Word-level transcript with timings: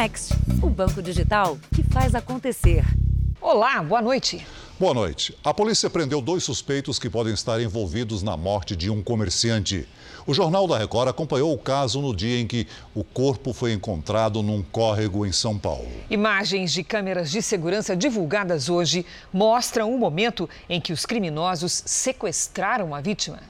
Next, 0.00 0.32
o 0.62 0.70
banco 0.70 1.02
digital 1.02 1.58
que 1.74 1.82
faz 1.82 2.14
acontecer. 2.14 2.82
Olá, 3.38 3.82
boa 3.82 4.00
noite. 4.00 4.46
Boa 4.78 4.94
noite. 4.94 5.36
A 5.44 5.52
polícia 5.52 5.90
prendeu 5.90 6.22
dois 6.22 6.42
suspeitos 6.42 6.98
que 6.98 7.10
podem 7.10 7.34
estar 7.34 7.60
envolvidos 7.60 8.22
na 8.22 8.34
morte 8.34 8.74
de 8.74 8.88
um 8.88 9.02
comerciante. 9.02 9.86
O 10.26 10.32
Jornal 10.32 10.66
da 10.66 10.78
Record 10.78 11.10
acompanhou 11.10 11.52
o 11.52 11.58
caso 11.58 12.00
no 12.00 12.16
dia 12.16 12.40
em 12.40 12.46
que 12.46 12.66
o 12.94 13.04
corpo 13.04 13.52
foi 13.52 13.74
encontrado 13.74 14.42
num 14.42 14.62
córrego 14.62 15.26
em 15.26 15.32
São 15.32 15.58
Paulo. 15.58 15.90
Imagens 16.08 16.72
de 16.72 16.82
câmeras 16.82 17.30
de 17.30 17.42
segurança 17.42 17.94
divulgadas 17.94 18.70
hoje 18.70 19.04
mostram 19.30 19.94
o 19.94 19.98
momento 19.98 20.48
em 20.66 20.80
que 20.80 20.94
os 20.94 21.04
criminosos 21.04 21.82
sequestraram 21.84 22.94
a 22.94 23.02
vítima. 23.02 23.40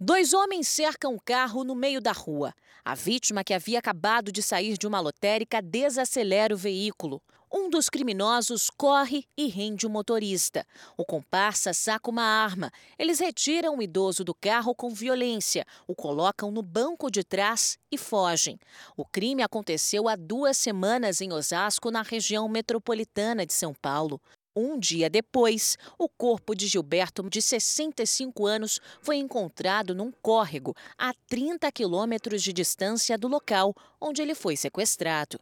Dois 0.00 0.32
homens 0.32 0.66
cercam 0.66 1.14
o 1.14 1.20
carro 1.20 1.62
no 1.62 1.76
meio 1.76 2.00
da 2.00 2.10
rua. 2.10 2.52
A 2.84 2.94
vítima, 2.94 3.44
que 3.44 3.54
havia 3.54 3.78
acabado 3.78 4.32
de 4.32 4.42
sair 4.42 4.78
de 4.78 4.86
uma 4.86 5.00
lotérica, 5.00 5.60
desacelera 5.60 6.54
o 6.54 6.58
veículo. 6.58 7.22
Um 7.52 7.68
dos 7.68 7.90
criminosos 7.90 8.70
corre 8.70 9.24
e 9.36 9.48
rende 9.48 9.84
o 9.84 9.90
motorista. 9.90 10.64
O 10.96 11.04
comparsa 11.04 11.72
saca 11.72 12.08
uma 12.08 12.22
arma. 12.22 12.70
Eles 12.96 13.18
retiram 13.18 13.76
o 13.76 13.82
idoso 13.82 14.22
do 14.22 14.32
carro 14.32 14.72
com 14.72 14.90
violência, 14.90 15.66
o 15.84 15.94
colocam 15.94 16.52
no 16.52 16.62
banco 16.62 17.10
de 17.10 17.24
trás 17.24 17.76
e 17.90 17.98
fogem. 17.98 18.56
O 18.96 19.04
crime 19.04 19.42
aconteceu 19.42 20.08
há 20.08 20.14
duas 20.14 20.56
semanas 20.56 21.20
em 21.20 21.32
Osasco, 21.32 21.90
na 21.90 22.02
região 22.02 22.48
metropolitana 22.48 23.44
de 23.44 23.52
São 23.52 23.74
Paulo. 23.74 24.20
Um 24.54 24.80
dia 24.80 25.08
depois, 25.08 25.78
o 25.96 26.08
corpo 26.08 26.56
de 26.56 26.66
Gilberto, 26.66 27.22
de 27.30 27.40
65 27.40 28.46
anos, 28.46 28.80
foi 29.00 29.16
encontrado 29.16 29.94
num 29.94 30.10
córrego 30.10 30.74
a 30.98 31.14
30 31.28 31.70
quilômetros 31.70 32.42
de 32.42 32.52
distância 32.52 33.16
do 33.16 33.28
local 33.28 33.72
onde 34.00 34.20
ele 34.20 34.34
foi 34.34 34.56
sequestrado. 34.56 35.38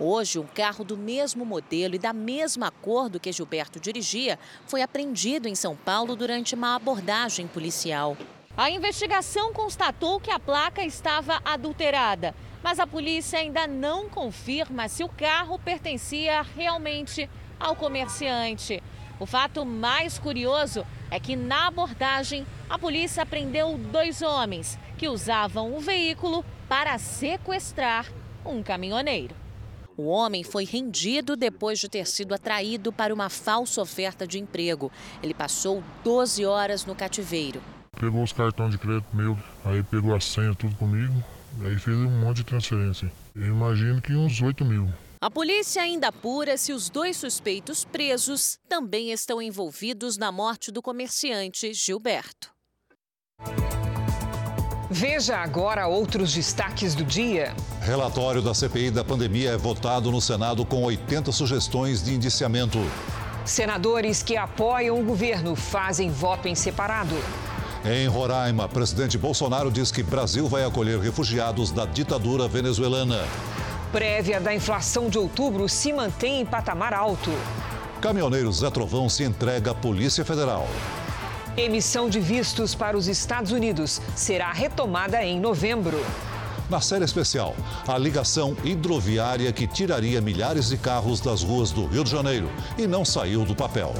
Hoje, 0.00 0.38
um 0.38 0.46
carro 0.46 0.84
do 0.84 0.96
mesmo 0.96 1.44
modelo 1.44 1.94
e 1.94 1.98
da 1.98 2.14
mesma 2.14 2.70
cor 2.70 3.10
do 3.10 3.20
que 3.20 3.30
Gilberto 3.30 3.78
dirigia 3.78 4.38
foi 4.66 4.80
apreendido 4.80 5.46
em 5.46 5.54
São 5.54 5.76
Paulo 5.76 6.16
durante 6.16 6.54
uma 6.54 6.74
abordagem 6.74 7.46
policial. 7.46 8.16
A 8.56 8.70
investigação 8.70 9.52
constatou 9.52 10.18
que 10.18 10.30
a 10.30 10.40
placa 10.40 10.82
estava 10.82 11.42
adulterada, 11.44 12.34
mas 12.62 12.80
a 12.80 12.86
polícia 12.86 13.38
ainda 13.38 13.66
não 13.66 14.08
confirma 14.08 14.88
se 14.88 15.04
o 15.04 15.08
carro 15.08 15.58
pertencia 15.58 16.40
realmente 16.40 17.28
ao 17.58 17.76
comerciante. 17.76 18.82
O 19.18 19.26
fato 19.26 19.64
mais 19.64 20.18
curioso 20.18 20.84
é 21.10 21.20
que 21.20 21.36
na 21.36 21.68
abordagem 21.68 22.46
a 22.68 22.78
polícia 22.78 23.24
prendeu 23.24 23.78
dois 23.78 24.22
homens 24.22 24.78
que 24.98 25.08
usavam 25.08 25.74
o 25.76 25.80
veículo 25.80 26.44
para 26.68 26.98
sequestrar 26.98 28.06
um 28.44 28.62
caminhoneiro. 28.62 29.34
O 29.96 30.08
homem 30.08 30.42
foi 30.42 30.64
rendido 30.64 31.36
depois 31.36 31.78
de 31.78 31.88
ter 31.88 32.04
sido 32.06 32.34
atraído 32.34 32.92
para 32.92 33.14
uma 33.14 33.28
falsa 33.28 33.80
oferta 33.80 34.26
de 34.26 34.40
emprego. 34.40 34.90
Ele 35.22 35.32
passou 35.32 35.84
12 36.02 36.44
horas 36.44 36.84
no 36.84 36.96
cativeiro. 36.96 37.62
Pegou 38.00 38.22
os 38.24 38.32
cartões 38.32 38.72
de 38.72 38.78
crédito 38.78 39.06
meu, 39.14 39.38
aí 39.64 39.84
pegou 39.84 40.12
a 40.12 40.18
senha 40.18 40.52
tudo 40.52 40.74
comigo, 40.74 41.14
aí 41.64 41.78
fez 41.78 41.96
um 41.96 42.10
monte 42.10 42.38
de 42.38 42.44
transferência. 42.44 43.10
Eu 43.36 43.46
imagino 43.46 44.02
que 44.02 44.12
uns 44.12 44.42
8 44.42 44.64
mil. 44.64 44.88
A 45.24 45.30
polícia 45.30 45.80
ainda 45.80 46.08
apura 46.08 46.58
se 46.58 46.70
os 46.70 46.90
dois 46.90 47.16
suspeitos 47.16 47.82
presos 47.82 48.58
também 48.68 49.10
estão 49.10 49.40
envolvidos 49.40 50.18
na 50.18 50.30
morte 50.30 50.70
do 50.70 50.82
comerciante 50.82 51.72
Gilberto. 51.72 52.50
Veja 54.90 55.38
agora 55.38 55.86
outros 55.86 56.30
destaques 56.30 56.94
do 56.94 57.06
dia. 57.06 57.56
Relatório 57.80 58.42
da 58.42 58.52
CPI 58.52 58.90
da 58.90 59.02
pandemia 59.02 59.52
é 59.52 59.56
votado 59.56 60.12
no 60.12 60.20
Senado 60.20 60.62
com 60.66 60.84
80 60.84 61.32
sugestões 61.32 62.04
de 62.04 62.12
indiciamento. 62.12 62.78
Senadores 63.46 64.22
que 64.22 64.36
apoiam 64.36 65.00
o 65.00 65.04
governo 65.06 65.56
fazem 65.56 66.10
voto 66.10 66.48
em 66.48 66.54
separado. 66.54 67.16
Em 67.82 68.06
Roraima, 68.06 68.68
presidente 68.68 69.16
Bolsonaro 69.16 69.70
diz 69.70 69.90
que 69.90 70.02
Brasil 70.02 70.46
vai 70.46 70.64
acolher 70.64 71.00
refugiados 71.00 71.70
da 71.70 71.86
ditadura 71.86 72.46
venezuelana. 72.46 73.24
Prévia 73.94 74.40
da 74.40 74.52
inflação 74.52 75.08
de 75.08 75.16
outubro 75.16 75.68
se 75.68 75.92
mantém 75.92 76.40
em 76.40 76.44
patamar 76.44 76.92
alto. 76.92 77.30
Caminhoneiro 78.00 78.52
Zé 78.52 78.68
Trovão 78.68 79.08
se 79.08 79.22
entrega 79.22 79.70
à 79.70 79.74
Polícia 79.74 80.24
Federal. 80.24 80.66
Emissão 81.56 82.08
de 82.08 82.18
vistos 82.18 82.74
para 82.74 82.96
os 82.96 83.06
Estados 83.06 83.52
Unidos 83.52 84.02
será 84.16 84.50
retomada 84.50 85.22
em 85.22 85.38
novembro. 85.38 86.04
Na 86.68 86.80
série 86.80 87.04
especial, 87.04 87.54
a 87.86 87.96
ligação 87.96 88.56
hidroviária 88.64 89.52
que 89.52 89.64
tiraria 89.64 90.20
milhares 90.20 90.70
de 90.70 90.76
carros 90.76 91.20
das 91.20 91.44
ruas 91.44 91.70
do 91.70 91.86
Rio 91.86 92.02
de 92.02 92.10
Janeiro 92.10 92.50
e 92.76 92.88
não 92.88 93.04
saiu 93.04 93.44
do 93.44 93.54
papel. 93.54 93.94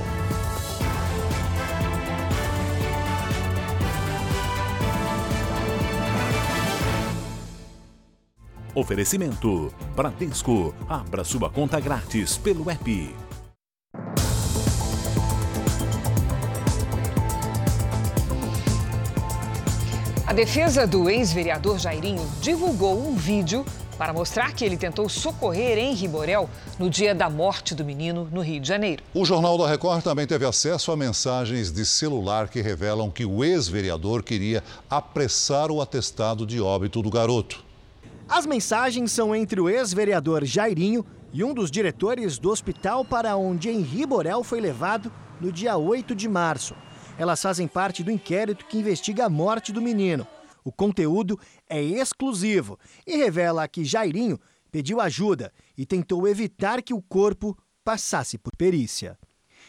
Oferecimento: 8.75 9.73
Bradesco. 9.95 10.75
Abra 10.89 11.23
sua 11.23 11.49
conta 11.49 11.79
grátis 11.79 12.37
pelo 12.37 12.69
app. 12.69 13.15
A 20.27 20.33
defesa 20.33 20.87
do 20.87 21.09
ex-vereador 21.09 21.79
Jairinho 21.79 22.29
divulgou 22.41 23.07
um 23.07 23.15
vídeo 23.15 23.65
para 23.97 24.13
mostrar 24.13 24.53
que 24.53 24.65
ele 24.65 24.77
tentou 24.77 25.09
socorrer 25.09 25.79
Henri 25.79 26.09
Borel 26.09 26.51
no 26.77 26.91
dia 26.91 27.15
da 27.15 27.31
morte 27.31 27.77
do 27.77 27.85
menino 27.85 28.29
no 28.33 28.41
Rio 28.41 28.61
de 28.61 28.67
Janeiro. 28.67 29.05
O 29.15 29.25
Jornal 29.25 29.57
da 29.57 29.69
Record 29.69 30.03
também 30.03 30.27
teve 30.27 30.45
acesso 30.45 30.91
a 30.91 30.97
mensagens 30.97 31.71
de 31.71 31.87
celular 31.87 32.49
que 32.49 32.61
revelam 32.61 33.09
que 33.09 33.25
o 33.25 33.45
ex-vereador 33.45 34.25
queria 34.25 34.65
apressar 34.91 35.71
o 35.71 35.81
atestado 35.81 36.45
de 36.45 36.61
óbito 36.61 37.01
do 37.01 37.11
garoto. 37.11 37.65
As 38.29 38.47
mensagens 38.47 39.13
são 39.13 39.37
entre 39.37 39.61
o 39.61 39.69
ex-vereador 39.69 40.45
Jairinho 40.45 41.05
e 41.33 41.45
um 41.45 41.53
dos 41.53 41.71
diretores 41.71 42.39
do 42.39 42.51
hospital 42.51 43.05
para 43.05 43.37
onde 43.37 43.69
Henri 43.69 44.07
Borel 44.07 44.43
foi 44.43 44.61
levado 44.61 45.13
no 45.41 45.53
dia 45.53 45.77
8 45.77 46.15
de 46.15 46.27
março. 46.27 46.75
Elas 47.19 47.43
fazem 47.43 47.69
parte 47.69 48.03
do 48.03 48.11
inquérito 48.11 48.65
que 48.65 48.79
investiga 48.79 49.27
a 49.27 49.29
morte 49.29 49.73
do 49.73 49.83
menino. 49.83 50.27
O 50.65 50.73
conteúdo 50.73 51.39
é 51.69 51.83
exclusivo 51.83 52.79
e 53.07 53.17
revela 53.17 53.69
que 53.69 53.85
Jairinho 53.85 54.41
pediu 54.73 55.01
ajuda 55.01 55.53
e 55.77 55.85
tentou 55.85 56.27
evitar 56.27 56.83
que 56.83 56.95
o 56.95 57.03
corpo 57.03 57.57
passasse 57.85 58.39
por 58.39 58.57
perícia. 58.57 59.19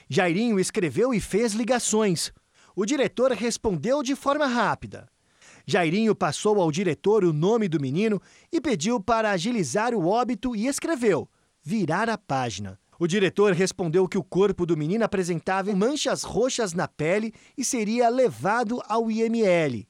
Jairinho 0.10 0.60
escreveu 0.60 1.14
e 1.14 1.20
fez 1.20 1.54
ligações. 1.54 2.32
O 2.74 2.86
diretor 2.86 3.32
respondeu 3.34 4.02
de 4.02 4.16
forma 4.16 4.48
rápida. 4.48 5.08
Jairinho 5.66 6.16
passou 6.16 6.62
ao 6.62 6.72
diretor 6.72 7.24
o 7.24 7.34
nome 7.34 7.68
do 7.68 7.80
menino 7.80 8.22
e 8.52 8.62
pediu 8.62 9.00
para 9.00 9.32
agilizar 9.32 9.94
o 9.94 10.08
óbito 10.08 10.56
e 10.56 10.68
escreveu: 10.68 11.28
virar 11.64 12.10
a 12.10 12.18
página. 12.18 12.80
O 12.98 13.08
diretor 13.08 13.52
respondeu 13.52 14.08
que 14.08 14.18
o 14.18 14.24
corpo 14.24 14.66
do 14.66 14.78
menino 14.78 15.04
apresentava 15.04 15.76
manchas 15.76 16.24
roxas 16.24 16.74
na 16.74 16.88
pele 16.88 17.34
e 17.58 17.64
seria 17.64 18.08
levado 18.08 18.82
ao 18.88 19.12
IML. 19.12 19.86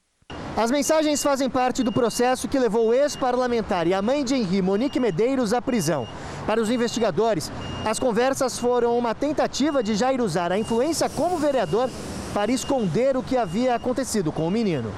As 0.58 0.72
mensagens 0.72 1.22
fazem 1.22 1.50
parte 1.50 1.84
do 1.84 1.92
processo 1.92 2.48
que 2.48 2.58
levou 2.58 2.88
o 2.88 2.94
ex-parlamentar 2.94 3.86
e 3.88 3.94
a 3.94 4.02
mãe 4.02 4.24
de 4.24 4.36
Henri, 4.36 4.62
Monique 4.62 5.02
Medeiros, 5.02 5.54
à 5.54 5.62
prisão. 5.62 6.08
Para 6.48 6.62
os 6.62 6.70
investigadores, 6.70 7.52
as 7.84 8.00
conversas 8.00 8.58
foram 8.58 8.98
uma 8.98 9.14
tentativa 9.14 9.84
de 9.84 9.96
Jair 9.96 10.22
usar 10.22 10.52
a 10.52 10.58
influência 10.58 11.10
como 11.10 11.38
vereador 11.38 11.90
para 12.36 12.52
esconder 12.52 13.16
o 13.16 13.24
que 13.24 13.38
havia 13.38 13.76
acontecido 13.76 14.30
com 14.30 14.46
o 14.46 14.52
menino. 14.52 14.94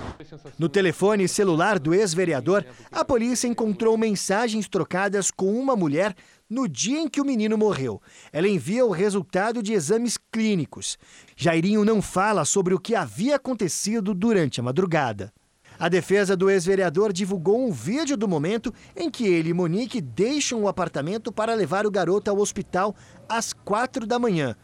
No 0.57 0.67
telefone 0.67 1.27
celular 1.27 1.77
do 1.77 1.93
ex-vereador, 1.93 2.65
a 2.91 3.05
polícia 3.05 3.47
encontrou 3.47 3.95
mensagens 3.95 4.67
trocadas 4.67 5.29
com 5.29 5.53
uma 5.53 5.75
mulher 5.75 6.15
no 6.49 6.67
dia 6.67 6.99
em 6.99 7.07
que 7.07 7.21
o 7.21 7.25
menino 7.25 7.55
morreu. 7.55 8.01
Ela 8.33 8.47
envia 8.47 8.83
o 8.83 8.89
resultado 8.89 9.61
de 9.61 9.73
exames 9.73 10.17
clínicos. 10.31 10.97
Jairinho 11.35 11.85
não 11.85 12.01
fala 12.01 12.43
sobre 12.43 12.73
o 12.73 12.79
que 12.79 12.95
havia 12.95 13.35
acontecido 13.35 14.15
durante 14.15 14.59
a 14.59 14.63
madrugada. 14.63 15.31
A 15.77 15.89
defesa 15.89 16.35
do 16.35 16.49
ex-vereador 16.49 17.13
divulgou 17.13 17.63
um 17.63 17.71
vídeo 17.71 18.17
do 18.17 18.27
momento 18.27 18.73
em 18.95 19.11
que 19.11 19.27
ele 19.27 19.49
e 19.49 19.53
Monique 19.53 20.01
deixam 20.01 20.63
o 20.63 20.67
apartamento 20.67 21.31
para 21.31 21.53
levar 21.53 21.85
o 21.85 21.91
garoto 21.91 22.31
ao 22.31 22.39
hospital 22.39 22.95
às 23.29 23.53
quatro 23.53 24.07
da 24.07 24.17
manhã. 24.17 24.55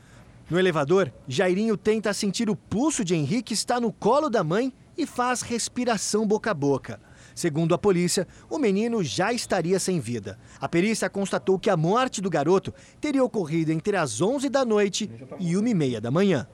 No 0.49 0.59
elevador, 0.59 1.11
Jairinho 1.27 1.77
tenta 1.77 2.13
sentir 2.13 2.49
o 2.49 2.55
pulso 2.55 3.03
de 3.03 3.15
Henrique 3.15 3.43
que 3.43 3.53
está 3.53 3.79
no 3.79 3.91
colo 3.91 4.29
da 4.29 4.43
mãe 4.43 4.73
e 4.97 5.05
faz 5.05 5.41
respiração 5.41 6.27
boca 6.27 6.51
a 6.51 6.53
boca. 6.53 6.99
Segundo 7.33 7.73
a 7.73 7.77
polícia, 7.77 8.27
o 8.49 8.59
menino 8.59 9.03
já 9.03 9.33
estaria 9.33 9.79
sem 9.79 9.99
vida. 9.99 10.37
A 10.59 10.69
perícia 10.69 11.09
constatou 11.09 11.57
que 11.57 11.69
a 11.69 11.77
morte 11.77 12.21
do 12.21 12.29
garoto 12.29 12.73
teria 13.01 13.23
ocorrido 13.23 13.71
entre 13.71 13.97
as 13.97 14.21
11 14.21 14.49
da 14.49 14.63
noite 14.63 15.09
e 15.39 15.57
1 15.57 15.67
e 15.67 15.73
meia 15.73 16.01
da 16.01 16.11
manhã. 16.11 16.47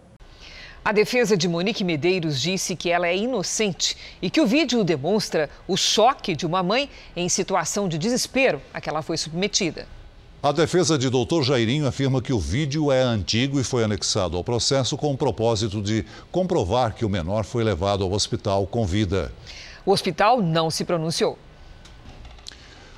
A 0.85 0.93
defesa 0.93 1.35
de 1.35 1.49
Monique 1.49 1.83
Medeiros 1.83 2.39
disse 2.39 2.75
que 2.75 2.89
ela 2.89 3.07
é 3.07 3.17
inocente 3.17 3.97
e 4.21 4.29
que 4.29 4.39
o 4.39 4.47
vídeo 4.47 4.83
demonstra 4.83 5.49
o 5.67 5.75
choque 5.75 6.35
de 6.35 6.45
uma 6.45 6.63
mãe 6.63 6.89
em 7.15 7.27
situação 7.27 7.89
de 7.89 7.97
desespero 7.97 8.61
a 8.73 8.79
que 8.79 8.89
ela 8.89 9.01
foi 9.01 9.17
submetida. 9.17 9.85
A 10.41 10.53
defesa 10.53 10.97
de 10.97 11.09
Dr. 11.09 11.41
Jairinho 11.43 11.85
afirma 11.85 12.21
que 12.21 12.31
o 12.31 12.39
vídeo 12.39 12.93
é 12.93 13.01
antigo 13.01 13.59
e 13.59 13.63
foi 13.63 13.83
anexado 13.83 14.37
ao 14.37 14.43
processo 14.43 14.95
com 14.95 15.11
o 15.11 15.17
propósito 15.17 15.81
de 15.81 16.05
comprovar 16.31 16.95
que 16.95 17.03
o 17.03 17.09
menor 17.09 17.43
foi 17.43 17.61
levado 17.61 18.05
ao 18.05 18.13
hospital 18.13 18.65
com 18.65 18.85
vida. 18.85 19.33
O 19.85 19.91
hospital 19.91 20.41
não 20.41 20.71
se 20.71 20.85
pronunciou. 20.85 21.37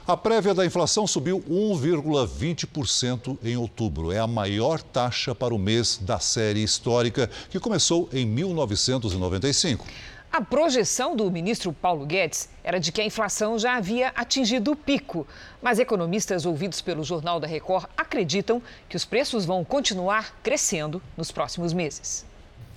A 0.07 0.15
prévia 0.15 0.53
da 0.53 0.63
inflação 0.63 1.07
subiu 1.07 1.43
1,20% 1.49 3.39
em 3.43 3.57
outubro. 3.57 4.11
É 4.11 4.19
a 4.19 4.27
maior 4.27 4.79
taxa 4.79 5.33
para 5.33 5.51
o 5.51 5.57
mês 5.57 5.97
da 5.99 6.19
série 6.19 6.61
histórica, 6.61 7.27
que 7.49 7.59
começou 7.59 8.07
em 8.13 8.23
1995. 8.23 9.83
A 10.31 10.39
projeção 10.39 11.13
do 11.13 11.29
ministro 11.29 11.73
Paulo 11.73 12.05
Guedes 12.05 12.47
era 12.63 12.79
de 12.79 12.89
que 12.93 13.01
a 13.01 13.05
inflação 13.05 13.59
já 13.59 13.75
havia 13.75 14.13
atingido 14.15 14.71
o 14.71 14.75
pico. 14.77 15.27
Mas 15.61 15.77
economistas 15.77 16.45
ouvidos 16.45 16.79
pelo 16.79 17.03
Jornal 17.03 17.37
da 17.37 17.45
Record 17.45 17.87
acreditam 17.97 18.61
que 18.87 18.95
os 18.95 19.03
preços 19.03 19.43
vão 19.43 19.65
continuar 19.65 20.33
crescendo 20.41 21.01
nos 21.17 21.33
próximos 21.33 21.73
meses. 21.73 22.25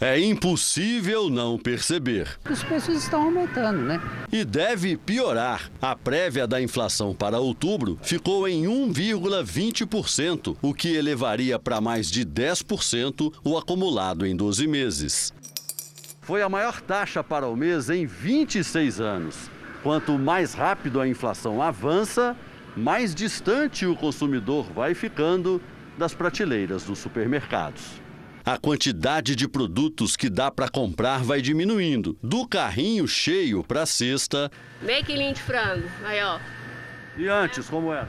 É 0.00 0.18
impossível 0.18 1.30
não 1.30 1.56
perceber. 1.56 2.28
Os 2.50 2.64
preços 2.64 3.04
estão 3.04 3.22
aumentando, 3.22 3.82
né? 3.82 4.00
E 4.32 4.44
deve 4.44 4.96
piorar. 4.96 5.70
A 5.80 5.94
prévia 5.94 6.48
da 6.48 6.60
inflação 6.60 7.14
para 7.14 7.38
outubro 7.38 7.96
ficou 8.02 8.48
em 8.48 8.64
1,20%, 8.64 10.56
o 10.60 10.74
que 10.74 10.96
elevaria 10.96 11.56
para 11.56 11.80
mais 11.80 12.10
de 12.10 12.26
10% 12.26 13.32
o 13.44 13.56
acumulado 13.56 14.26
em 14.26 14.34
12 14.34 14.66
meses. 14.66 15.32
Foi 16.24 16.42
a 16.42 16.48
maior 16.48 16.80
taxa 16.80 17.22
para 17.22 17.46
o 17.46 17.54
mês 17.54 17.90
em 17.90 18.06
26 18.06 19.00
anos. 19.00 19.50
Quanto 19.82 20.18
mais 20.18 20.54
rápido 20.54 21.00
a 21.00 21.06
inflação 21.06 21.60
avança, 21.60 22.34
mais 22.76 23.14
distante 23.14 23.84
o 23.86 23.94
consumidor 23.94 24.64
vai 24.72 24.94
ficando 24.94 25.60
das 25.98 26.14
prateleiras 26.14 26.84
dos 26.84 26.98
supermercados 26.98 28.02
a 28.44 28.58
quantidade 28.58 29.34
de 29.34 29.48
produtos 29.48 30.16
que 30.16 30.28
dá 30.28 30.50
para 30.50 30.68
comprar 30.68 31.22
vai 31.22 31.40
diminuindo. 31.40 32.18
Do 32.22 32.46
carrinho 32.46 33.08
cheio 33.08 33.64
para 33.64 33.82
a 33.82 33.86
cesta. 33.86 34.50
Meio 34.82 35.02
quilinho 35.02 35.32
de 35.32 35.40
frango, 35.40 35.88
aí 36.04 36.22
ó. 36.22 36.38
E 37.16 37.26
antes, 37.26 37.70
como 37.70 37.90
era? 37.90 38.08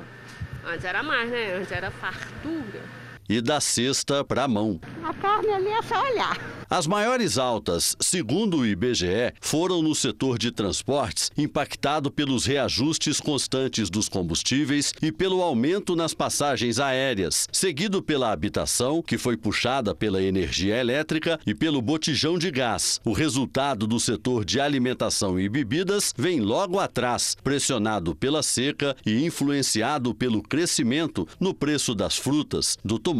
Antes 0.65 0.83
era 0.83 1.01
mais, 1.01 1.31
né? 1.31 1.55
Antes 1.55 1.71
era 1.71 1.89
fartura. 1.89 2.81
E 3.27 3.41
da 3.41 3.59
cesta 3.59 4.23
para 4.23 4.43
a 4.43 4.47
mão. 4.47 4.79
A 5.03 5.11
carne 5.13 5.51
ali 5.51 5.69
é 5.69 5.81
só 5.81 5.99
olhar. 5.99 6.39
As 6.69 6.87
maiores 6.87 7.37
altas, 7.37 7.95
segundo 7.99 8.57
o 8.57 8.65
IBGE, 8.65 9.33
foram 9.39 9.83
no 9.83 9.93
setor 9.93 10.37
de 10.37 10.51
transportes, 10.51 11.31
impactado 11.37 12.11
pelos 12.11 12.45
reajustes 12.45 13.19
constantes 13.19 13.87
dos 13.87 14.09
combustíveis 14.09 14.91
e 14.99 15.11
pelo 15.11 15.43
aumento 15.43 15.95
nas 15.95 16.13
passagens 16.13 16.79
aéreas, 16.79 17.47
seguido 17.51 18.01
pela 18.01 18.31
habitação, 18.31 19.01
que 19.01 19.17
foi 19.17 19.37
puxada 19.37 19.93
pela 19.93 20.21
energia 20.21 20.77
elétrica 20.77 21.39
e 21.45 21.53
pelo 21.53 21.81
botijão 21.81 22.37
de 22.37 22.49
gás. 22.49 22.99
O 23.05 23.13
resultado 23.13 23.85
do 23.85 23.99
setor 23.99 24.43
de 24.43 24.59
alimentação 24.59 25.39
e 25.39 25.47
bebidas 25.47 26.13
vem 26.17 26.41
logo 26.41 26.79
atrás, 26.79 27.35
pressionado 27.43 28.15
pela 28.15 28.41
seca 28.41 28.95
e 29.05 29.23
influenciado 29.23 30.15
pelo 30.15 30.41
crescimento 30.41 31.27
no 31.39 31.53
preço 31.53 31.93
das 31.93 32.17
frutas, 32.17 32.75
do 32.83 32.97
tomate 32.97 33.14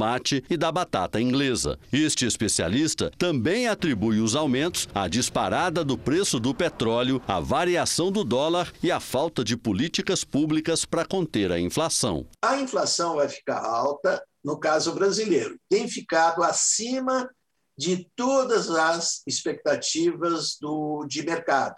e 0.49 0.57
da 0.57 0.71
batata 0.71 1.21
inglesa. 1.21 1.79
Este 1.91 2.25
especialista 2.25 3.11
também 3.17 3.45
também 3.45 3.67
atribui 3.67 4.19
os 4.19 4.35
aumentos 4.35 4.87
à 4.93 5.07
disparada 5.07 5.83
do 5.83 5.97
preço 5.97 6.39
do 6.39 6.53
petróleo, 6.53 7.21
à 7.27 7.39
variação 7.39 8.11
do 8.11 8.23
dólar 8.23 8.73
e 8.81 8.91
à 8.91 8.99
falta 8.99 9.43
de 9.43 9.55
políticas 9.55 10.23
públicas 10.23 10.83
para 10.83 11.05
conter 11.05 11.51
a 11.51 11.59
inflação. 11.59 12.25
A 12.41 12.57
inflação 12.57 13.17
vai 13.17 13.29
ficar 13.29 13.63
alta, 13.63 14.23
no 14.43 14.59
caso 14.59 14.93
brasileiro, 14.93 15.59
tem 15.69 15.87
ficado 15.87 16.43
acima 16.43 17.29
de 17.77 18.09
todas 18.15 18.69
as 18.69 19.21
expectativas 19.27 20.57
do, 20.59 21.05
de 21.07 21.23
mercado. 21.23 21.75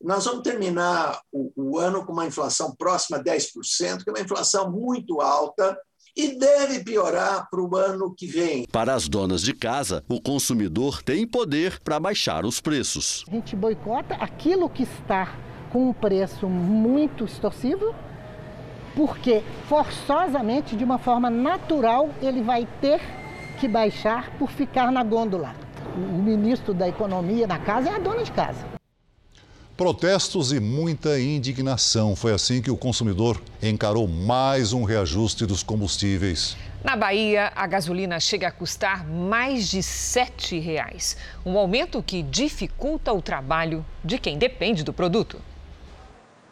Nós 0.00 0.24
vamos 0.24 0.42
terminar 0.42 1.20
o, 1.30 1.52
o 1.54 1.78
ano 1.78 2.06
com 2.06 2.12
uma 2.12 2.26
inflação 2.26 2.74
próxima 2.74 3.18
a 3.18 3.22
10%, 3.22 4.04
que 4.04 4.10
é 4.10 4.12
uma 4.12 4.20
inflação 4.20 4.70
muito 4.70 5.20
alta, 5.20 5.78
e 6.16 6.38
deve 6.38 6.84
piorar 6.84 7.48
para 7.50 7.60
o 7.60 7.76
ano 7.76 8.14
que 8.14 8.26
vem. 8.26 8.66
Para 8.70 8.94
as 8.94 9.08
donas 9.08 9.42
de 9.42 9.54
casa, 9.54 10.04
o 10.08 10.20
consumidor 10.20 11.02
tem 11.02 11.26
poder 11.26 11.80
para 11.80 12.00
baixar 12.00 12.44
os 12.44 12.60
preços. 12.60 13.24
A 13.28 13.32
gente 13.32 13.54
boicota 13.56 14.14
aquilo 14.14 14.68
que 14.68 14.82
está 14.82 15.34
com 15.70 15.88
um 15.88 15.92
preço 15.92 16.48
muito 16.48 17.24
extorsivo, 17.24 17.94
porque 18.94 19.42
forçosamente, 19.68 20.76
de 20.76 20.84
uma 20.84 20.98
forma 20.98 21.30
natural, 21.30 22.10
ele 22.20 22.42
vai 22.42 22.66
ter 22.80 23.00
que 23.60 23.68
baixar 23.68 24.30
por 24.38 24.50
ficar 24.50 24.90
na 24.90 25.04
gôndola. 25.04 25.54
O 25.96 26.22
ministro 26.22 26.72
da 26.72 26.88
Economia 26.88 27.46
na 27.46 27.58
casa 27.58 27.90
é 27.90 27.94
a 27.94 27.98
dona 27.98 28.22
de 28.22 28.32
casa. 28.32 28.79
Protestos 29.80 30.52
e 30.52 30.60
muita 30.60 31.18
indignação. 31.18 32.14
Foi 32.14 32.34
assim 32.34 32.60
que 32.60 32.70
o 32.70 32.76
consumidor 32.76 33.40
encarou 33.62 34.06
mais 34.06 34.74
um 34.74 34.84
reajuste 34.84 35.46
dos 35.46 35.62
combustíveis. 35.62 36.54
Na 36.84 36.94
Bahia, 36.96 37.50
a 37.56 37.66
gasolina 37.66 38.20
chega 38.20 38.48
a 38.48 38.50
custar 38.50 39.06
mais 39.06 39.70
de 39.70 39.82
7 39.82 40.58
reais. 40.58 41.16
Um 41.46 41.56
aumento 41.56 42.02
que 42.02 42.22
dificulta 42.22 43.10
o 43.10 43.22
trabalho 43.22 43.82
de 44.04 44.18
quem 44.18 44.36
depende 44.36 44.84
do 44.84 44.92
produto. 44.92 45.40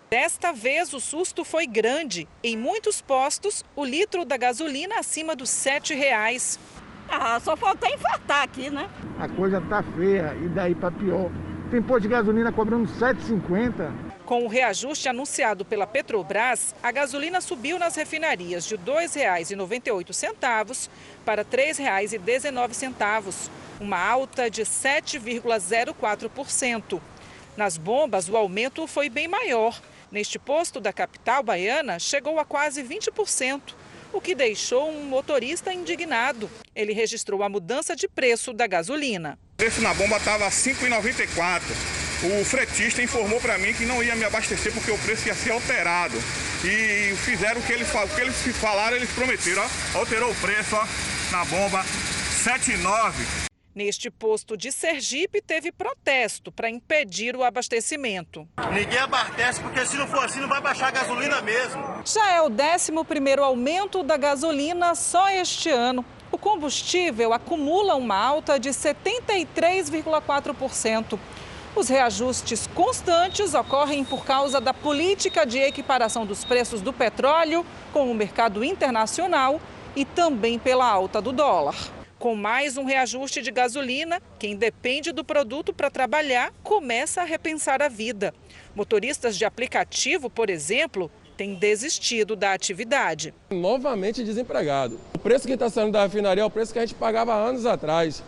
Desta 0.09 0.55
vez, 0.55 0.95
o 0.95 0.99
susto 0.99 1.45
foi 1.45 1.67
grande. 1.67 2.27
Em 2.43 2.57
muitos 2.57 3.03
postos, 3.03 3.63
o 3.77 3.85
litro 3.85 4.25
da 4.25 4.39
gasolina 4.39 5.01
acima 5.01 5.37
dos 5.37 5.51
7 5.51 5.93
reais. 5.95 6.59
Ah, 7.07 7.39
só 7.41 7.55
falta 7.59 7.89
infartar 7.93 8.45
aqui, 8.45 8.71
né? 8.71 8.89
A 9.19 9.29
coisa 9.29 9.61
tá 9.61 9.83
feia 9.83 10.35
e 10.43 10.49
daí 10.49 10.75
para 10.75 10.91
pior. 10.93 11.31
Tem 11.71 11.83
posto 11.83 12.03
de 12.03 12.09
gasolina 12.09 12.51
cobrando 12.51 12.89
7,50. 12.89 13.93
Com 14.25 14.45
o 14.45 14.49
reajuste 14.49 15.07
anunciado 15.07 15.67
pela 15.67 15.87
Petrobras, 15.87 16.75
a 16.83 16.91
gasolina 16.91 17.43
subiu 17.43 17.79
nas 17.79 17.95
refinarias 17.95 18.65
de 18.65 18.77
R$ 18.77 18.83
2,98 18.87 20.89
para 21.27 21.43
R$ 21.43 21.49
3,19, 21.51 23.51
uma 23.79 23.99
alta 23.99 24.51
de 24.51 24.63
7,04%. 24.63 26.99
Nas 27.55 27.77
bombas, 27.77 28.31
o 28.31 28.37
aumento 28.37 28.87
foi 28.87 29.11
bem 29.11 29.29
maior. 29.29 29.79
Neste 30.11 30.39
posto 30.39 30.81
da 30.81 30.91
capital 30.91 31.43
baiana, 31.43 31.99
chegou 31.99 32.39
a 32.39 32.47
quase 32.47 32.83
20% 32.83 33.61
o 34.11 34.23
que 34.23 34.35
deixou 34.35 34.91
um 34.91 35.05
motorista 35.05 35.71
indignado. 35.71 36.49
Ele 36.75 36.95
registrou 36.95 37.43
a 37.43 37.49
mudança 37.49 37.95
de 37.95 38.09
preço 38.09 38.55
da 38.55 38.67
gasolina. 38.67 39.39
O 39.61 39.65
preço 39.65 39.83
na 39.83 39.93
bomba 39.93 40.19
estava 40.19 40.45
R$ 40.45 40.51
5,94. 40.51 41.63
O 42.23 42.45
fretista 42.45 43.03
informou 43.03 43.41
para 43.41 43.59
mim 43.59 43.75
que 43.75 43.85
não 43.85 44.01
ia 44.01 44.15
me 44.15 44.25
abastecer 44.25 44.73
porque 44.73 44.93
o 44.93 44.99
preço 44.99 45.27
ia 45.27 45.35
ser 45.35 45.51
alterado. 45.51 46.17
E 46.65 47.13
fizeram 47.17 47.61
o 47.61 47.65
que 47.65 47.73
eles, 47.73 47.93
o 47.93 48.09
que 48.15 48.21
eles 48.21 48.37
falaram, 48.57 48.97
eles 48.97 49.11
prometeram. 49.11 49.61
Ó. 49.95 49.99
Alterou 49.99 50.31
o 50.31 50.35
preço 50.37 50.77
ó, 50.77 50.87
na 51.33 51.45
bomba, 51.47 51.85
7,9. 52.45 53.49
Neste 53.75 54.13
posto 54.13 54.57
de 54.57 54.71
Sergipe, 54.71 55.43
teve 55.43 55.73
protesto 55.73 56.53
para 56.53 56.71
impedir 56.71 57.35
o 57.35 57.43
abastecimento. 57.43 58.47
Ninguém 58.73 58.99
abastece 59.01 59.61
porque 59.61 59.85
se 59.85 59.97
não 59.97 60.07
for 60.07 60.25
assim 60.25 60.39
não 60.39 60.49
vai 60.49 60.61
baixar 60.61 60.87
a 60.87 60.91
gasolina 60.93 61.43
mesmo. 61.43 61.83
Já 62.05 62.31
é 62.31 62.41
o 62.41 62.47
11 62.47 63.41
aumento 63.41 64.05
da 64.05 64.17
gasolina 64.17 64.95
só 64.95 65.29
este 65.31 65.69
ano. 65.69 66.05
O 66.31 66.37
combustível 66.37 67.33
acumula 67.33 67.95
uma 67.95 68.17
alta 68.17 68.59
de 68.59 68.69
73,4%. 68.71 71.19
Os 71.75 71.89
reajustes 71.89 72.67
constantes 72.67 73.55
ocorrem 73.55 74.05
por 74.05 74.23
causa 74.25 74.61
da 74.61 74.75
política 74.75 75.47
de 75.47 75.59
equiparação 75.59 76.27
dos 76.27 76.45
preços 76.45 76.83
do 76.83 76.93
petróleo 76.93 77.65
com 77.93 78.11
o 78.11 78.15
mercado 78.15 78.65
internacional 78.65 79.61
e 79.95 80.05
também 80.05 80.59
pela 80.59 80.87
alta 80.87 81.23
do 81.23 81.33
dólar. 81.33 81.77
Com 82.19 82.35
mais 82.35 82.77
um 82.77 82.85
reajuste 82.85 83.41
de 83.41 83.53
gasolina, 83.53 84.21
quem 84.41 84.57
depende 84.57 85.13
do 85.13 85.25
produto 85.25 85.73
para 85.73 85.89
trabalhar 85.89 86.53
começa 86.65 87.23
a 87.23 87.25
repensar 87.25 87.81
a 87.81 87.89
vida. 87.89 88.35
Motoristas 88.75 89.39
de 89.39 89.45
aplicativo, 89.45 90.29
por 90.29 90.51
exemplo, 90.51 91.09
têm 91.39 91.55
desistido 91.55 92.35
da 92.35 92.53
atividade. 92.53 93.33
Novamente 93.49 94.25
desempregado. 94.25 94.99
O 95.15 95.19
preço 95.21 95.47
que 95.47 95.53
está 95.53 95.71
saindo 95.71 95.93
da 95.93 96.03
refinaria 96.03 96.43
é 96.43 96.45
o 96.45 96.51
preço 96.51 96.73
que 96.73 96.81
a 96.81 96.83
gente 96.83 96.97
pagava 96.97 97.33
anos 97.33 97.65
atrás. 97.65 98.25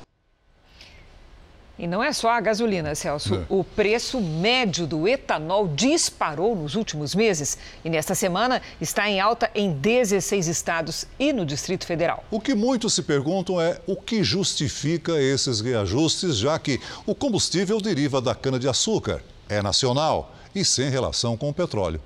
E 1.77 1.87
não 1.87 2.05
é 2.05 2.13
só 2.13 2.29
a 2.29 2.41
gasolina, 2.41 2.95
Celso. 2.95 3.35
É. 3.35 3.47
O 3.49 3.65
preço 3.65 4.21
médio 4.21 4.87
do 4.87 5.09
etanol 5.09 5.67
disparou 5.67 6.55
nos 6.55 6.75
últimos 6.75 7.15
meses 7.15 7.59
e 7.83 7.89
nesta 7.89 8.15
semana 8.15 8.63
está 8.81 9.09
em 9.09 9.19
alta 9.19 9.51
em 9.55 9.73
16 9.73 10.47
estados 10.47 11.07
e 11.19 11.33
no 11.33 11.45
Distrito 11.45 11.87
Federal. 11.87 12.23
O 12.31 12.39
que 12.39 12.55
muitos 12.55 12.93
se 12.93 13.03
perguntam 13.03 13.61
é 13.61 13.81
o 13.87 13.97
que 13.97 14.23
justifica 14.23 15.21
esses 15.21 15.61
reajustes, 15.63 16.37
já 16.37 16.59
que 16.59 16.79
o 17.07 17.15
combustível 17.15 17.81
deriva 17.81 18.21
da 18.21 18.35
cana-de-açúcar, 18.35 19.23
é 19.49 19.63
nacional 19.63 20.35
e 20.55 20.65
sem 20.65 20.91
relação 20.91 21.35
com 21.35 21.49
o 21.49 21.55
petróleo. 21.55 22.01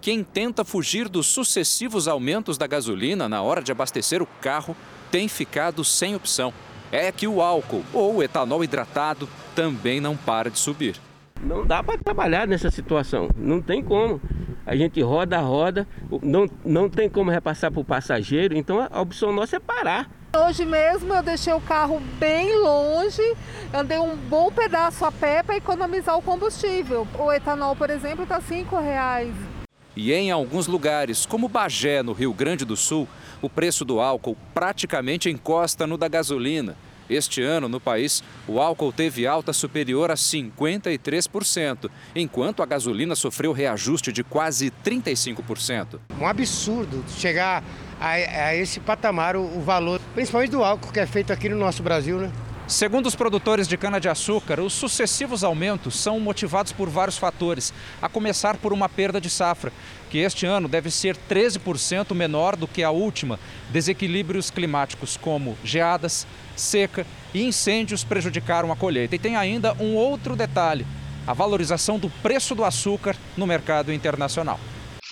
Quem 0.00 0.22
tenta 0.22 0.64
fugir 0.64 1.08
dos 1.08 1.26
sucessivos 1.26 2.06
aumentos 2.06 2.56
da 2.56 2.66
gasolina 2.66 3.28
na 3.28 3.42
hora 3.42 3.62
de 3.62 3.72
abastecer 3.72 4.22
o 4.22 4.26
carro 4.40 4.76
tem 5.10 5.28
ficado 5.28 5.84
sem 5.84 6.14
opção 6.14 6.52
é 6.92 7.10
que 7.10 7.26
o 7.26 7.42
álcool 7.42 7.82
ou 7.92 8.16
o 8.16 8.22
etanol 8.22 8.62
hidratado 8.62 9.28
também 9.54 10.00
não 10.00 10.16
para 10.16 10.50
de 10.50 10.58
subir. 10.58 10.96
Não 11.42 11.66
dá 11.66 11.82
para 11.82 11.98
trabalhar 11.98 12.46
nessa 12.46 12.70
situação, 12.70 13.28
não 13.36 13.60
tem 13.60 13.82
como. 13.82 14.20
A 14.64 14.74
gente 14.74 15.00
roda, 15.00 15.38
roda, 15.38 15.86
não, 16.22 16.48
não 16.64 16.88
tem 16.88 17.08
como 17.08 17.30
repassar 17.30 17.70
para 17.70 17.80
o 17.80 17.84
passageiro, 17.84 18.56
então 18.56 18.80
a 18.90 19.00
opção 19.00 19.32
nossa 19.32 19.56
é 19.56 19.60
parar. 19.60 20.10
Hoje 20.36 20.64
mesmo 20.64 21.14
eu 21.14 21.22
deixei 21.22 21.52
o 21.52 21.60
carro 21.60 22.00
bem 22.18 22.58
longe, 22.58 23.22
andei 23.72 23.98
um 23.98 24.16
bom 24.16 24.50
pedaço 24.50 25.04
a 25.04 25.12
pé 25.12 25.42
para 25.42 25.56
economizar 25.56 26.16
o 26.16 26.22
combustível. 26.22 27.06
O 27.18 27.32
etanol, 27.32 27.76
por 27.76 27.90
exemplo, 27.90 28.24
está 28.24 28.38
R$ 28.38 28.64
reais. 28.82 29.34
E 29.96 30.12
em 30.12 30.30
alguns 30.30 30.66
lugares, 30.66 31.24
como 31.24 31.48
Bagé, 31.48 32.02
no 32.02 32.12
Rio 32.12 32.34
Grande 32.34 32.66
do 32.66 32.76
Sul, 32.76 33.08
o 33.40 33.48
preço 33.48 33.82
do 33.82 33.98
álcool 33.98 34.36
praticamente 34.52 35.30
encosta 35.30 35.86
no 35.86 35.96
da 35.96 36.06
gasolina. 36.06 36.76
Este 37.08 37.40
ano, 37.40 37.68
no 37.68 37.80
país, 37.80 38.22
o 38.46 38.60
álcool 38.60 38.92
teve 38.92 39.26
alta 39.26 39.52
superior 39.52 40.10
a 40.10 40.14
53%, 40.14 41.88
enquanto 42.14 42.62
a 42.62 42.66
gasolina 42.66 43.14
sofreu 43.14 43.52
reajuste 43.52 44.12
de 44.12 44.22
quase 44.22 44.72
35%. 44.84 46.00
Um 46.20 46.26
absurdo 46.26 47.02
chegar 47.16 47.64
a, 47.98 48.10
a 48.10 48.56
esse 48.56 48.80
patamar 48.80 49.36
o, 49.36 49.40
o 49.40 49.62
valor, 49.62 50.00
principalmente 50.14 50.50
do 50.50 50.62
álcool 50.62 50.92
que 50.92 51.00
é 51.00 51.06
feito 51.06 51.32
aqui 51.32 51.48
no 51.48 51.56
nosso 51.56 51.82
Brasil, 51.82 52.18
né? 52.18 52.30
Segundo 52.68 53.06
os 53.06 53.14
produtores 53.14 53.68
de 53.68 53.76
cana-de-açúcar, 53.76 54.58
os 54.58 54.72
sucessivos 54.72 55.44
aumentos 55.44 55.94
são 55.94 56.18
motivados 56.18 56.72
por 56.72 56.90
vários 56.90 57.16
fatores, 57.16 57.72
a 58.02 58.08
começar 58.08 58.56
por 58.56 58.72
uma 58.72 58.88
perda 58.88 59.20
de 59.20 59.30
safra, 59.30 59.72
que 60.10 60.18
este 60.18 60.46
ano 60.46 60.66
deve 60.66 60.90
ser 60.90 61.16
13% 61.30 62.12
menor 62.12 62.56
do 62.56 62.66
que 62.66 62.82
a 62.82 62.90
última. 62.90 63.38
Desequilíbrios 63.70 64.50
climáticos 64.50 65.16
como 65.16 65.56
geadas, 65.62 66.26
seca 66.56 67.06
e 67.32 67.44
incêndios 67.44 68.02
prejudicaram 68.02 68.72
a 68.72 68.76
colheita. 68.76 69.14
E 69.14 69.18
tem 69.20 69.36
ainda 69.36 69.72
um 69.74 69.94
outro 69.94 70.34
detalhe: 70.34 70.84
a 71.24 71.32
valorização 71.32 72.00
do 72.00 72.10
preço 72.20 72.52
do 72.52 72.64
açúcar 72.64 73.14
no 73.36 73.46
mercado 73.46 73.92
internacional. 73.92 74.58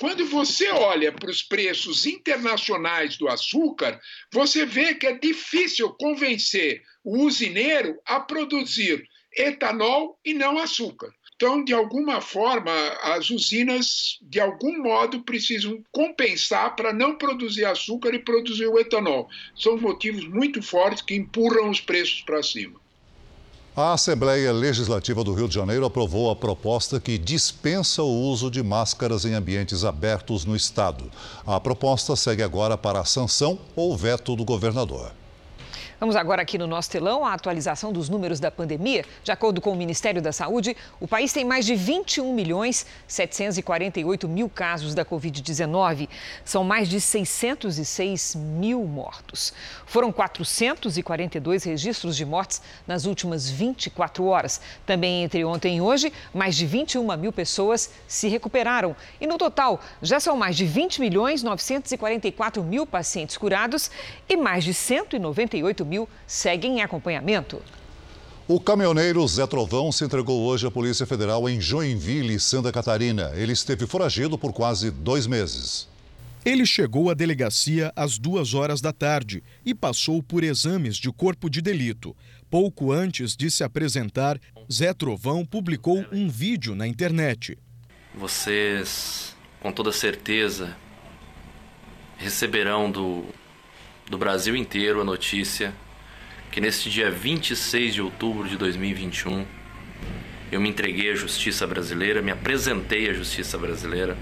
Quando 0.00 0.26
você 0.26 0.72
olha 0.72 1.12
para 1.12 1.30
os 1.30 1.40
preços 1.40 2.04
internacionais 2.04 3.16
do 3.16 3.28
açúcar, 3.28 4.00
você 4.32 4.66
vê 4.66 4.96
que 4.96 5.06
é 5.06 5.16
difícil 5.16 5.88
convencer 5.90 6.82
o 7.04 7.18
usineiro 7.24 7.98
a 8.06 8.18
produzir 8.18 9.06
etanol 9.36 10.18
e 10.24 10.32
não 10.32 10.58
açúcar. 10.58 11.10
Então, 11.36 11.64
de 11.64 11.74
alguma 11.74 12.20
forma, 12.20 12.72
as 13.02 13.28
usinas, 13.28 14.18
de 14.22 14.40
algum 14.40 14.82
modo, 14.82 15.20
precisam 15.24 15.82
compensar 15.90 16.76
para 16.76 16.92
não 16.92 17.16
produzir 17.16 17.64
açúcar 17.64 18.14
e 18.14 18.20
produzir 18.20 18.66
o 18.66 18.78
etanol. 18.78 19.28
São 19.56 19.76
motivos 19.76 20.26
muito 20.28 20.62
fortes 20.62 21.02
que 21.02 21.14
empurram 21.14 21.70
os 21.70 21.80
preços 21.80 22.22
para 22.22 22.42
cima. 22.42 22.80
A 23.76 23.94
Assembleia 23.94 24.52
Legislativa 24.52 25.24
do 25.24 25.34
Rio 25.34 25.48
de 25.48 25.54
Janeiro 25.56 25.84
aprovou 25.84 26.30
a 26.30 26.36
proposta 26.36 27.00
que 27.00 27.18
dispensa 27.18 28.04
o 28.04 28.30
uso 28.30 28.48
de 28.48 28.62
máscaras 28.62 29.24
em 29.24 29.34
ambientes 29.34 29.84
abertos 29.84 30.44
no 30.44 30.54
estado. 30.54 31.10
A 31.44 31.58
proposta 31.58 32.14
segue 32.14 32.44
agora 32.44 32.78
para 32.78 33.00
a 33.00 33.04
sanção 33.04 33.58
ou 33.74 33.96
veto 33.96 34.36
do 34.36 34.44
governador. 34.44 35.10
Vamos 36.00 36.16
agora 36.16 36.42
aqui 36.42 36.58
no 36.58 36.66
nosso 36.66 36.90
telão 36.90 37.24
a 37.24 37.32
atualização 37.32 37.92
dos 37.92 38.08
números 38.08 38.40
da 38.40 38.50
pandemia. 38.50 39.04
De 39.22 39.30
acordo 39.30 39.60
com 39.60 39.70
o 39.70 39.76
Ministério 39.76 40.20
da 40.20 40.32
Saúde, 40.32 40.76
o 40.98 41.06
país 41.06 41.32
tem 41.32 41.44
mais 41.44 41.64
de 41.64 41.76
21 41.76 42.34
milhões 42.34 42.84
748 43.06 44.28
mil 44.28 44.48
casos 44.48 44.92
da 44.92 45.04
Covid-19. 45.04 46.08
São 46.44 46.64
mais 46.64 46.88
de 46.88 47.00
606 47.00 48.34
mil 48.34 48.84
mortos. 48.84 49.54
Foram 49.86 50.10
442 50.10 51.62
registros 51.62 52.16
de 52.16 52.24
mortes 52.24 52.60
nas 52.88 53.04
últimas 53.04 53.48
24 53.48 54.24
horas. 54.24 54.60
Também 54.84 55.22
entre 55.22 55.44
ontem 55.44 55.76
e 55.76 55.80
hoje, 55.80 56.12
mais 56.34 56.56
de 56.56 56.66
21 56.66 57.16
mil 57.16 57.32
pessoas 57.32 57.90
se 58.08 58.26
recuperaram. 58.28 58.96
E 59.20 59.28
no 59.28 59.38
total, 59.38 59.80
já 60.02 60.18
são 60.18 60.36
mais 60.36 60.56
de 60.56 60.66
20 60.66 61.00
milhões 61.00 61.44
944 61.44 62.64
mil 62.64 62.84
pacientes 62.84 63.36
curados 63.36 63.92
e 64.28 64.36
mais 64.36 64.64
de 64.64 64.74
198 64.74 65.83
mil 65.84 65.94
mil 66.04 66.08
seguem 66.26 66.78
em 66.78 66.82
acompanhamento. 66.82 67.62
O 68.46 68.60
caminhoneiro 68.60 69.26
Zé 69.26 69.46
Trovão 69.46 69.90
se 69.90 70.04
entregou 70.04 70.42
hoje 70.42 70.66
à 70.66 70.70
Polícia 70.70 71.06
Federal 71.06 71.48
em 71.48 71.60
Joinville, 71.60 72.38
Santa 72.38 72.70
Catarina. 72.70 73.32
Ele 73.34 73.52
esteve 73.52 73.86
foragido 73.86 74.36
por 74.36 74.52
quase 74.52 74.90
dois 74.90 75.26
meses. 75.26 75.88
Ele 76.44 76.66
chegou 76.66 77.08
à 77.08 77.14
delegacia 77.14 77.90
às 77.96 78.18
duas 78.18 78.52
horas 78.52 78.82
da 78.82 78.92
tarde 78.92 79.42
e 79.64 79.74
passou 79.74 80.22
por 80.22 80.44
exames 80.44 80.96
de 80.96 81.10
corpo 81.10 81.48
de 81.48 81.62
delito. 81.62 82.14
Pouco 82.50 82.92
antes 82.92 83.34
de 83.34 83.50
se 83.50 83.64
apresentar, 83.64 84.38
Zé 84.70 84.92
Trovão 84.92 85.42
publicou 85.46 86.04
um 86.12 86.28
vídeo 86.28 86.74
na 86.74 86.86
internet. 86.86 87.56
Vocês, 88.14 89.34
com 89.58 89.72
toda 89.72 89.90
certeza, 89.90 90.76
receberão 92.18 92.90
do, 92.90 93.24
do 94.08 94.18
Brasil 94.18 94.54
inteiro 94.54 95.00
a 95.00 95.04
notícia 95.04 95.74
que 96.50 96.60
neste 96.60 96.90
dia 96.90 97.10
26 97.10 97.94
de 97.94 98.02
outubro 98.02 98.48
de 98.48 98.56
2021 98.56 99.44
eu 100.52 100.60
me 100.60 100.68
entreguei 100.68 101.10
à 101.10 101.14
justiça 101.14 101.66
brasileira, 101.66 102.22
me 102.22 102.30
apresentei 102.30 103.10
à 103.10 103.12
justiça 103.12 103.58
brasileira. 103.58 104.16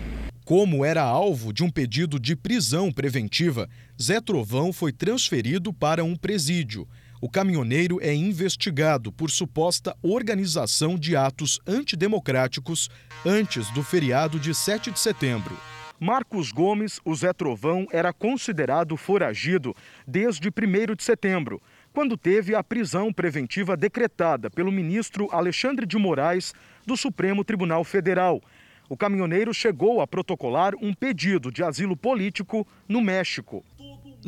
Como 0.45 0.85
era 0.85 1.03
alvo 1.03 1.53
de 1.53 1.63
um 1.63 1.71
pedido 1.71 2.19
de 2.19 2.35
prisão 2.35 2.91
preventiva, 2.91 3.69
Zé 4.01 4.21
Trovão 4.21 4.73
foi 4.73 4.93
transferido 4.93 5.73
para 5.73 6.03
um 6.03 6.17
presídio. 6.17 6.89
O 7.21 7.29
caminhoneiro 7.29 8.01
é 8.01 8.15
investigado 8.15 9.13
por 9.13 9.31
suposta 9.31 9.95
organização 10.03 10.99
de 10.99 11.15
atos 11.15 11.61
antidemocráticos 11.67 12.89
antes 13.25 13.71
do 13.71 13.83
feriado 13.83 14.41
de 14.41 14.55
7 14.55 14.91
de 14.91 14.99
setembro. 14.99 15.57
Marcos 16.03 16.51
Gomes, 16.51 17.01
o 17.05 17.15
Zé 17.15 17.33
Trovão, 17.33 17.87
era 17.93 18.13
considerado 18.13 18.97
foragido 18.97 19.73
desde 20.05 20.49
1 20.49 20.97
de 20.97 21.05
setembro 21.05 21.63
quando 21.93 22.17
teve 22.17 22.57
a 22.57 22.65
prisão 22.65 23.13
preventiva 23.13 23.77
decretada 23.77 24.51
pelo 24.51 24.73
ministro 24.73 25.29
Alexandre 25.31 25.87
de 25.87 25.97
Moraes 25.97 26.53
do 26.85 26.97
Supremo 26.97 27.45
Tribunal 27.45 27.85
Federal. 27.85 28.43
O 28.89 28.97
caminhoneiro 28.97 29.55
chegou 29.55 30.01
a 30.01 30.07
protocolar 30.09 30.75
um 30.83 30.93
pedido 30.93 31.53
de 31.53 31.63
asilo 31.63 31.97
político 31.97 32.67
no 32.89 33.01
México. 33.01 33.65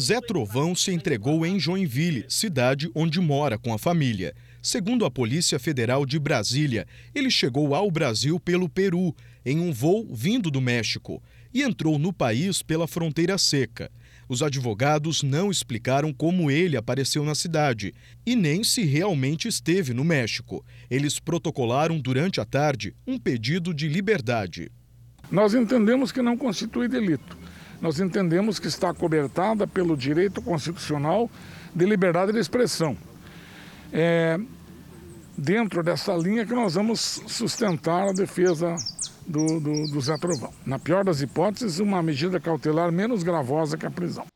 Zé 0.01 0.21
Trovão 0.21 0.77
se 0.77 0.93
entregou 0.93 1.45
em 1.45 1.59
Joinville, 1.59 2.25
cidade 2.29 2.89
onde 2.95 3.21
mora 3.21 3.59
com 3.59 3.75
a 3.75 3.79
família. 3.79 4.33
Segundo 4.63 5.05
a 5.05 5.11
Polícia 5.11 5.59
Federal 5.59 6.07
de 6.07 6.21
Brasília, 6.21 6.87
ele 7.13 7.33
chegou 7.33 7.75
ao 7.75 7.91
Brasil 7.91 8.39
pelo 8.39 8.69
Peru, 8.69 9.13
em 9.45 9.59
um 9.59 9.73
voo 9.73 10.09
vindo 10.11 10.51
do 10.51 10.61
México, 10.61 11.23
e 11.55 11.63
entrou 11.63 11.99
no 11.99 12.13
país 12.13 12.61
pela 12.61 12.89
fronteira 12.89 13.39
seca. 13.39 13.91
Os 14.29 14.43
advogados 14.43 15.23
não 15.23 15.51
explicaram 15.51 16.13
como 16.13 16.51
ele 16.51 16.77
apareceu 16.77 17.25
na 17.25 17.35
cidade 17.35 17.95
e 18.27 18.35
nem 18.35 18.65
se 18.65 18.83
realmente 18.83 19.47
esteve 19.47 19.95
no 19.95 20.05
México. 20.05 20.65
Eles 20.91 21.21
protocolaram 21.21 22.01
durante 22.01 22.41
a 22.41 22.45
tarde 22.45 22.95
um 23.07 23.19
pedido 23.19 23.73
de 23.73 23.89
liberdade. 23.89 24.73
Nós 25.31 25.55
entendemos 25.55 26.11
que 26.11 26.21
não 26.21 26.37
constitui 26.37 26.89
delito. 26.89 27.37
Nós 27.81 28.01
entendemos 28.01 28.59
que 28.59 28.67
está 28.67 28.93
cobertada 28.93 29.67
pelo 29.67 29.97
direito 29.97 30.43
constitucional 30.43 31.31
de 31.75 31.85
liberdade 31.85 32.33
de 32.33 32.39
expressão. 32.39 32.97
É 33.93 34.39
dentro 35.37 35.83
dessa 35.83 36.15
linha 36.15 36.47
que 36.47 36.55
nós 36.55 36.75
vamos 36.75 37.21
sustentar 37.27 38.09
a 38.09 38.13
defesa 38.13 38.77
do, 39.27 39.61
do, 39.61 39.87
do 39.91 40.01
Zé 40.01 40.17
Trovão. 40.19 40.53
Na 40.65 40.79
pior 40.79 41.05
das 41.05 41.21
hipóteses, 41.21 41.79
uma 41.79 42.03
medida 42.03 42.39
cautelar 42.41 42.93
menos 42.93 43.23
gravosa 43.23 43.77
que 43.77 43.87
a 43.87 43.91
prisão. 43.91 44.27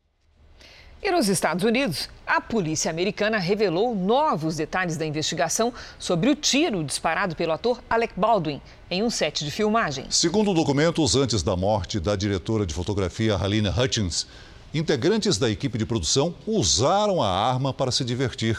E 1.01 1.13
nos 1.13 1.29
Estados 1.29 1.63
Unidos, 1.63 2.09
a 2.27 2.41
polícia 2.41 2.91
americana 2.91 3.39
revelou 3.39 3.95
novos 3.95 4.57
detalhes 4.57 4.97
da 4.97 5.07
investigação 5.07 5.73
sobre 5.97 6.29
o 6.29 6.35
tiro 6.35 6.83
disparado 6.83 7.37
pelo 7.37 7.53
ator 7.53 7.81
Alec 7.89 8.15
Baldwin 8.17 8.61
em 8.91 9.03
um 9.05 9.09
set 9.09 9.45
de 9.45 9.51
filmagem. 9.51 10.07
Segundo 10.11 10.53
documentos, 10.53 11.15
antes 11.15 11.41
da 11.41 11.57
morte 11.57 12.01
da 12.01 12.17
diretora 12.17 12.67
de 12.67 12.75
fotografia 12.75 13.37
Halina 13.37 13.71
Hutchins, 13.71 14.27
integrantes 14.75 15.39
da 15.39 15.49
equipe 15.49 15.79
de 15.79 15.87
produção 15.87 16.35
usaram 16.45 17.23
a 17.23 17.31
arma 17.31 17.73
para 17.73 17.93
se 17.93 18.05
divertir. 18.05 18.59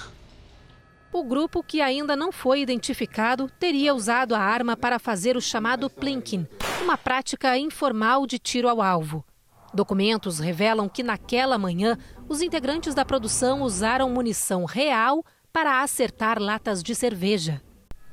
O 1.11 1.23
grupo, 1.23 1.63
que 1.63 1.81
ainda 1.81 2.15
não 2.15 2.31
foi 2.31 2.61
identificado, 2.61 3.49
teria 3.59 3.95
usado 3.95 4.35
a 4.35 4.39
arma 4.39 4.77
para 4.77 4.99
fazer 4.99 5.35
o 5.35 5.41
chamado 5.41 5.89
plinking, 5.89 6.47
uma 6.83 6.97
prática 6.97 7.57
informal 7.57 8.27
de 8.27 8.37
tiro 8.37 8.69
ao 8.69 8.79
alvo. 8.79 9.25
Documentos 9.73 10.39
revelam 10.39 10.87
que 10.87 11.01
naquela 11.01 11.57
manhã, 11.57 11.97
os 12.27 12.41
integrantes 12.41 12.93
da 12.93 13.03
produção 13.03 13.61
usaram 13.63 14.09
munição 14.09 14.65
real 14.65 15.23
para 15.51 15.81
acertar 15.81 16.39
latas 16.39 16.83
de 16.83 16.93
cerveja. 16.93 17.59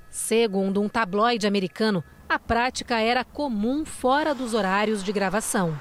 Segundo 0.09 0.81
um 0.81 0.89
tabloide 0.89 1.47
americano, 1.47 2.03
a 2.27 2.39
prática 2.39 2.99
era 2.99 3.23
comum 3.25 3.85
fora 3.85 4.35
dos 4.35 4.55
horários 4.55 5.05
de 5.05 5.13
gravação. 5.13 5.79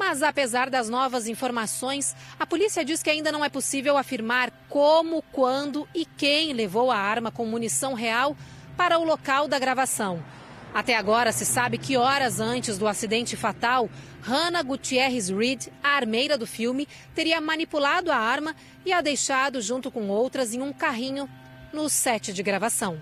Mas 0.00 0.22
apesar 0.22 0.70
das 0.70 0.88
novas 0.88 1.28
informações, 1.28 2.16
a 2.38 2.46
polícia 2.46 2.82
diz 2.82 3.02
que 3.02 3.10
ainda 3.10 3.30
não 3.30 3.44
é 3.44 3.50
possível 3.50 3.98
afirmar 3.98 4.50
como, 4.66 5.20
quando 5.30 5.86
e 5.94 6.06
quem 6.06 6.54
levou 6.54 6.90
a 6.90 6.96
arma 6.96 7.30
com 7.30 7.44
munição 7.44 7.92
real 7.92 8.34
para 8.78 8.98
o 8.98 9.04
local 9.04 9.46
da 9.46 9.58
gravação. 9.58 10.24
Até 10.72 10.96
agora 10.96 11.32
se 11.32 11.44
sabe 11.44 11.76
que 11.76 11.98
horas 11.98 12.40
antes 12.40 12.78
do 12.78 12.88
acidente 12.88 13.36
fatal, 13.36 13.90
Hannah 14.22 14.62
Gutierrez 14.62 15.28
Reed, 15.28 15.66
a 15.82 15.90
armeira 15.90 16.38
do 16.38 16.46
filme, 16.46 16.88
teria 17.14 17.38
manipulado 17.38 18.10
a 18.10 18.16
arma 18.16 18.56
e 18.86 18.94
a 18.94 19.02
deixado 19.02 19.60
junto 19.60 19.90
com 19.90 20.08
outras 20.08 20.54
em 20.54 20.62
um 20.62 20.72
carrinho 20.72 21.28
no 21.74 21.90
set 21.90 22.32
de 22.32 22.42
gravação. 22.42 22.98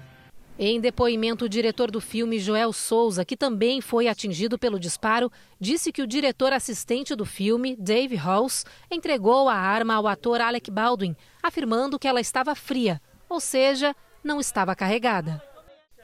Em 0.61 0.81
depoimento, 0.81 1.45
o 1.45 1.49
diretor 1.49 1.89
do 1.89 2.01
filme, 2.01 2.41
Joel 2.41 2.73
Souza, 2.73 3.25
que 3.25 3.37
também 3.37 3.81
foi 3.81 4.09
atingido 4.09 4.59
pelo 4.59 4.81
disparo, 4.81 5.31
disse 5.61 5.93
que 5.93 6.03
o 6.03 6.07
diretor 6.07 6.53
assistente 6.53 7.15
do 7.15 7.25
filme, 7.25 7.77
Dave 7.77 8.17
Halls, 8.17 8.65
entregou 8.91 9.49
a 9.49 9.55
arma 9.55 9.95
ao 9.95 10.09
ator 10.09 10.41
Alec 10.41 10.69
Baldwin, 10.69 11.15
afirmando 11.41 11.97
que 11.97 12.09
ela 12.09 12.21
estava 12.21 12.57
fria, 12.57 13.01
ou 13.29 13.39
seja, 13.39 13.95
não 14.25 14.41
estava 14.41 14.75
carregada. 14.75 15.41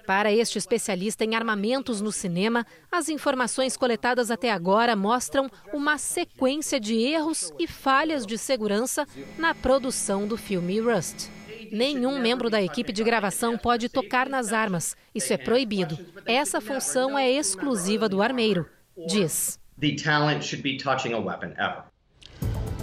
Para 0.07 0.31
este 0.31 0.57
especialista 0.57 1.25
em 1.25 1.35
armamentos 1.35 2.01
no 2.01 2.13
cinema, 2.13 2.65
as 2.93 3.09
informações 3.09 3.77
coletadas 3.77 4.31
até 4.31 4.53
agora 4.53 4.95
mostram 4.95 5.51
uma 5.73 5.99
sequência 5.99 6.79
de 6.79 6.95
erros 6.95 7.53
e 7.59 7.67
falhas 7.67 8.25
de 8.25 8.39
segurança 8.39 9.05
na 9.37 9.53
produção 9.53 10.29
do 10.29 10.37
filme 10.37 10.79
Rust. 10.79 11.29
Nenhum 11.75 12.21
membro 12.21 12.49
da 12.49 12.63
equipe 12.63 12.93
de 12.93 13.03
gravação 13.03 13.59
pode 13.59 13.89
tocar 13.89 14.29
nas 14.29 14.53
armas. 14.53 14.97
Isso 15.13 15.33
é 15.33 15.37
proibido. 15.37 15.99
Essa 16.25 16.61
função 16.61 17.19
é 17.19 17.29
exclusiva 17.29 18.09
do 18.09 18.23
armeiro, 18.23 18.65
diz. 19.09 19.59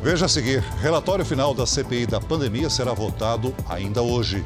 Veja 0.03 0.25
a 0.25 0.27
seguir: 0.27 0.60
relatório 0.81 1.24
final 1.24 1.53
da 1.53 1.65
CPI 1.65 2.05
da 2.05 2.19
pandemia 2.19 2.69
será 2.69 2.91
votado 2.91 3.55
ainda 3.69 4.01
hoje. 4.01 4.43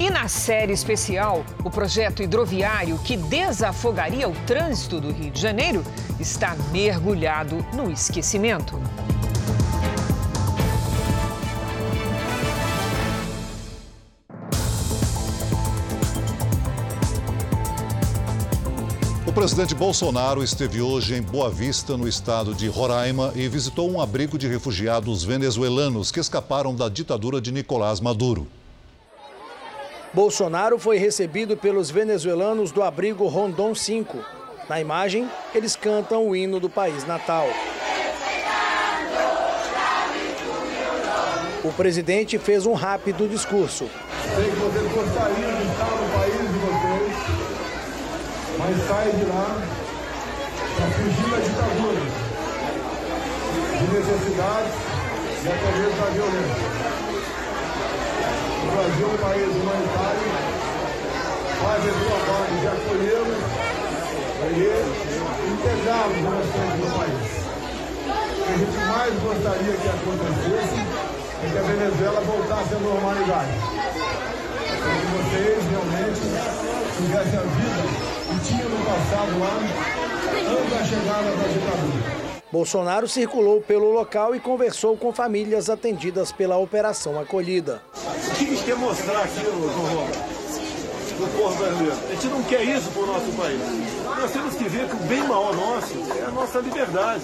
E 0.00 0.08
na 0.08 0.26
série 0.26 0.72
especial, 0.72 1.44
o 1.62 1.70
projeto 1.70 2.22
hidroviário 2.22 2.98
que 3.00 3.14
desafogaria 3.14 4.26
o 4.26 4.34
trânsito 4.46 5.02
do 5.02 5.12
Rio 5.12 5.30
de 5.30 5.38
Janeiro 5.38 5.84
está 6.18 6.56
mergulhado 6.72 7.58
no 7.74 7.90
esquecimento. 7.90 8.80
O 19.32 19.34
presidente 19.34 19.74
Bolsonaro 19.74 20.44
esteve 20.44 20.82
hoje 20.82 21.14
em 21.14 21.22
Boa 21.22 21.48
Vista, 21.48 21.96
no 21.96 22.06
estado 22.06 22.54
de 22.54 22.68
Roraima, 22.68 23.32
e 23.34 23.48
visitou 23.48 23.90
um 23.90 23.98
abrigo 23.98 24.36
de 24.36 24.46
refugiados 24.46 25.24
venezuelanos 25.24 26.12
que 26.12 26.20
escaparam 26.20 26.74
da 26.74 26.86
ditadura 26.86 27.40
de 27.40 27.50
Nicolás 27.50 27.98
Maduro. 27.98 28.46
Bolsonaro 30.12 30.78
foi 30.78 30.98
recebido 30.98 31.56
pelos 31.56 31.90
venezuelanos 31.90 32.70
do 32.70 32.82
abrigo 32.82 33.26
Rondon 33.26 33.74
5. 33.74 34.18
Na 34.68 34.78
imagem, 34.82 35.26
eles 35.54 35.74
cantam 35.76 36.28
o 36.28 36.36
hino 36.36 36.60
do 36.60 36.68
país 36.68 37.06
natal. 37.06 37.46
O 41.64 41.72
presidente 41.72 42.38
fez 42.38 42.66
um 42.66 42.74
rápido 42.74 43.26
discurso. 43.26 43.88
Sei 44.34 44.50
que 44.50 44.56
vocês 44.56 44.92
gostariam 44.92 45.56
de 45.56 45.72
estar 45.72 46.01
mas 48.62 48.78
saem 48.86 49.10
de 49.18 49.24
lá 49.24 49.58
para 50.76 50.86
fugir 50.94 51.26
da 51.30 51.38
ditadura, 51.42 52.04
de 53.78 53.84
necessidades 53.90 54.74
e 55.42 55.48
até 55.50 55.70
mesmo 55.78 55.98
da 55.98 56.06
violência. 56.14 56.62
O 58.62 58.66
Brasil 58.70 59.02
é 59.02 59.10
um 59.10 59.18
país 59.18 59.50
humanitário, 59.58 60.28
faz 61.58 61.80
a 61.82 61.92
sua 61.92 62.18
parte 62.30 62.54
de 62.60 62.66
acolhê-los 62.68 63.42
e 64.42 64.70
integrá-los 65.50 66.18
no 66.22 66.30
restante 66.38 66.76
do 66.78 66.86
país. 66.98 67.42
O 68.06 68.44
que 68.44 68.52
a 68.52 68.58
gente 68.58 68.78
mais 68.78 69.12
gostaria 69.22 69.74
que 69.74 69.88
acontecesse 69.88 70.78
é 71.42 71.50
que 71.50 71.58
a 71.58 71.62
Venezuela 71.62 72.20
voltasse 72.20 72.74
à 72.74 72.78
normalidade. 72.78 73.54
Que 74.82 75.06
vocês 75.16 75.58
realmente 75.70 76.22
tivessem 76.96 77.38
a 77.38 77.42
vida 77.42 78.21
que 78.32 78.46
tinham 78.46 78.68
no 78.68 78.84
passado 78.84 79.38
lá, 79.38 79.58
antes 80.50 80.70
da 80.70 80.84
chegada 80.84 81.36
da 81.36 81.48
ditadura. 81.48 82.22
Bolsonaro 82.50 83.08
circulou 83.08 83.60
pelo 83.60 83.92
local 83.92 84.34
e 84.34 84.40
conversou 84.40 84.96
com 84.96 85.12
famílias 85.12 85.70
atendidas 85.70 86.30
pela 86.32 86.56
Operação 86.56 87.18
Acolhida. 87.18 87.82
O 87.94 88.34
que 88.34 88.44
a 88.44 88.48
gente 88.48 88.64
quer 88.64 88.76
mostrar 88.76 89.22
aqui, 89.22 89.40
do 89.40 91.38
povo 91.38 91.56
brasileiro? 91.56 91.96
A 92.08 92.12
gente 92.12 92.26
não 92.26 92.42
quer 92.44 92.62
isso 92.62 92.90
para 92.90 93.02
o 93.02 93.06
nosso 93.06 93.32
país. 93.32 93.60
Nós 94.04 94.30
temos 94.30 94.54
que 94.54 94.64
ver 94.64 94.86
que 94.88 94.94
o 94.94 94.98
bem 95.00 95.20
maior 95.20 95.54
nosso 95.54 95.94
é 96.18 96.24
a 96.24 96.30
nossa 96.30 96.58
liberdade. 96.58 97.22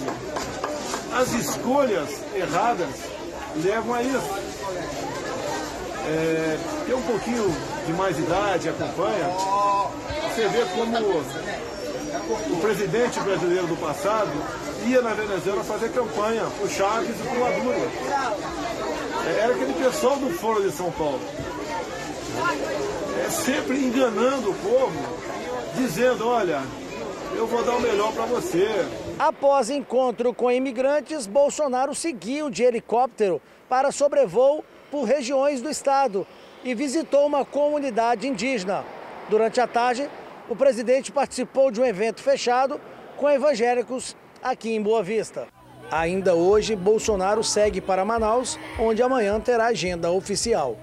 As 1.13 1.33
escolhas 1.33 2.09
erradas 2.35 2.89
levam 3.63 3.93
a 3.93 4.03
isso. 4.03 4.29
É, 6.11 6.95
um 6.95 7.01
pouquinho 7.03 7.55
de 7.85 7.93
mais 7.93 8.17
idade, 8.17 8.69
acompanha, 8.69 9.27
você 10.27 10.47
vê 10.47 10.65
como 10.73 10.97
o 12.51 12.61
presidente 12.61 13.19
brasileiro 13.19 13.67
do 13.67 13.75
passado 13.75 14.31
ia 14.87 15.01
na 15.03 15.13
Venezuela 15.13 15.63
fazer 15.63 15.91
campanha 15.91 16.45
pro 16.57 16.67
Chaves 16.67 17.11
e 17.11 17.27
pro 17.27 17.39
Maduro. 17.39 17.91
Era 19.39 19.53
aquele 19.53 19.73
pessoal 19.73 20.15
do 20.15 20.31
Foro 20.31 20.63
de 20.63 20.71
São 20.71 20.91
Paulo. 20.91 21.21
É 23.25 23.29
sempre 23.29 23.77
enganando 23.77 24.49
o 24.49 24.55
povo, 24.55 24.99
dizendo, 25.75 26.27
olha, 26.27 26.63
eu 27.35 27.45
vou 27.45 27.63
dar 27.63 27.75
o 27.75 27.81
melhor 27.81 28.11
para 28.13 28.25
você. 28.25 28.67
Após 29.19 29.69
encontro 29.69 30.33
com 30.33 30.51
imigrantes, 30.51 31.27
Bolsonaro 31.27 31.93
seguiu 31.93 32.49
de 32.49 32.63
helicóptero 32.63 33.39
para 33.67 33.91
sobrevoo 33.91 34.63
por 34.91 35.03
regiões 35.03 35.61
do 35.61 35.69
estado 35.69 36.25
e 36.63 36.73
visitou 36.73 37.25
uma 37.25 37.45
comunidade 37.45 38.27
indígena. 38.27 38.83
Durante 39.29 39.61
a 39.61 39.67
tarde, 39.67 40.09
o 40.49 40.55
presidente 40.55 41.11
participou 41.11 41.71
de 41.71 41.79
um 41.79 41.85
evento 41.85 42.21
fechado 42.21 42.79
com 43.15 43.29
evangélicos 43.29 44.15
aqui 44.41 44.73
em 44.75 44.81
Boa 44.81 45.03
Vista. 45.03 45.47
Ainda 45.91 46.35
hoje, 46.35 46.75
Bolsonaro 46.75 47.43
segue 47.43 47.81
para 47.81 48.05
Manaus, 48.05 48.59
onde 48.79 49.01
amanhã 49.01 49.39
terá 49.39 49.67
agenda 49.67 50.11
oficial. 50.11 50.77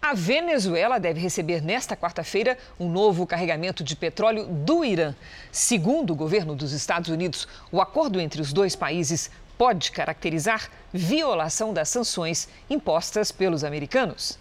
A 0.00 0.14
Venezuela 0.14 1.00
deve 1.00 1.18
receber 1.18 1.60
nesta 1.60 1.96
quarta-feira 1.96 2.56
um 2.78 2.88
novo 2.88 3.26
carregamento 3.26 3.82
de 3.82 3.96
petróleo 3.96 4.46
do 4.46 4.84
Irã. 4.84 5.14
Segundo 5.50 6.12
o 6.12 6.16
governo 6.16 6.54
dos 6.54 6.72
Estados 6.72 7.10
Unidos, 7.10 7.48
o 7.72 7.80
acordo 7.80 8.20
entre 8.20 8.40
os 8.40 8.52
dois 8.52 8.76
países 8.76 9.30
pode 9.58 9.90
caracterizar 9.90 10.70
violação 10.92 11.72
das 11.72 11.88
sanções 11.88 12.48
impostas 12.68 13.32
pelos 13.32 13.64
americanos. 13.64 14.38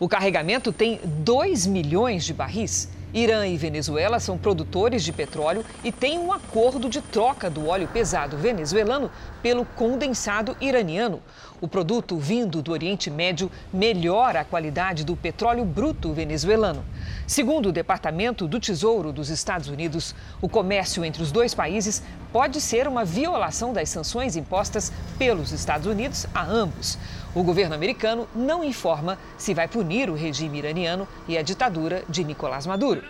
O 0.00 0.08
carregamento 0.08 0.72
tem 0.72 1.00
2 1.02 1.66
milhões 1.66 2.24
de 2.24 2.32
barris. 2.32 2.88
Irã 3.12 3.46
e 3.46 3.56
Venezuela 3.56 4.20
são 4.20 4.38
produtores 4.38 5.02
de 5.02 5.12
petróleo 5.12 5.64
e 5.82 5.90
têm 5.90 6.18
um 6.18 6.32
acordo 6.32 6.88
de 6.88 7.00
troca 7.00 7.50
do 7.50 7.66
óleo 7.66 7.88
pesado 7.88 8.36
venezuelano 8.36 9.10
pelo 9.42 9.64
condensado 9.64 10.56
iraniano. 10.60 11.20
O 11.60 11.66
produto 11.66 12.16
vindo 12.16 12.62
do 12.62 12.70
Oriente 12.70 13.10
Médio 13.10 13.50
melhora 13.72 14.40
a 14.40 14.44
qualidade 14.44 15.04
do 15.04 15.16
petróleo 15.16 15.64
bruto 15.64 16.12
venezuelano. 16.12 16.84
Segundo 17.26 17.70
o 17.70 17.72
Departamento 17.72 18.46
do 18.46 18.60
Tesouro 18.60 19.12
dos 19.12 19.28
Estados 19.28 19.68
Unidos, 19.68 20.14
o 20.40 20.48
comércio 20.48 21.04
entre 21.04 21.20
os 21.20 21.32
dois 21.32 21.54
países 21.54 22.00
pode 22.32 22.60
ser 22.60 22.86
uma 22.86 23.04
violação 23.04 23.72
das 23.72 23.88
sanções 23.88 24.36
impostas 24.36 24.92
pelos 25.18 25.50
Estados 25.50 25.88
Unidos 25.88 26.26
a 26.32 26.44
ambos. 26.44 26.96
O 27.34 27.42
governo 27.42 27.74
americano 27.74 28.28
não 28.36 28.62
informa 28.62 29.18
se 29.36 29.52
vai 29.52 29.66
punir 29.66 30.08
o 30.08 30.14
regime 30.14 30.58
iraniano 30.58 31.08
e 31.26 31.36
a 31.36 31.42
ditadura 31.42 32.04
de 32.08 32.22
Nicolás 32.22 32.66
Maduro. 32.66 33.02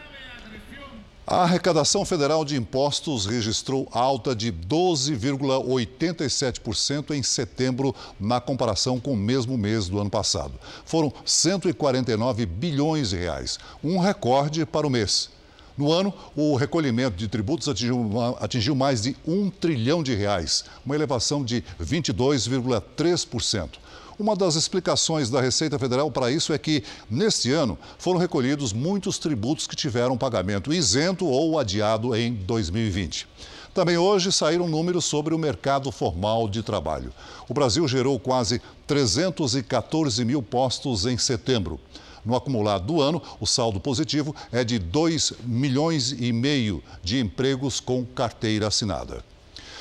A 1.30 1.42
arrecadação 1.42 2.06
federal 2.06 2.42
de 2.42 2.56
impostos 2.56 3.26
registrou 3.26 3.86
alta 3.92 4.34
de 4.34 4.50
12,87% 4.50 7.10
em 7.10 7.22
setembro, 7.22 7.94
na 8.18 8.40
comparação 8.40 8.98
com 8.98 9.12
o 9.12 9.16
mesmo 9.16 9.58
mês 9.58 9.90
do 9.90 10.00
ano 10.00 10.08
passado. 10.08 10.54
Foram 10.86 11.12
149 11.26 12.46
bilhões 12.46 13.10
de 13.10 13.18
reais, 13.18 13.58
um 13.84 13.98
recorde 13.98 14.64
para 14.64 14.86
o 14.86 14.90
mês. 14.90 15.28
No 15.76 15.92
ano, 15.92 16.14
o 16.34 16.56
recolhimento 16.56 17.18
de 17.18 17.28
tributos 17.28 17.68
atingiu, 17.68 18.10
atingiu 18.40 18.74
mais 18.74 19.02
de 19.02 19.14
um 19.26 19.50
trilhão 19.50 20.02
de 20.02 20.14
reais, 20.14 20.64
uma 20.82 20.94
elevação 20.94 21.44
de 21.44 21.62
22,3%. 21.78 23.68
Uma 24.18 24.34
das 24.34 24.56
explicações 24.56 25.30
da 25.30 25.40
Receita 25.40 25.78
Federal 25.78 26.10
para 26.10 26.28
isso 26.28 26.52
é 26.52 26.58
que, 26.58 26.82
neste 27.08 27.52
ano, 27.52 27.78
foram 28.00 28.18
recolhidos 28.18 28.72
muitos 28.72 29.16
tributos 29.16 29.68
que 29.68 29.76
tiveram 29.76 30.18
pagamento 30.18 30.72
isento 30.72 31.24
ou 31.24 31.56
adiado 31.56 32.16
em 32.16 32.34
2020. 32.34 33.28
Também 33.72 33.96
hoje 33.96 34.32
saíram 34.32 34.66
números 34.66 35.04
sobre 35.04 35.32
o 35.32 35.38
mercado 35.38 35.92
formal 35.92 36.48
de 36.48 36.64
trabalho. 36.64 37.12
O 37.48 37.54
Brasil 37.54 37.86
gerou 37.86 38.18
quase 38.18 38.60
314 38.88 40.24
mil 40.24 40.42
postos 40.42 41.06
em 41.06 41.16
setembro. 41.16 41.78
No 42.24 42.34
acumulado 42.34 42.86
do 42.86 43.00
ano, 43.00 43.22
o 43.38 43.46
saldo 43.46 43.78
positivo 43.78 44.34
é 44.50 44.64
de 44.64 44.80
2 44.80 45.34
milhões 45.44 46.10
e 46.10 46.32
meio 46.32 46.82
de 47.04 47.20
empregos 47.20 47.78
com 47.78 48.04
carteira 48.04 48.66
assinada. 48.66 49.22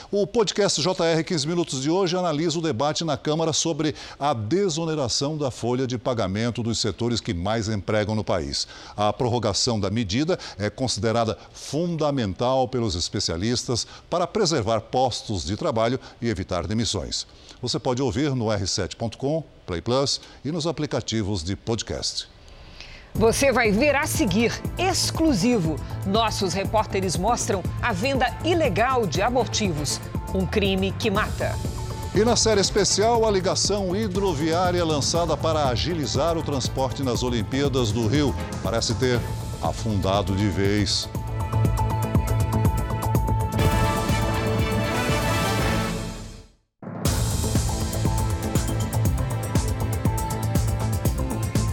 O 0.09 0.25
podcast 0.25 0.81
JR 0.81 1.21
15 1.21 1.45
Minutos 1.45 1.81
de 1.81 1.89
hoje 1.89 2.15
analisa 2.15 2.57
o 2.57 2.61
debate 2.61 3.03
na 3.03 3.17
Câmara 3.17 3.51
sobre 3.51 3.93
a 4.17 4.33
desoneração 4.33 5.37
da 5.37 5.51
folha 5.51 5.85
de 5.85 5.97
pagamento 5.97 6.63
dos 6.63 6.79
setores 6.79 7.19
que 7.19 7.33
mais 7.33 7.67
empregam 7.67 8.15
no 8.15 8.23
país. 8.23 8.69
A 8.95 9.11
prorrogação 9.11 9.77
da 9.77 9.89
medida 9.89 10.39
é 10.57 10.69
considerada 10.69 11.37
fundamental 11.51 12.69
pelos 12.69 12.95
especialistas 12.95 13.85
para 14.09 14.25
preservar 14.25 14.79
postos 14.79 15.43
de 15.43 15.57
trabalho 15.57 15.99
e 16.21 16.29
evitar 16.29 16.65
demissões. 16.65 17.27
Você 17.61 17.77
pode 17.77 18.01
ouvir 18.01 18.33
no 18.33 18.45
r7.com, 18.45 19.43
Play 19.65 19.81
Plus 19.81 20.21
e 20.45 20.53
nos 20.53 20.65
aplicativos 20.65 21.43
de 21.43 21.53
podcast. 21.57 22.36
Você 23.17 23.51
vai 23.51 23.71
ver 23.71 23.95
a 23.95 24.05
seguir, 24.05 24.53
exclusivo. 24.77 25.75
Nossos 26.05 26.53
repórteres 26.53 27.17
mostram 27.17 27.63
a 27.81 27.91
venda 27.91 28.31
ilegal 28.45 29.07
de 29.07 29.23
abortivos, 29.23 29.99
um 30.35 30.45
crime 30.45 30.91
que 30.99 31.09
mata. 31.09 31.57
E 32.13 32.23
na 32.23 32.35
série 32.35 32.61
especial, 32.61 33.27
a 33.27 33.31
ligação 33.31 33.95
hidroviária 33.95 34.85
lançada 34.85 35.35
para 35.35 35.67
agilizar 35.67 36.37
o 36.37 36.43
transporte 36.43 37.01
nas 37.01 37.23
Olimpíadas 37.23 37.91
do 37.91 38.07
Rio 38.07 38.35
parece 38.61 38.93
ter 38.93 39.19
afundado 39.63 40.35
de 40.35 40.47
vez. 40.47 41.09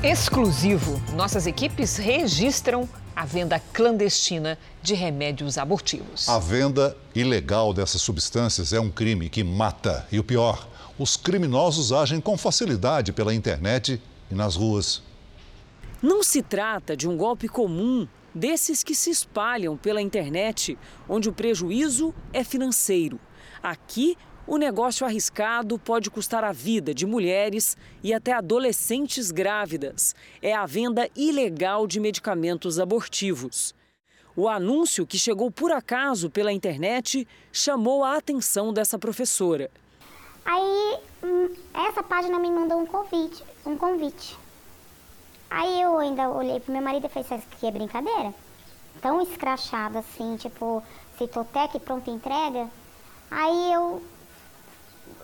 Exclusivo. 0.04 1.00
Nossas 1.16 1.46
equipes 1.46 1.96
registram 1.96 2.86
a 3.16 3.24
venda 3.24 3.58
clandestina 3.58 4.58
de 4.82 4.92
remédios 4.92 5.56
abortivos. 5.56 6.28
A 6.28 6.38
venda 6.38 6.94
ilegal 7.14 7.72
dessas 7.72 8.02
substâncias 8.02 8.74
é 8.74 8.80
um 8.80 8.90
crime 8.90 9.30
que 9.30 9.42
mata. 9.42 10.06
E 10.12 10.18
o 10.18 10.24
pior, 10.24 10.68
os 10.98 11.16
criminosos 11.16 11.90
agem 11.90 12.20
com 12.20 12.36
facilidade 12.36 13.14
pela 13.14 13.32
internet 13.32 13.98
e 14.30 14.34
nas 14.34 14.56
ruas. 14.56 15.02
Não 16.02 16.22
se 16.22 16.42
trata 16.42 16.94
de 16.94 17.08
um 17.08 17.16
golpe 17.16 17.48
comum 17.48 18.06
desses 18.34 18.82
que 18.82 18.94
se 18.94 19.08
espalham 19.08 19.74
pela 19.74 20.02
internet, 20.02 20.76
onde 21.08 21.30
o 21.30 21.32
prejuízo 21.32 22.14
é 22.30 22.44
financeiro. 22.44 23.18
Aqui, 23.62 24.18
o 24.46 24.58
negócio 24.58 25.06
arriscado 25.06 25.78
pode 25.78 26.10
custar 26.10 26.44
a 26.44 26.52
vida 26.52 26.94
de 26.94 27.06
mulheres 27.06 27.76
e 28.02 28.12
até 28.12 28.32
adolescentes 28.32 29.30
grávidas. 29.30 30.14
É 30.42 30.54
a 30.54 30.66
venda 30.66 31.08
ilegal 31.16 31.86
de 31.86 31.98
medicamentos 31.98 32.78
abortivos. 32.78 33.74
O 34.36 34.48
anúncio, 34.48 35.06
que 35.06 35.18
chegou 35.18 35.50
por 35.50 35.70
acaso 35.72 36.28
pela 36.28 36.52
internet, 36.52 37.26
chamou 37.52 38.04
a 38.04 38.16
atenção 38.16 38.72
dessa 38.72 38.98
professora. 38.98 39.70
Aí, 40.44 40.98
hum, 41.22 41.54
essa 41.88 42.02
página 42.02 42.38
me 42.38 42.50
mandou 42.50 42.80
um 42.80 42.86
convite. 42.86 43.42
Um 43.64 43.76
convite. 43.76 44.36
Aí 45.48 45.80
eu 45.80 45.96
ainda 45.98 46.28
olhei 46.28 46.58
pro 46.60 46.72
meu 46.72 46.82
marido 46.82 47.06
e 47.06 47.08
falei, 47.08 47.24
isso 47.24 47.34
aqui 47.34 47.66
é 47.66 47.70
brincadeira? 47.70 48.34
Tão 49.00 49.22
escrachado 49.22 49.98
assim, 49.98 50.36
tipo, 50.36 50.82
Citotec, 51.16 51.78
pronta 51.80 52.10
entrega. 52.10 52.68
Aí 53.30 53.72
eu 53.72 54.02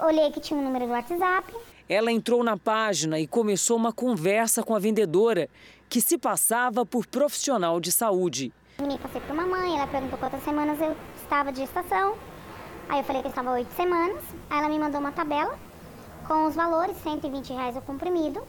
olhei 0.03 0.31
que 0.31 0.41
tinha 0.41 0.59
um 0.59 0.65
número 0.65 0.87
do 0.87 0.93
WhatsApp. 0.93 1.55
Ela 1.89 2.13
entrou 2.13 2.45
na 2.45 2.57
página 2.57 3.19
e 3.19 3.27
começou 3.27 3.77
uma 3.77 3.93
conversa 3.93 4.63
com 4.63 4.75
a 4.75 4.79
vendedora, 4.79 5.49
que 5.89 6.01
se 6.01 6.17
passava 6.17 6.87
por 6.87 7.07
profissional 7.07 7.81
de 7.81 7.91
saúde. 7.91 8.53
Me 8.81 8.97
passei 8.99 9.21
para 9.21 9.35
uma 9.35 9.47
mãe, 9.47 9.77
ela 9.77 9.87
perguntou 9.87 10.19
quantas 10.19 10.43
semanas 10.43 10.81
eu 10.81 10.97
estava 11.23 11.53
de 11.53 11.61
gestação. 11.61 12.17
Aí 12.89 13.01
eu 13.01 13.05
falei 13.05 13.23
que 13.23 13.29
eu 13.29 13.31
estava 13.31 13.53
oito 13.53 13.73
semanas. 13.75 14.23
Aí 14.49 14.59
ela 14.59 14.69
me 14.69 14.79
mandou 14.79 15.01
uma 15.01 15.13
tabela 15.13 15.59
com 16.27 16.47
os 16.47 16.55
valores, 16.55 16.97
120 17.03 17.53
reais 17.53 17.77
o 17.77 17.81
comprimido. 17.81 18.41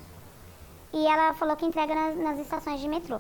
E 0.94 1.06
ela 1.06 1.34
falou 1.34 1.56
que 1.56 1.66
entrega 1.66 1.94
nas, 1.94 2.18
nas 2.18 2.40
estações 2.40 2.80
de 2.80 2.88
metrô. 2.88 3.20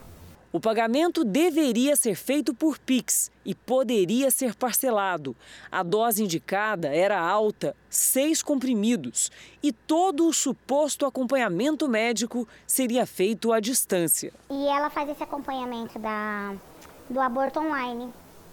O 0.53 0.59
pagamento 0.59 1.23
deveria 1.23 1.95
ser 1.95 2.13
feito 2.13 2.53
por 2.53 2.77
Pix 2.77 3.31
e 3.45 3.55
poderia 3.55 4.29
ser 4.29 4.53
parcelado. 4.53 5.33
A 5.71 5.81
dose 5.81 6.21
indicada 6.21 6.93
era 6.93 7.17
alta, 7.17 7.73
seis 7.89 8.43
comprimidos, 8.43 9.31
e 9.63 9.71
todo 9.71 10.27
o 10.27 10.33
suposto 10.33 11.05
acompanhamento 11.05 11.87
médico 11.87 12.45
seria 12.67 13.05
feito 13.05 13.53
à 13.53 13.61
distância. 13.61 14.33
E 14.49 14.67
ela 14.67 14.89
faz 14.89 15.09
esse 15.09 15.23
acompanhamento 15.23 15.97
da, 15.97 16.53
do 17.09 17.21
aborto 17.21 17.61
online 17.61 18.09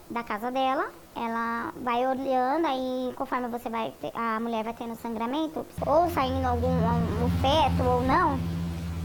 da 0.08 0.22
casa 0.22 0.52
dela. 0.52 0.92
Ela 1.16 1.72
vai 1.82 2.06
olhando, 2.06 2.64
aí 2.64 3.12
conforme 3.16 3.48
você 3.48 3.68
vai, 3.68 3.92
a 4.14 4.38
mulher 4.38 4.62
vai 4.62 4.72
tendo 4.72 4.94
sangramento, 4.94 5.66
ou 5.84 6.08
saindo 6.10 6.46
algum 6.46 6.68
um 6.68 7.30
feto 7.40 7.82
ou 7.82 8.02
não, 8.02 8.38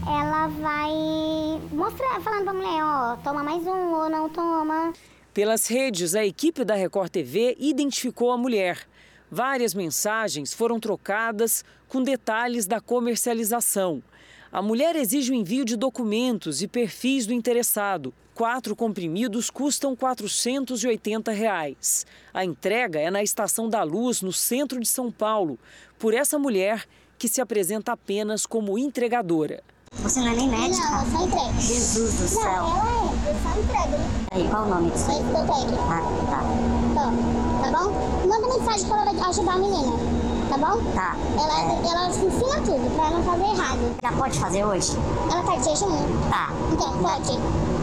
ela 0.06 0.48
vai 0.48 0.90
mostrar, 1.72 2.20
falando 2.20 2.44
pra 2.44 2.52
mulher, 2.52 2.84
ó, 2.84 3.16
toma 3.16 3.42
mais 3.42 3.66
um 3.66 3.92
ou 3.94 4.10
não 4.10 4.28
toma. 4.28 4.92
Pelas 5.32 5.66
redes, 5.66 6.14
a 6.14 6.24
equipe 6.24 6.64
da 6.64 6.74
Record 6.74 7.10
TV 7.10 7.56
identificou 7.58 8.30
a 8.30 8.36
mulher. 8.36 8.86
Várias 9.30 9.74
mensagens 9.74 10.52
foram 10.52 10.78
trocadas 10.78 11.64
com 11.88 12.02
detalhes 12.02 12.66
da 12.66 12.80
comercialização. 12.80 14.02
A 14.52 14.62
mulher 14.62 14.94
exige 14.94 15.32
o 15.32 15.34
envio 15.34 15.64
de 15.64 15.76
documentos 15.76 16.62
e 16.62 16.68
perfis 16.68 17.26
do 17.26 17.32
interessado. 17.32 18.14
Quatro 18.34 18.76
comprimidos 18.76 19.50
custam 19.50 19.96
480 19.96 21.32
reais. 21.32 22.06
A 22.32 22.44
entrega 22.44 23.00
é 23.00 23.10
na 23.10 23.22
Estação 23.22 23.68
da 23.68 23.82
Luz, 23.82 24.22
no 24.22 24.32
centro 24.32 24.78
de 24.78 24.86
São 24.86 25.10
Paulo, 25.10 25.58
por 25.98 26.14
essa 26.14 26.38
mulher 26.38 26.84
que 27.18 27.28
se 27.28 27.40
apresenta 27.40 27.92
apenas 27.92 28.44
como 28.44 28.78
entregadora. 28.78 29.62
Você 30.02 30.20
não 30.20 30.28
é 30.28 30.34
nem 30.34 30.48
médica? 30.48 30.86
Não, 30.90 31.00
eu 31.00 31.10
só 31.10 31.24
entrego. 31.24 31.60
Jesus 31.60 32.14
do 32.14 32.28
céu. 32.28 32.42
Não, 32.44 32.66
eu 32.66 33.18
é, 33.24 33.30
eu 33.30 33.36
só 33.42 33.58
entrego. 33.58 34.02
Aí, 34.32 34.48
qual 34.50 34.64
o 34.64 34.68
nome 34.68 34.90
disso 34.90 35.10
aí? 35.10 35.20
Estotec. 35.20 35.78
Ah, 35.88 36.02
tá. 36.30 36.40
Tá, 36.94 37.12
tá 37.62 37.78
bom? 37.78 38.28
Manda 38.28 38.58
mensagem 38.58 38.88
para 38.88 39.00
ela 39.02 39.28
ajudar 39.28 39.52
a 39.52 39.58
menina, 39.58 39.92
tá 40.50 40.58
bom? 40.58 40.92
Tá. 40.92 41.16
Ela, 41.38 41.60
é. 41.60 41.86
ela 41.88 42.08
ensina 42.08 42.60
tudo, 42.64 42.94
pra 42.96 43.06
ela 43.06 43.18
não 43.18 43.24
fazer 43.24 43.44
errado. 43.44 43.96
Já 44.02 44.12
pode 44.12 44.38
fazer 44.38 44.64
hoje? 44.64 44.92
Ela 45.30 45.42
tá 45.42 45.56
de 45.56 45.64
jejum? 45.64 46.28
Tá. 46.28 46.48
Então, 46.72 46.98
pode. 46.98 47.26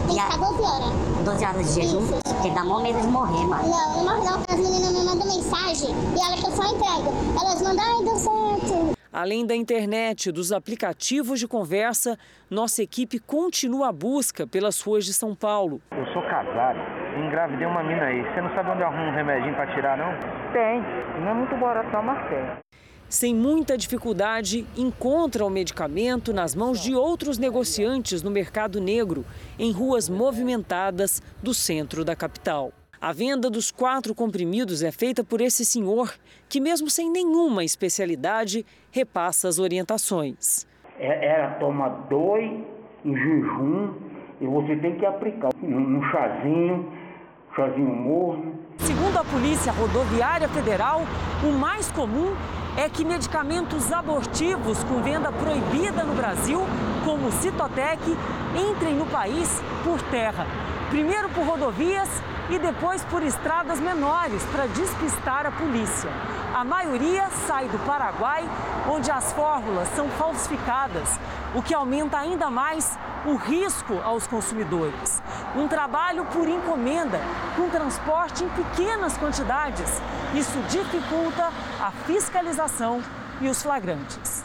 Tem 0.06 0.16
que 0.16 0.22
ficar 0.22 0.36
12 0.36 0.62
horas. 0.62 0.92
12 1.24 1.44
horas 1.44 1.66
de 1.66 1.72
jejum? 1.72 2.04
Isso. 2.04 2.14
Porque 2.22 2.50
dá 2.50 2.64
mó 2.64 2.80
medo 2.80 3.00
de 3.00 3.06
morrer, 3.06 3.46
mano. 3.46 3.68
Não, 3.68 3.96
não 3.96 4.04
morre 4.04 4.30
não. 4.30 4.42
As 4.48 4.60
meninas 4.60 4.92
me 4.92 5.04
mandam 5.04 5.26
mensagem 5.26 5.90
e 5.90 6.20
ela 6.20 6.36
que 6.36 6.46
eu 6.46 6.56
só 6.56 6.64
entrego. 6.64 7.12
Elas 7.40 7.62
mandam, 7.62 7.84
ai, 7.84 8.04
deu 8.04 8.16
certo. 8.16 9.01
Além 9.12 9.44
da 9.44 9.54
internet 9.54 10.30
e 10.30 10.32
dos 10.32 10.52
aplicativos 10.52 11.38
de 11.38 11.46
conversa, 11.46 12.18
nossa 12.48 12.82
equipe 12.82 13.18
continua 13.18 13.90
a 13.90 13.92
busca 13.92 14.46
pelas 14.46 14.80
ruas 14.80 15.04
de 15.04 15.12
São 15.12 15.34
Paulo. 15.34 15.82
Eu 15.90 16.06
sou 16.14 16.22
casado, 16.22 16.78
engravidei 17.18 17.66
uma 17.66 17.82
mina 17.82 18.04
aí. 18.04 18.22
Você 18.22 18.40
não 18.40 18.48
sabe 18.54 18.70
onde 18.70 18.80
eu 18.80 18.86
arrumo 18.86 19.10
um 19.10 19.14
remedinho 19.14 19.54
para 19.54 19.66
tirar, 19.74 19.98
não? 19.98 20.12
Tem. 20.54 20.80
Não 21.20 21.28
é 21.28 21.34
muito 21.34 21.54
barato, 21.56 21.92
não, 21.92 22.02
mas 22.02 22.26
tem. 22.30 22.62
Sem 23.06 23.34
muita 23.34 23.76
dificuldade, 23.76 24.66
encontra 24.74 25.44
o 25.44 25.50
medicamento 25.50 26.32
nas 26.32 26.54
mãos 26.54 26.80
de 26.80 26.94
outros 26.94 27.36
negociantes 27.36 28.22
no 28.22 28.30
mercado 28.30 28.80
negro, 28.80 29.26
em 29.58 29.70
ruas 29.72 30.08
movimentadas 30.08 31.20
do 31.42 31.52
centro 31.52 32.02
da 32.02 32.16
capital. 32.16 32.72
A 33.02 33.12
venda 33.12 33.50
dos 33.50 33.72
quatro 33.72 34.14
comprimidos 34.14 34.80
é 34.80 34.92
feita 34.92 35.24
por 35.24 35.40
esse 35.40 35.64
senhor, 35.64 36.14
que, 36.48 36.60
mesmo 36.60 36.88
sem 36.88 37.10
nenhuma 37.10 37.64
especialidade, 37.64 38.64
repassa 38.92 39.48
as 39.48 39.58
orientações. 39.58 40.68
É, 41.00 41.34
ela 41.34 41.54
toma 41.54 41.88
dois 42.08 42.48
em 43.04 43.12
jejum 43.12 43.94
e 44.40 44.46
você 44.46 44.76
tem 44.76 44.96
que 44.98 45.04
aplicar 45.04 45.50
num 45.60 46.00
chazinho 46.12 46.92
chazinho 47.56 47.92
morno. 47.92 48.54
Segundo 48.78 49.18
a 49.18 49.24
Polícia 49.24 49.72
Rodoviária 49.72 50.48
Federal, 50.48 51.02
o 51.42 51.50
mais 51.58 51.90
comum 51.90 52.32
é 52.78 52.88
que 52.88 53.04
medicamentos 53.04 53.92
abortivos 53.92 54.84
com 54.84 55.02
venda 55.02 55.32
proibida 55.32 56.04
no 56.04 56.14
Brasil, 56.14 56.60
como 57.04 57.26
o 57.26 57.32
Citotec, 57.32 58.00
entrem 58.70 58.94
no 58.94 59.06
país 59.06 59.60
por 59.82 60.00
terra. 60.02 60.46
Primeiro 60.88 61.28
por 61.30 61.44
rodovias 61.44 62.08
e 62.52 62.58
depois 62.58 63.02
por 63.04 63.22
estradas 63.22 63.80
menores 63.80 64.44
para 64.52 64.66
despistar 64.66 65.46
a 65.46 65.50
polícia. 65.50 66.10
A 66.54 66.62
maioria 66.62 67.30
sai 67.46 67.66
do 67.66 67.78
Paraguai, 67.86 68.44
onde 68.86 69.10
as 69.10 69.32
fórmulas 69.32 69.88
são 69.96 70.06
falsificadas, 70.10 71.18
o 71.54 71.62
que 71.62 71.72
aumenta 71.72 72.18
ainda 72.18 72.50
mais 72.50 72.98
o 73.24 73.36
risco 73.36 73.94
aos 74.04 74.26
consumidores. 74.26 75.22
Um 75.56 75.66
trabalho 75.66 76.26
por 76.26 76.46
encomenda, 76.46 77.20
com 77.56 77.70
transporte 77.70 78.44
em 78.44 78.48
pequenas 78.50 79.16
quantidades. 79.16 80.02
Isso 80.34 80.58
dificulta 80.68 81.50
a 81.80 81.90
fiscalização 82.06 83.02
e 83.40 83.48
os 83.48 83.62
flagrantes. 83.62 84.41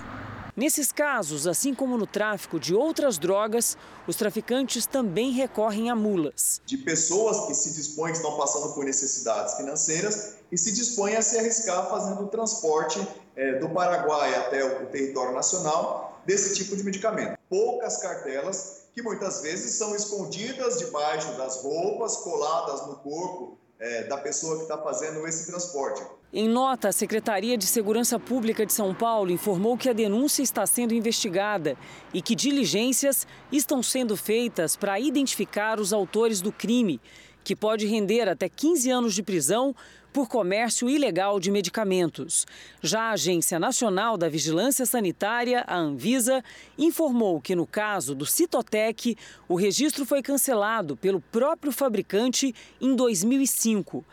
Nesses 0.58 0.91
casos, 0.91 1.46
assim 1.46 1.72
como 1.72 2.00
no 2.00 2.08
tráfico 2.08 2.60
de 2.60 2.74
outras 2.74 3.20
drogas, 3.20 3.78
os 4.08 4.15
traficantes 4.15 4.88
também 4.88 5.30
recorrem 5.32 5.91
a 5.91 5.96
mulas. 5.96 6.60
De 6.65 6.80
pessoas 6.80 7.46
que 7.46 7.54
se 7.54 7.76
dispõem, 7.76 8.12
que 8.12 8.17
estão 8.17 8.36
passando 8.36 8.74
por 8.74 8.84
necessidades 8.84 9.54
financeiras 9.54 10.38
e 10.52 10.58
se 10.58 10.72
dispõem 10.72 11.15
a 11.15 11.22
se 11.22 11.38
arriscar 11.38 11.88
fazendo 11.88 12.24
o 12.24 12.28
transporte 12.28 13.00
é, 13.36 13.60
do 13.60 13.70
Paraguai 13.70 14.34
até 14.34 14.65
o 14.65 14.88
território 14.88 15.32
nacional 15.32 16.24
desse 16.26 16.56
tipo 16.56 16.76
de 16.76 16.84
medicamento. 16.84 17.38
Poucas 17.48 17.98
cartelas 17.98 18.88
que 18.96 19.04
muitas 19.04 19.43
vezes 19.43 19.76
são 19.76 19.96
escondidas 19.96 20.80
debaixo 20.80 21.38
das 21.38 21.62
roupas, 21.62 22.17
coladas 22.17 22.88
no 22.88 22.96
corpo 22.96 23.60
é, 23.80 24.04
da 24.04 24.18
pessoa 24.18 24.58
que 24.58 24.63
está 24.63 24.78
fazendo 24.78 25.26
esse 25.28 25.48
transporte. 25.48 26.02
Em 26.34 26.48
nota, 26.48 26.90
a 26.90 26.92
Secretaria 26.92 27.58
de 27.58 27.66
Segurança 27.66 28.20
Pública 28.20 28.66
de 28.66 28.74
São 28.74 28.94
Paulo 28.94 29.32
informou 29.32 29.78
que 29.78 29.90
a 29.90 29.94
denúncia 29.94 30.44
está 30.44 30.66
sendo 30.66 30.94
investigada 30.94 31.78
e 32.13 32.22
que 32.22 32.36
diligências 32.36 33.26
estão 33.52 33.82
sendo 33.82 34.18
feitas 34.18 34.76
para 34.76 35.00
identificar 35.00 35.80
os 35.80 35.94
autores 35.94 36.42
do 36.42 36.52
crime, 36.52 37.00
que 37.44 37.56
pode 37.56 37.88
render 37.88 38.28
até 38.28 38.50
15 38.50 38.90
anos 38.90 39.13
de 39.13 39.24
prisão 39.24 39.74
por 40.18 40.28
comércio 40.28 40.90
ilegal 40.90 41.40
de 41.40 41.52
medicamentos. 41.52 42.48
Já 42.82 43.02
a 43.02 43.12
Agência 43.12 43.60
Nacional 43.60 44.18
da 44.18 44.28
Vigilância 44.28 44.84
Sanitária, 44.84 45.64
a 45.68 45.78
Anvisa, 45.78 46.44
informou 46.76 47.40
que 47.40 47.56
no 47.56 47.68
caso 47.68 48.16
do 48.16 48.26
Citotec, 48.26 49.16
o 49.48 49.54
registro 49.54 50.08
foi 50.08 50.24
cancelado 50.24 50.98
pelo 50.98 51.22
próprio 51.22 51.72
fabricante 51.72 52.52
em 52.82 52.96
2005. 52.96 54.04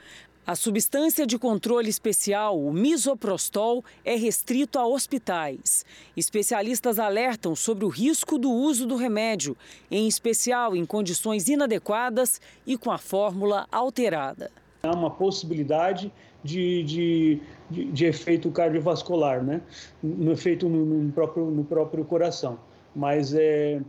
A 0.46 0.54
substância 0.54 1.26
de 1.26 1.38
controle 1.38 1.88
especial, 1.88 2.60
o 2.60 2.70
misoprostol, 2.70 3.82
é 4.04 4.14
restrito 4.14 4.78
a 4.78 4.86
hospitais. 4.86 5.86
Especialistas 6.14 6.98
alertam 6.98 7.56
sobre 7.56 7.86
o 7.86 7.88
risco 7.88 8.38
do 8.38 8.50
uso 8.50 8.86
do 8.86 8.96
remédio, 8.96 9.56
em 9.90 10.06
especial 10.06 10.76
em 10.76 10.84
condições 10.84 11.48
inadequadas 11.48 12.42
e 12.66 12.76
com 12.76 12.92
a 12.92 12.98
fórmula 12.98 13.66
alterada. 13.72 14.63
Há 14.84 14.92
uma 14.92 15.10
possibilidade 15.10 16.12
de, 16.42 16.82
de, 16.84 17.40
de, 17.70 17.84
de 17.86 18.04
efeito 18.04 18.50
cardiovascular, 18.50 19.42
né? 19.42 19.62
no 20.02 20.32
efeito 20.32 20.68
no, 20.68 20.84
no, 20.84 21.12
próprio, 21.12 21.46
no 21.46 21.64
próprio 21.64 22.04
coração. 22.04 22.58
Mas 22.94 23.34
é, 23.34 23.80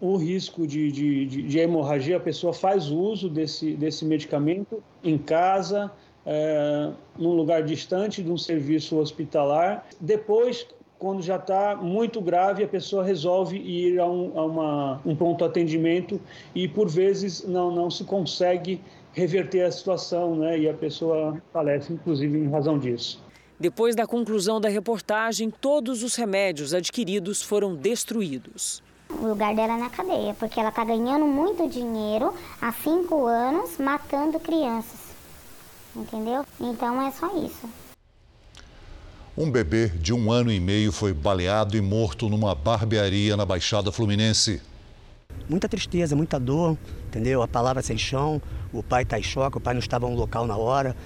o 0.00 0.16
risco 0.16 0.66
de, 0.66 0.90
de, 0.90 1.26
de, 1.26 1.58
hemorragia, 1.58 2.16
a 2.16 2.20
pessoa 2.20 2.52
faz 2.52 2.90
uso 2.90 3.28
desse, 3.28 3.74
desse 3.74 4.04
medicamento 4.04 4.82
em 5.02 5.16
casa, 5.16 5.90
é, 6.24 6.90
num 7.16 7.32
lugar 7.32 7.62
distante 7.62 8.22
de 8.22 8.30
um 8.30 8.36
serviço 8.36 8.98
hospitalar. 8.98 9.86
Depois, 10.00 10.66
quando 10.98 11.22
já 11.22 11.36
está 11.36 11.76
muito 11.76 12.20
grave, 12.20 12.64
a 12.64 12.68
pessoa 12.68 13.04
resolve 13.04 13.56
ir 13.56 13.98
a 13.98 14.06
um, 14.06 14.38
a 14.38 14.44
uma, 14.44 15.00
um 15.04 15.14
pronto 15.14 15.44
atendimento 15.44 16.20
e, 16.54 16.66
por 16.66 16.88
vezes, 16.88 17.46
não, 17.46 17.70
não 17.70 17.90
se 17.90 18.04
consegue 18.04 18.80
reverter 19.16 19.62
a 19.62 19.72
situação 19.72 20.36
né? 20.36 20.58
e 20.58 20.68
a 20.68 20.74
pessoa 20.74 21.42
falece, 21.50 21.90
inclusive, 21.90 22.38
em 22.38 22.50
razão 22.50 22.78
disso. 22.78 23.18
Depois 23.58 23.96
da 23.96 24.06
conclusão 24.06 24.60
da 24.60 24.68
reportagem, 24.68 25.50
todos 25.50 26.02
os 26.02 26.14
remédios 26.14 26.74
adquiridos 26.74 27.42
foram 27.42 27.74
destruídos. 27.74 28.82
O 29.08 29.28
lugar 29.28 29.54
dela 29.54 29.74
é 29.74 29.78
na 29.78 29.88
cadeia, 29.88 30.34
porque 30.34 30.60
ela 30.60 30.68
está 30.68 30.84
ganhando 30.84 31.24
muito 31.24 31.66
dinheiro 31.66 32.34
há 32.60 32.70
cinco 32.72 33.24
anos 33.24 33.78
matando 33.78 34.38
crianças. 34.38 35.00
Entendeu? 35.94 36.44
Então 36.60 37.00
é 37.00 37.10
só 37.10 37.28
isso. 37.38 37.66
Um 39.38 39.50
bebê 39.50 39.88
de 39.88 40.12
um 40.12 40.30
ano 40.30 40.52
e 40.52 40.60
meio 40.60 40.92
foi 40.92 41.14
baleado 41.14 41.74
e 41.74 41.80
morto 41.80 42.28
numa 42.28 42.54
barbearia 42.54 43.34
na 43.34 43.46
Baixada 43.46 43.90
Fluminense. 43.90 44.60
Muita 45.48 45.68
tristeza, 45.68 46.16
muita 46.16 46.40
dor, 46.40 46.76
entendeu? 47.06 47.42
A 47.42 47.48
palavra 47.48 47.82
sem 47.82 47.96
chão, 47.96 48.40
o 48.72 48.82
pai 48.82 49.02
está 49.02 49.18
em 49.18 49.22
choque, 49.22 49.58
o 49.58 49.60
pai 49.60 49.74
não 49.74 49.80
estava 49.80 50.08
no 50.08 50.16
local 50.16 50.46
na 50.46 50.56
hora. 50.56 50.96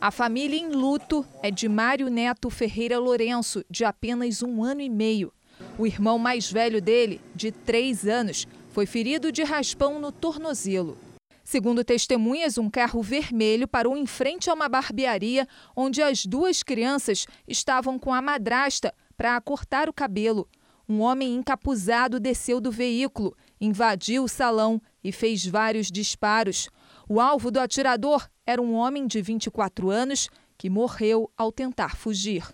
A 0.00 0.10
família 0.10 0.58
em 0.58 0.70
luto 0.70 1.24
é 1.42 1.50
de 1.50 1.68
Mário 1.68 2.08
Neto 2.08 2.50
Ferreira 2.50 2.98
Lourenço, 2.98 3.64
de 3.70 3.84
apenas 3.84 4.42
um 4.42 4.64
ano 4.64 4.80
e 4.80 4.88
meio. 4.88 5.32
O 5.78 5.86
irmão 5.86 6.18
mais 6.18 6.50
velho 6.50 6.82
dele, 6.82 7.20
de 7.34 7.52
três 7.52 8.06
anos, 8.06 8.48
foi 8.70 8.86
ferido 8.86 9.30
de 9.30 9.42
raspão 9.42 10.00
no 10.00 10.10
tornozelo. 10.10 10.96
Segundo 11.44 11.84
testemunhas, 11.84 12.56
um 12.56 12.70
carro 12.70 13.02
vermelho 13.02 13.68
parou 13.68 13.96
em 13.96 14.06
frente 14.06 14.48
a 14.48 14.54
uma 14.54 14.68
barbearia 14.68 15.46
onde 15.76 16.00
as 16.00 16.24
duas 16.24 16.62
crianças 16.62 17.26
estavam 17.46 17.98
com 17.98 18.12
a 18.12 18.22
madrasta 18.22 18.94
para 19.16 19.40
cortar 19.40 19.88
o 19.88 19.92
cabelo. 19.92 20.48
Um 20.88 21.00
homem 21.00 21.34
encapuzado 21.34 22.18
desceu 22.18 22.60
do 22.60 22.70
veículo, 22.70 23.36
invadiu 23.62 24.24
o 24.24 24.28
salão 24.28 24.82
e 25.04 25.12
fez 25.12 25.46
vários 25.46 25.86
disparos. 25.86 26.68
O 27.08 27.20
alvo 27.20 27.48
do 27.48 27.60
atirador 27.60 28.28
era 28.44 28.60
um 28.60 28.74
homem 28.74 29.06
de 29.06 29.22
24 29.22 29.88
anos 29.88 30.28
que 30.58 30.68
morreu 30.68 31.30
ao 31.36 31.52
tentar 31.52 31.96
fugir. 31.96 32.44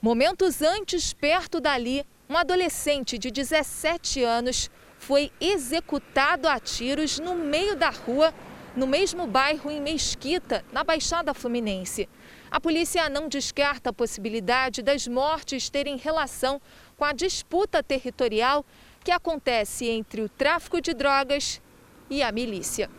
Momentos 0.00 0.62
antes, 0.62 1.12
perto 1.12 1.60
dali, 1.60 2.02
um 2.30 2.36
adolescente 2.36 3.18
de 3.18 3.30
17 3.30 4.22
anos 4.22 4.70
foi 4.96 5.30
executado 5.38 6.48
a 6.48 6.58
tiros 6.58 7.18
no 7.18 7.34
meio 7.34 7.76
da 7.76 7.90
rua, 7.90 8.32
no 8.74 8.86
mesmo 8.86 9.26
bairro 9.26 9.70
em 9.70 9.82
Mesquita, 9.82 10.64
na 10.72 10.82
Baixada 10.82 11.34
Fluminense. 11.34 12.08
A 12.50 12.58
polícia 12.58 13.08
não 13.10 13.28
descarta 13.28 13.90
a 13.90 13.92
possibilidade 13.92 14.80
das 14.80 15.06
mortes 15.06 15.68
terem 15.68 15.98
relação 15.98 16.60
com 16.96 17.04
a 17.04 17.12
disputa 17.12 17.82
territorial 17.82 18.64
que 19.08 19.12
acontece 19.12 19.86
entre 19.86 20.20
o 20.20 20.28
tráfico 20.28 20.82
de 20.82 20.92
drogas 20.92 21.62
e 22.10 22.22
a 22.22 22.30
milícia. 22.30 22.90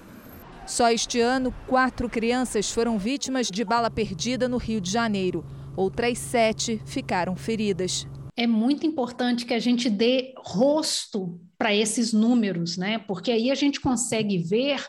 Só 0.66 0.90
este 0.90 1.20
ano, 1.20 1.54
quatro 1.68 2.10
crianças 2.10 2.72
foram 2.72 2.98
vítimas 2.98 3.46
de 3.46 3.64
bala 3.64 3.92
perdida 3.92 4.50
no 4.50 4.58
Rio 4.58 4.82
de 4.82 4.90
Janeiro. 4.90 5.46
Outras 5.76 6.18
sete 6.18 6.82
ficaram 6.84 7.36
feridas 7.36 8.08
é 8.40 8.48
muito 8.48 8.88
importante 8.88 9.46
que 9.46 9.54
a 9.54 9.60
gente 9.60 9.90
dê 9.90 10.34
rosto 10.38 11.42
para 11.58 11.76
esses 11.76 12.14
números, 12.14 12.78
né? 12.78 12.98
Porque 12.98 13.32
aí 13.32 13.52
a 13.52 13.56
gente 13.56 13.82
consegue 13.82 14.38
ver 14.38 14.82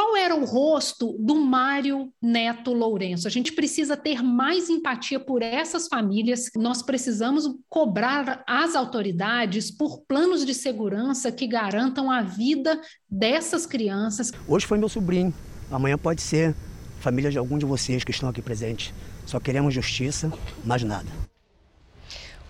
qual 0.00 0.16
era 0.16 0.34
o 0.34 0.46
rosto 0.46 1.14
do 1.20 1.34
Mário 1.34 2.10
Neto 2.22 2.72
Lourenço. 2.72 3.28
A 3.28 3.30
gente 3.30 3.52
precisa 3.52 3.98
ter 3.98 4.22
mais 4.22 4.70
empatia 4.70 5.20
por 5.20 5.42
essas 5.42 5.88
famílias. 5.88 6.50
Nós 6.56 6.80
precisamos 6.80 7.46
cobrar 7.68 8.42
as 8.46 8.74
autoridades 8.74 9.70
por 9.70 10.00
planos 10.08 10.46
de 10.46 10.54
segurança 10.54 11.30
que 11.30 11.46
garantam 11.46 12.10
a 12.10 12.22
vida 12.22 12.80
dessas 13.10 13.66
crianças. 13.66 14.32
Hoje 14.48 14.64
foi 14.64 14.78
meu 14.78 14.88
sobrinho, 14.88 15.34
amanhã 15.70 15.98
pode 15.98 16.22
ser 16.22 16.54
família 16.98 17.30
de 17.30 17.36
algum 17.36 17.58
de 17.58 17.66
vocês 17.66 18.02
que 18.02 18.10
estão 18.10 18.30
aqui 18.30 18.40
presentes. 18.40 18.94
Só 19.26 19.38
queremos 19.38 19.74
justiça, 19.74 20.32
mais 20.64 20.82
nada. 20.82 21.29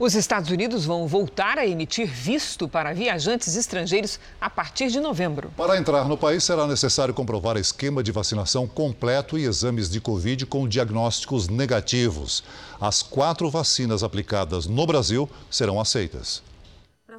Os 0.00 0.14
Estados 0.14 0.50
Unidos 0.50 0.86
vão 0.86 1.06
voltar 1.06 1.58
a 1.58 1.66
emitir 1.66 2.06
visto 2.06 2.66
para 2.66 2.94
viajantes 2.94 3.54
estrangeiros 3.54 4.18
a 4.40 4.48
partir 4.48 4.88
de 4.88 4.98
novembro. 4.98 5.52
Para 5.54 5.76
entrar 5.76 6.08
no 6.08 6.16
país, 6.16 6.42
será 6.42 6.66
necessário 6.66 7.12
comprovar 7.12 7.58
esquema 7.58 8.02
de 8.02 8.10
vacinação 8.10 8.66
completo 8.66 9.38
e 9.38 9.44
exames 9.44 9.90
de 9.90 10.00
Covid 10.00 10.46
com 10.46 10.66
diagnósticos 10.66 11.48
negativos. 11.48 12.42
As 12.80 13.02
quatro 13.02 13.50
vacinas 13.50 14.02
aplicadas 14.02 14.66
no 14.66 14.86
Brasil 14.86 15.28
serão 15.50 15.78
aceitas. 15.78 16.42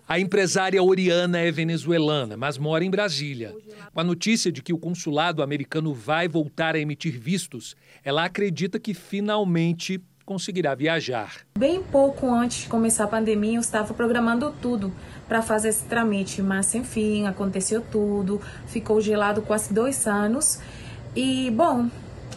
A 0.07 0.19
empresária 0.19 0.81
Oriana 0.81 1.37
é 1.37 1.51
venezuelana, 1.51 2.35
mas 2.35 2.57
mora 2.57 2.83
em 2.83 2.89
Brasília. 2.89 3.53
Com 3.93 3.99
a 3.99 4.03
notícia 4.03 4.51
de 4.51 4.63
que 4.63 4.73
o 4.73 4.79
consulado 4.79 5.43
americano 5.43 5.93
vai 5.93 6.27
voltar 6.27 6.73
a 6.73 6.79
emitir 6.79 7.19
vistos, 7.19 7.75
ela 8.03 8.25
acredita 8.25 8.79
que 8.79 8.95
finalmente 8.95 10.01
conseguirá 10.31 10.73
viajar. 10.73 11.45
Bem 11.59 11.83
pouco 11.83 12.33
antes 12.33 12.61
de 12.61 12.69
começar 12.69 13.03
a 13.03 13.07
pandemia, 13.07 13.55
eu 13.57 13.59
estava 13.59 13.93
programando 13.93 14.55
tudo 14.61 14.93
para 15.27 15.41
fazer 15.41 15.67
esse 15.67 15.83
trâmite, 15.83 16.41
mas 16.41 16.73
enfim, 16.73 17.27
aconteceu 17.27 17.81
tudo, 17.81 18.39
ficou 18.65 19.01
gelado 19.01 19.41
quase 19.41 19.73
dois 19.73 20.07
anos. 20.07 20.61
E, 21.13 21.51
bom, 21.51 21.89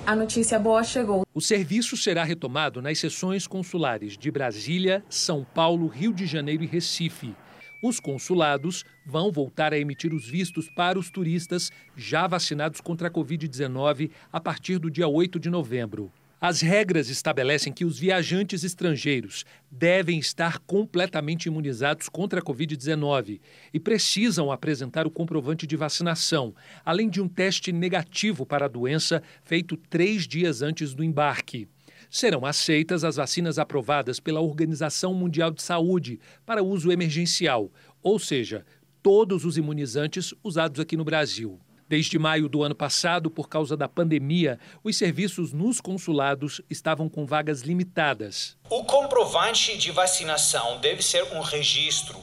a 0.05 0.17
notícia 0.17 0.59
boa 0.59 0.83
chegou. 0.83 1.25
O 1.33 1.41
serviço 1.41 1.97
será 1.97 2.25
retomado 2.25 2.83
nas 2.83 2.99
sessões 2.99 3.47
consulares 3.47 4.19
de 4.19 4.29
Brasília, 4.29 5.05
São 5.09 5.47
Paulo, 5.55 5.87
Rio 5.87 6.13
de 6.13 6.27
Janeiro 6.27 6.65
e 6.65 6.67
Recife. 6.67 7.33
Os 7.81 8.01
consulados 8.01 8.85
vão 9.07 9.31
voltar 9.31 9.73
a 9.73 9.79
emitir 9.79 10.13
os 10.13 10.29
vistos 10.29 10.69
para 10.69 10.99
os 10.99 11.11
turistas 11.11 11.71
já 11.97 12.27
vacinados 12.27 12.81
contra 12.81 13.07
a 13.07 13.11
Covid-19 13.11 14.11
a 14.33 14.41
partir 14.41 14.81
do 14.81 14.91
dia 14.91 15.07
8 15.07 15.39
de 15.39 15.49
novembro. 15.49 16.11
As 16.41 16.61
regras 16.61 17.09
estabelecem 17.09 17.73
que 17.73 17.85
os 17.85 17.99
viajantes 17.99 18.65
estrangeiros 18.65 19.45
devem 19.71 20.19
estar 20.19 20.59
completamente 20.59 21.47
imunizados 21.47 22.09
contra 22.09 22.41
a 22.41 22.43
Covid-19 22.43 23.41
e 23.73 23.81
precisam 23.81 24.53
apresentar 24.53 25.07
o 25.07 25.11
comprovante 25.11 25.67
de 25.67 25.77
vacinação, 25.77 26.55
além 26.85 27.09
de 27.09 27.21
um 27.21 27.29
teste 27.29 27.73
negativo 27.73 28.45
para 28.45 28.67
a 28.67 28.69
doença 28.69 29.23
feito 29.43 29.77
três 29.77 30.27
dias 30.27 30.61
antes 30.61 30.95
do 30.95 31.03
embarque. 31.03 31.69
Serão 32.11 32.45
aceitas 32.45 33.05
as 33.05 33.17
vacinas 33.17 33.59
aprovadas 33.59 34.21
pela 34.21 34.41
Organização 34.41 35.15
Mundial 35.15 35.51
de 35.51 35.63
Saúde 35.63 36.21
para 36.45 36.63
uso 36.63 36.93
emergencial, 36.93 37.73
ou 38.03 38.19
seja, 38.19 38.65
todos 39.03 39.45
os 39.45 39.57
imunizantes 39.57 40.35
usados 40.43 40.79
aqui 40.79 40.97
no 40.97 41.05
Brasil. 41.05 41.59
Desde 41.95 42.19
maio 42.19 42.49
do 42.49 42.65
ano 42.65 42.75
passado, 42.75 43.31
por 43.31 43.49
causa 43.49 43.77
da 43.77 43.87
pandemia, 43.87 44.59
os 44.83 44.97
serviços 44.97 45.53
nos 45.53 45.81
consulados 45.81 46.61
estavam 46.69 47.09
com 47.09 47.25
vagas 47.25 47.61
limitadas. 47.61 48.57
O 48.69 48.83
comprovante 48.83 49.79
de 49.79 49.93
vacinação 49.93 50.81
deve 50.81 51.05
ser 51.05 51.23
um 51.33 51.41
registro, 51.41 52.19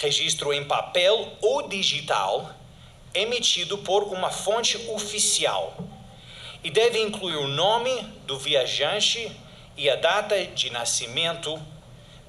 registro 0.00 0.52
em 0.52 0.64
papel 0.64 1.36
ou 1.42 1.68
digital, 1.68 2.54
emitido 3.12 3.78
por 3.78 4.04
uma 4.04 4.30
fonte 4.30 4.76
oficial. 4.92 5.76
E 6.62 6.70
deve 6.70 7.02
incluir 7.02 7.34
o 7.34 7.48
nome 7.48 7.90
do 8.28 8.38
viajante 8.38 9.28
e 9.76 9.90
a 9.90 9.96
data 9.96 10.40
de 10.46 10.70
nascimento 10.70 11.60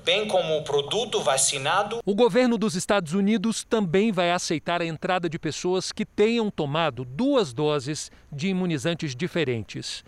bem 0.03 0.27
como 0.27 0.57
o 0.57 0.63
produto 0.63 1.21
vacinado. 1.21 1.99
O 2.05 2.15
governo 2.15 2.57
dos 2.57 2.75
Estados 2.75 3.13
Unidos 3.13 3.63
também 3.63 4.11
vai 4.11 4.31
aceitar 4.31 4.81
a 4.81 4.85
entrada 4.85 5.29
de 5.29 5.37
pessoas 5.37 5.91
que 5.91 6.05
tenham 6.05 6.49
tomado 6.49 7.05
duas 7.05 7.53
doses 7.53 8.11
de 8.31 8.47
imunizantes 8.47 9.15
diferentes. 9.15 10.03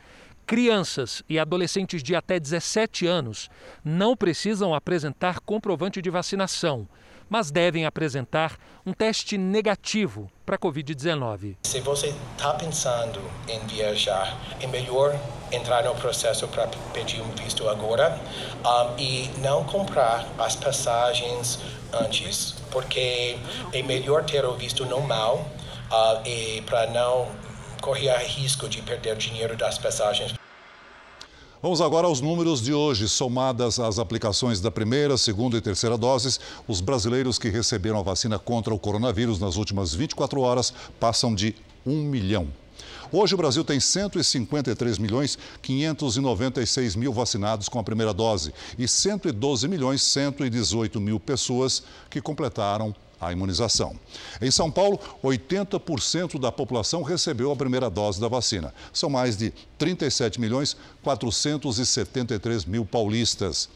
Crianças 0.46 1.24
e 1.30 1.40
adolescentes 1.40 2.04
de 2.04 2.16
até 2.16 2.40
17 2.40 3.08
anos 3.08 3.50
não 3.84 4.16
precisam 4.16 4.74
apresentar 4.74 5.40
comprovante 5.40 6.02
de 6.02 6.10
vacinação 6.10 6.88
mas 7.34 7.50
devem 7.50 7.84
apresentar 7.84 8.60
um 8.86 8.94
teste 8.94 9.40
negativo 9.40 10.30
para 10.46 10.56
a 10.56 10.60
Covid-19. 10.60 11.56
Se 11.64 11.80
você 11.80 12.14
está 12.38 12.54
pensando 12.54 13.20
em 13.48 13.60
viajar, 13.66 14.38
é 14.62 14.68
melhor 14.68 15.20
entrar 15.52 15.84
no 15.84 15.96
processo 15.96 16.48
para 16.50 16.68
pedir 16.94 17.22
um 17.22 17.32
visto 17.32 17.68
agora 17.68 18.22
um, 18.64 19.00
e 19.00 19.32
não 19.40 19.64
comprar 19.64 20.28
as 20.38 20.56
passagens 20.56 21.58
antes, 21.92 22.54
porque 22.70 23.36
é 23.74 23.82
melhor 23.82 24.24
ter 24.26 24.46
o 24.46 24.54
visto 24.54 24.86
normal 24.86 25.44
uh, 25.92 26.28
e 26.28 26.62
para 26.62 26.86
não 26.92 27.28
correr 27.82 28.16
risco 28.28 28.70
de 28.70 28.80
perder 28.84 29.16
dinheiro 29.16 29.58
das 29.58 29.80
passagens. 29.80 30.36
Vamos 31.64 31.80
agora 31.80 32.08
aos 32.08 32.20
números 32.20 32.62
de 32.62 32.74
hoje. 32.74 33.08
Somadas 33.08 33.80
as 33.80 33.98
aplicações 33.98 34.60
da 34.60 34.70
primeira, 34.70 35.18
segunda 35.18 35.56
e 35.56 35.62
terceira 35.62 35.98
doses, 35.98 36.38
os 36.68 36.82
brasileiros 36.82 37.40
que 37.40 37.48
receberam 37.48 37.98
a 37.98 38.04
vacina 38.04 38.38
contra 38.38 38.74
o 38.74 38.78
coronavírus 38.78 39.40
nas 39.40 39.56
últimas 39.56 39.94
24 39.94 40.42
horas 40.42 40.74
passam 41.00 41.34
de 41.34 41.56
1 41.86 42.04
milhão. 42.04 42.50
Hoje 43.14 43.34
o 43.34 43.38
Brasil 43.38 43.64
tem 43.64 43.80
153 43.80 44.98
milhões 44.98 45.38
596 45.62 46.98
mil 46.98 47.14
vacinados 47.14 47.70
com 47.70 47.80
a 47.80 47.84
primeira 47.84 48.14
dose 48.14 48.54
e 48.78 48.86
112 48.86 49.66
milhões 49.70 50.04
118 50.04 51.00
mil 51.00 51.18
pessoas 51.18 51.82
que 52.10 52.20
completaram 52.20 52.94
a 53.20 53.32
imunização. 53.32 53.96
Em 54.42 54.52
São 54.52 54.70
Paulo, 54.70 55.00
80% 55.24 56.40
da 56.40 56.52
população 56.52 57.04
recebeu 57.04 57.52
a 57.52 57.56
primeira 57.56 57.90
dose 57.90 58.20
da 58.20 58.28
vacina. 58.28 58.74
São 58.92 59.10
mais 59.10 59.38
de 59.38 59.54
37 59.78 60.40
milhões 60.40 60.76
473 61.04 62.66
mil 62.66 62.86
paulistas. 62.86 63.70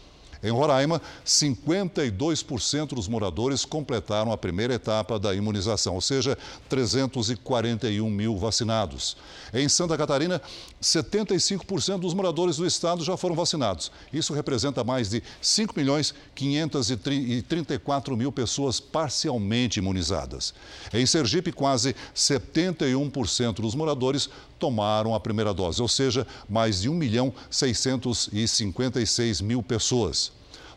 Em 0.44 0.52
Roraima, 0.52 1.02
52% 1.26 2.90
dos 2.90 3.08
moradores 3.08 3.66
completaram 3.66 4.32
a 4.32 4.38
primeira 4.38 4.74
etapa 4.74 5.20
da 5.20 5.34
imunização, 5.34 5.96
ou 5.96 6.02
seja, 6.02 6.38
341 6.70 8.10
mil 8.10 8.38
vacinados. 8.38 9.18
Em 9.54 9.68
Santa 9.68 9.98
Catarina, 9.98 10.42
75% 10.82 12.00
dos 12.00 12.14
moradores 12.14 12.58
do 12.58 12.66
estado 12.66 13.04
já 13.04 13.18
foram 13.18 13.36
vacinados. 13.36 13.92
Isso 14.14 14.34
representa 14.34 14.84
mais 14.84 15.10
de 15.10 15.24
5 15.42 15.74
milhões 15.78 16.14
534 16.36 18.16
mil 18.16 18.32
pessoas 18.32 18.80
parcialmente 18.80 19.80
imunizadas. 19.80 20.54
Em 20.94 21.06
Sergipe, 21.06 21.52
quase 21.52 21.96
71% 22.16 23.56
dos 23.56 23.74
moradores 23.74 24.30
tomaram 24.58 25.14
a 25.14 25.20
primeira 25.20 25.54
dose, 25.54 25.82
ou 25.82 25.88
seja, 25.88 26.26
mais 26.50 26.82
de 26.82 26.90
1 26.90 26.94
milhão 26.94 27.34
656 27.50 29.42
mil 29.42 29.64
pessoas. 29.64 30.32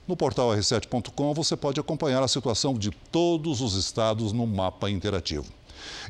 No 0.06 0.16
portal 0.16 0.50
r7.com 0.50 1.34
você 1.34 1.56
pode 1.56 1.78
acompanhar 1.78 2.22
a 2.22 2.28
situação 2.28 2.74
de 2.74 2.90
todos 3.12 3.60
os 3.60 3.74
estados 3.74 4.32
no 4.32 4.46
mapa 4.46 4.90
interativo. 4.90 5.46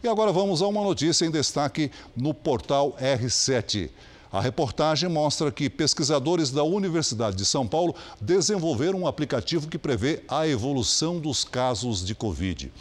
E 0.02 0.08
agora 0.08 0.32
vamos 0.32 0.62
a 0.62 0.66
uma 0.66 0.82
notícia 0.82 1.24
em 1.24 1.30
destaque 1.30 1.90
no 2.16 2.32
portal 2.32 2.96
R7. 3.00 3.90
A 4.32 4.40
reportagem 4.40 5.08
mostra 5.08 5.50
que 5.50 5.68
pesquisadores 5.68 6.50
da 6.50 6.62
Universidade 6.62 7.36
de 7.36 7.44
São 7.44 7.66
Paulo 7.66 7.94
desenvolveram 8.20 9.00
um 9.00 9.06
aplicativo 9.06 9.68
que 9.68 9.76
prevê 9.76 10.22
a 10.28 10.46
evolução 10.46 11.18
dos 11.18 11.44
casos 11.44 12.04
de 12.04 12.14
Covid. 12.14 12.72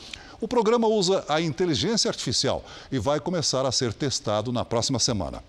O 0.41 0.47
programa 0.47 0.88
usa 0.88 1.25
a 1.28 1.41
inteligência 1.41 2.10
artificial 2.10 2.63
e 2.91 2.97
vai 2.97 3.19
começar 3.19 3.65
a 3.65 3.71
ser 3.71 3.93
testado 3.93 4.52
na 4.52 4.63
próxima 4.63 4.99
semana. 4.99 5.43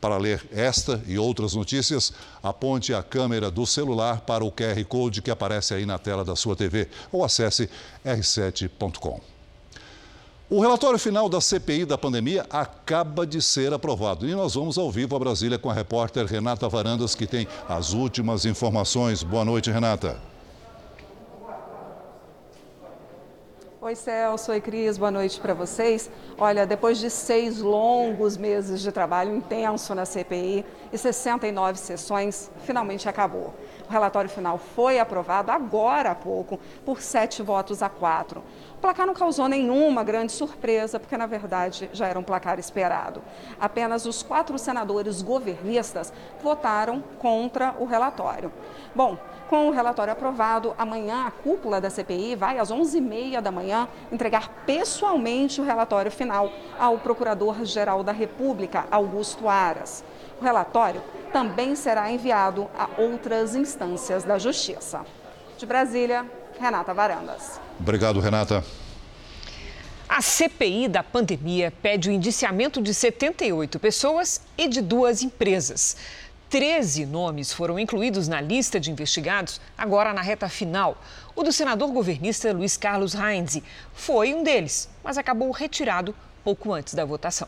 Para 0.00 0.16
ler 0.16 0.46
esta 0.52 1.02
e 1.08 1.18
outras 1.18 1.54
notícias, 1.54 2.12
aponte 2.40 2.94
a 2.94 3.02
câmera 3.02 3.50
do 3.50 3.66
celular 3.66 4.20
para 4.20 4.44
o 4.44 4.52
QR 4.52 4.84
Code 4.84 5.20
que 5.20 5.30
aparece 5.30 5.74
aí 5.74 5.84
na 5.84 5.98
tela 5.98 6.24
da 6.24 6.36
sua 6.36 6.54
TV 6.54 6.88
ou 7.10 7.24
acesse 7.24 7.68
r7.com. 8.06 9.20
O 10.48 10.60
relatório 10.60 10.98
final 10.98 11.28
da 11.28 11.40
CPI 11.40 11.84
da 11.84 11.98
pandemia 11.98 12.46
acaba 12.48 13.26
de 13.26 13.42
ser 13.42 13.72
aprovado 13.72 14.26
e 14.26 14.34
nós 14.34 14.54
vamos 14.54 14.78
ao 14.78 14.90
vivo 14.90 15.16
a 15.16 15.18
Brasília 15.18 15.58
com 15.58 15.68
a 15.68 15.74
repórter 15.74 16.24
Renata 16.26 16.68
Varandas, 16.68 17.14
que 17.14 17.26
tem 17.26 17.46
as 17.68 17.92
últimas 17.92 18.46
informações. 18.46 19.22
Boa 19.22 19.44
noite, 19.44 19.70
Renata. 19.70 20.37
Oi, 23.88 23.96
Celso. 23.96 24.52
Oi, 24.52 24.60
Cris. 24.60 24.98
Boa 24.98 25.10
noite 25.10 25.40
para 25.40 25.54
vocês. 25.54 26.10
Olha, 26.36 26.66
depois 26.66 26.98
de 26.98 27.08
seis 27.08 27.58
longos 27.62 28.36
meses 28.36 28.82
de 28.82 28.92
trabalho 28.92 29.34
intenso 29.34 29.94
na 29.94 30.04
CPI 30.04 30.62
e 30.92 30.98
69 30.98 31.78
sessões, 31.78 32.50
finalmente 32.66 33.08
acabou. 33.08 33.54
Relatório 33.88 34.28
final 34.28 34.58
foi 34.58 34.98
aprovado 34.98 35.50
agora 35.50 36.10
há 36.10 36.14
pouco 36.14 36.60
por 36.84 37.00
sete 37.00 37.42
votos 37.42 37.82
a 37.82 37.88
quatro. 37.88 38.42
O 38.76 38.80
placar 38.80 39.06
não 39.06 39.14
causou 39.14 39.48
nenhuma 39.48 40.04
grande 40.04 40.30
surpresa, 40.30 41.00
porque 41.00 41.16
na 41.16 41.26
verdade 41.26 41.88
já 41.92 42.06
era 42.06 42.18
um 42.18 42.22
placar 42.22 42.58
esperado. 42.58 43.22
Apenas 43.58 44.04
os 44.04 44.22
quatro 44.22 44.58
senadores 44.58 45.22
governistas 45.22 46.12
votaram 46.42 47.02
contra 47.18 47.74
o 47.78 47.86
relatório. 47.86 48.52
Bom, 48.94 49.16
com 49.48 49.68
o 49.68 49.70
relatório 49.70 50.12
aprovado, 50.12 50.74
amanhã 50.76 51.24
a 51.26 51.30
cúpula 51.30 51.80
da 51.80 51.88
CPI 51.88 52.36
vai 52.36 52.58
às 52.58 52.70
11h30 52.70 53.40
da 53.40 53.50
manhã 53.50 53.88
entregar 54.12 54.48
pessoalmente 54.66 55.60
o 55.60 55.64
relatório 55.64 56.10
final 56.10 56.52
ao 56.78 56.98
Procurador-Geral 56.98 58.04
da 58.04 58.12
República, 58.12 58.84
Augusto 58.90 59.48
Aras. 59.48 60.04
O 60.38 60.44
relatório 60.44 61.02
também 61.32 61.74
será 61.74 62.10
enviado 62.10 62.68
a 62.76 62.88
outras 63.00 63.54
instâncias 63.54 64.24
da 64.24 64.38
Justiça. 64.38 65.04
De 65.56 65.66
Brasília, 65.66 66.24
Renata 66.58 66.92
Varandas. 66.94 67.60
Obrigado, 67.78 68.20
Renata. 68.20 68.64
A 70.08 70.22
CPI 70.22 70.88
da 70.88 71.02
pandemia 71.02 71.72
pede 71.82 72.08
o 72.08 72.12
indiciamento 72.12 72.80
de 72.80 72.94
78 72.94 73.78
pessoas 73.78 74.40
e 74.56 74.66
de 74.66 74.80
duas 74.80 75.22
empresas. 75.22 75.96
13 76.48 77.04
nomes 77.04 77.52
foram 77.52 77.78
incluídos 77.78 78.26
na 78.26 78.40
lista 78.40 78.80
de 78.80 78.90
investigados, 78.90 79.60
agora 79.76 80.14
na 80.14 80.22
reta 80.22 80.48
final. 80.48 80.96
O 81.36 81.42
do 81.42 81.52
senador 81.52 81.92
governista 81.92 82.52
Luiz 82.54 82.76
Carlos 82.76 83.14
Heinz 83.14 83.60
foi 83.92 84.32
um 84.32 84.42
deles, 84.42 84.88
mas 85.04 85.18
acabou 85.18 85.50
retirado 85.50 86.14
pouco 86.42 86.72
antes 86.72 86.94
da 86.94 87.04
votação. 87.04 87.46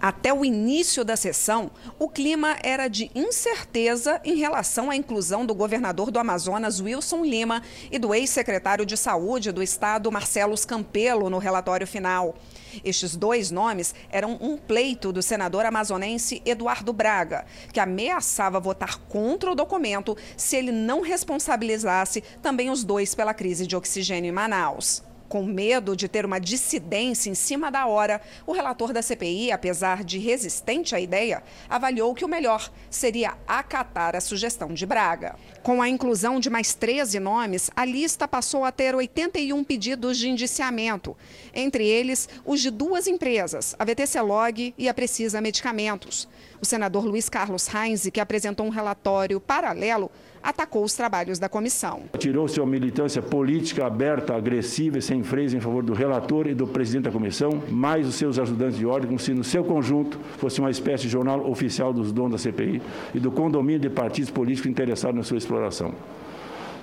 Até 0.00 0.32
o 0.32 0.44
início 0.44 1.04
da 1.04 1.16
sessão, 1.16 1.72
o 1.98 2.08
clima 2.08 2.56
era 2.62 2.86
de 2.86 3.10
incerteza 3.16 4.20
em 4.24 4.36
relação 4.36 4.90
à 4.90 4.96
inclusão 4.96 5.44
do 5.44 5.54
governador 5.54 6.12
do 6.12 6.20
Amazonas, 6.20 6.80
Wilson 6.80 7.24
Lima, 7.24 7.62
e 7.90 7.98
do 7.98 8.14
ex-secretário 8.14 8.86
de 8.86 8.96
Saúde 8.96 9.50
do 9.50 9.60
Estado, 9.60 10.12
Marcelo 10.12 10.54
Campelo, 10.66 11.28
no 11.28 11.38
relatório 11.38 11.86
final. 11.86 12.36
Estes 12.84 13.16
dois 13.16 13.50
nomes 13.50 13.92
eram 14.08 14.38
um 14.40 14.56
pleito 14.56 15.12
do 15.12 15.20
senador 15.20 15.66
amazonense 15.66 16.42
Eduardo 16.46 16.92
Braga, 16.92 17.44
que 17.72 17.80
ameaçava 17.80 18.60
votar 18.60 18.98
contra 19.08 19.50
o 19.50 19.54
documento 19.54 20.16
se 20.36 20.56
ele 20.56 20.70
não 20.70 21.00
responsabilizasse 21.00 22.22
também 22.40 22.70
os 22.70 22.84
dois 22.84 23.16
pela 23.16 23.34
crise 23.34 23.66
de 23.66 23.74
oxigênio 23.74 24.28
em 24.28 24.32
Manaus. 24.32 25.07
Com 25.28 25.44
medo 25.44 25.94
de 25.94 26.08
ter 26.08 26.24
uma 26.24 26.40
dissidência 26.40 27.28
em 27.28 27.34
cima 27.34 27.70
da 27.70 27.86
hora, 27.86 28.18
o 28.46 28.52
relator 28.52 28.94
da 28.94 29.02
CPI, 29.02 29.52
apesar 29.52 30.02
de 30.02 30.18
resistente 30.18 30.94
à 30.94 31.00
ideia, 31.00 31.42
avaliou 31.68 32.14
que 32.14 32.24
o 32.24 32.28
melhor 32.28 32.72
seria 32.88 33.36
acatar 33.46 34.16
a 34.16 34.20
sugestão 34.22 34.72
de 34.72 34.86
Braga. 34.86 35.36
Com 35.62 35.82
a 35.82 35.88
inclusão 35.88 36.40
de 36.40 36.48
mais 36.48 36.74
13 36.74 37.20
nomes, 37.20 37.70
a 37.76 37.84
lista 37.84 38.26
passou 38.26 38.64
a 38.64 38.72
ter 38.72 38.94
81 38.94 39.62
pedidos 39.64 40.16
de 40.16 40.30
indiciamento, 40.30 41.14
entre 41.52 41.86
eles 41.86 42.26
os 42.46 42.62
de 42.62 42.70
duas 42.70 43.06
empresas, 43.06 43.76
a 43.78 43.84
VTC 43.84 44.20
Log 44.22 44.74
e 44.78 44.88
a 44.88 44.94
Precisa 44.94 45.42
Medicamentos. 45.42 46.26
O 46.60 46.64
senador 46.64 47.04
Luiz 47.04 47.28
Carlos 47.28 47.68
Heinz, 47.72 48.08
que 48.10 48.18
apresentou 48.18 48.64
um 48.64 48.70
relatório 48.70 49.38
paralelo, 49.38 50.10
atacou 50.42 50.84
os 50.84 50.94
trabalhos 50.94 51.38
da 51.38 51.48
comissão. 51.48 52.02
Tirou 52.18 52.48
sua 52.48 52.66
militância 52.66 53.20
política 53.22 53.86
aberta, 53.86 54.34
agressiva 54.34 54.98
e 54.98 55.02
sem 55.02 55.22
freios 55.22 55.54
em 55.54 55.60
favor 55.60 55.82
do 55.82 55.92
relator 55.92 56.46
e 56.46 56.54
do 56.54 56.66
presidente 56.66 57.04
da 57.04 57.10
comissão, 57.10 57.62
mais 57.68 58.06
os 58.06 58.14
seus 58.14 58.38
ajudantes 58.38 58.78
de 58.78 58.86
ordem, 58.86 59.08
como 59.08 59.18
se 59.18 59.32
no 59.34 59.44
seu 59.44 59.64
conjunto 59.64 60.18
fosse 60.38 60.60
uma 60.60 60.70
espécie 60.70 61.04
de 61.04 61.08
jornal 61.08 61.48
oficial 61.48 61.92
dos 61.92 62.12
donos 62.12 62.32
da 62.32 62.38
CPI 62.38 62.82
e 63.14 63.20
do 63.20 63.30
condomínio 63.30 63.80
de 63.80 63.90
partidos 63.90 64.30
políticos 64.30 64.70
interessados 64.70 65.16
na 65.16 65.22
sua 65.22 65.38
exploração. 65.38 65.94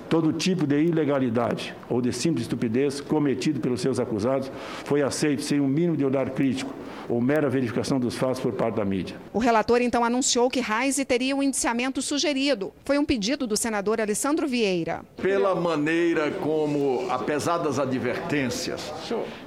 Todo 0.08 0.32
tipo 0.32 0.66
de 0.66 0.80
ilegalidade 0.80 1.74
ou 1.88 2.00
de 2.00 2.12
simples 2.12 2.42
estupidez 2.42 3.00
cometido 3.00 3.60
pelos 3.60 3.80
seus 3.80 3.98
acusados 3.98 4.50
foi 4.84 5.02
aceito 5.02 5.42
sem 5.42 5.60
um 5.60 5.66
mínimo 5.66 5.96
de 5.96 6.04
olhar 6.04 6.30
crítico 6.30 6.72
ou 7.08 7.20
mera 7.20 7.48
verificação 7.48 7.98
dos 7.98 8.16
fatos 8.16 8.40
por 8.40 8.52
parte 8.52 8.76
da 8.76 8.84
mídia. 8.84 9.16
O 9.32 9.38
relator 9.38 9.80
então 9.80 10.04
anunciou 10.04 10.50
que 10.50 10.60
Reise 10.60 11.04
teria 11.04 11.34
o 11.34 11.38
um 11.38 11.42
indiciamento 11.42 12.02
sugerido. 12.02 12.72
Foi 12.84 12.98
um 12.98 13.04
pedido 13.04 13.46
do 13.46 13.56
senador 13.56 14.00
Alessandro 14.00 14.46
Vieira. 14.46 15.02
Pela 15.16 15.54
maneira 15.54 16.30
como, 16.30 17.06
apesar 17.10 17.58
das 17.58 17.78
advertências, 17.78 18.92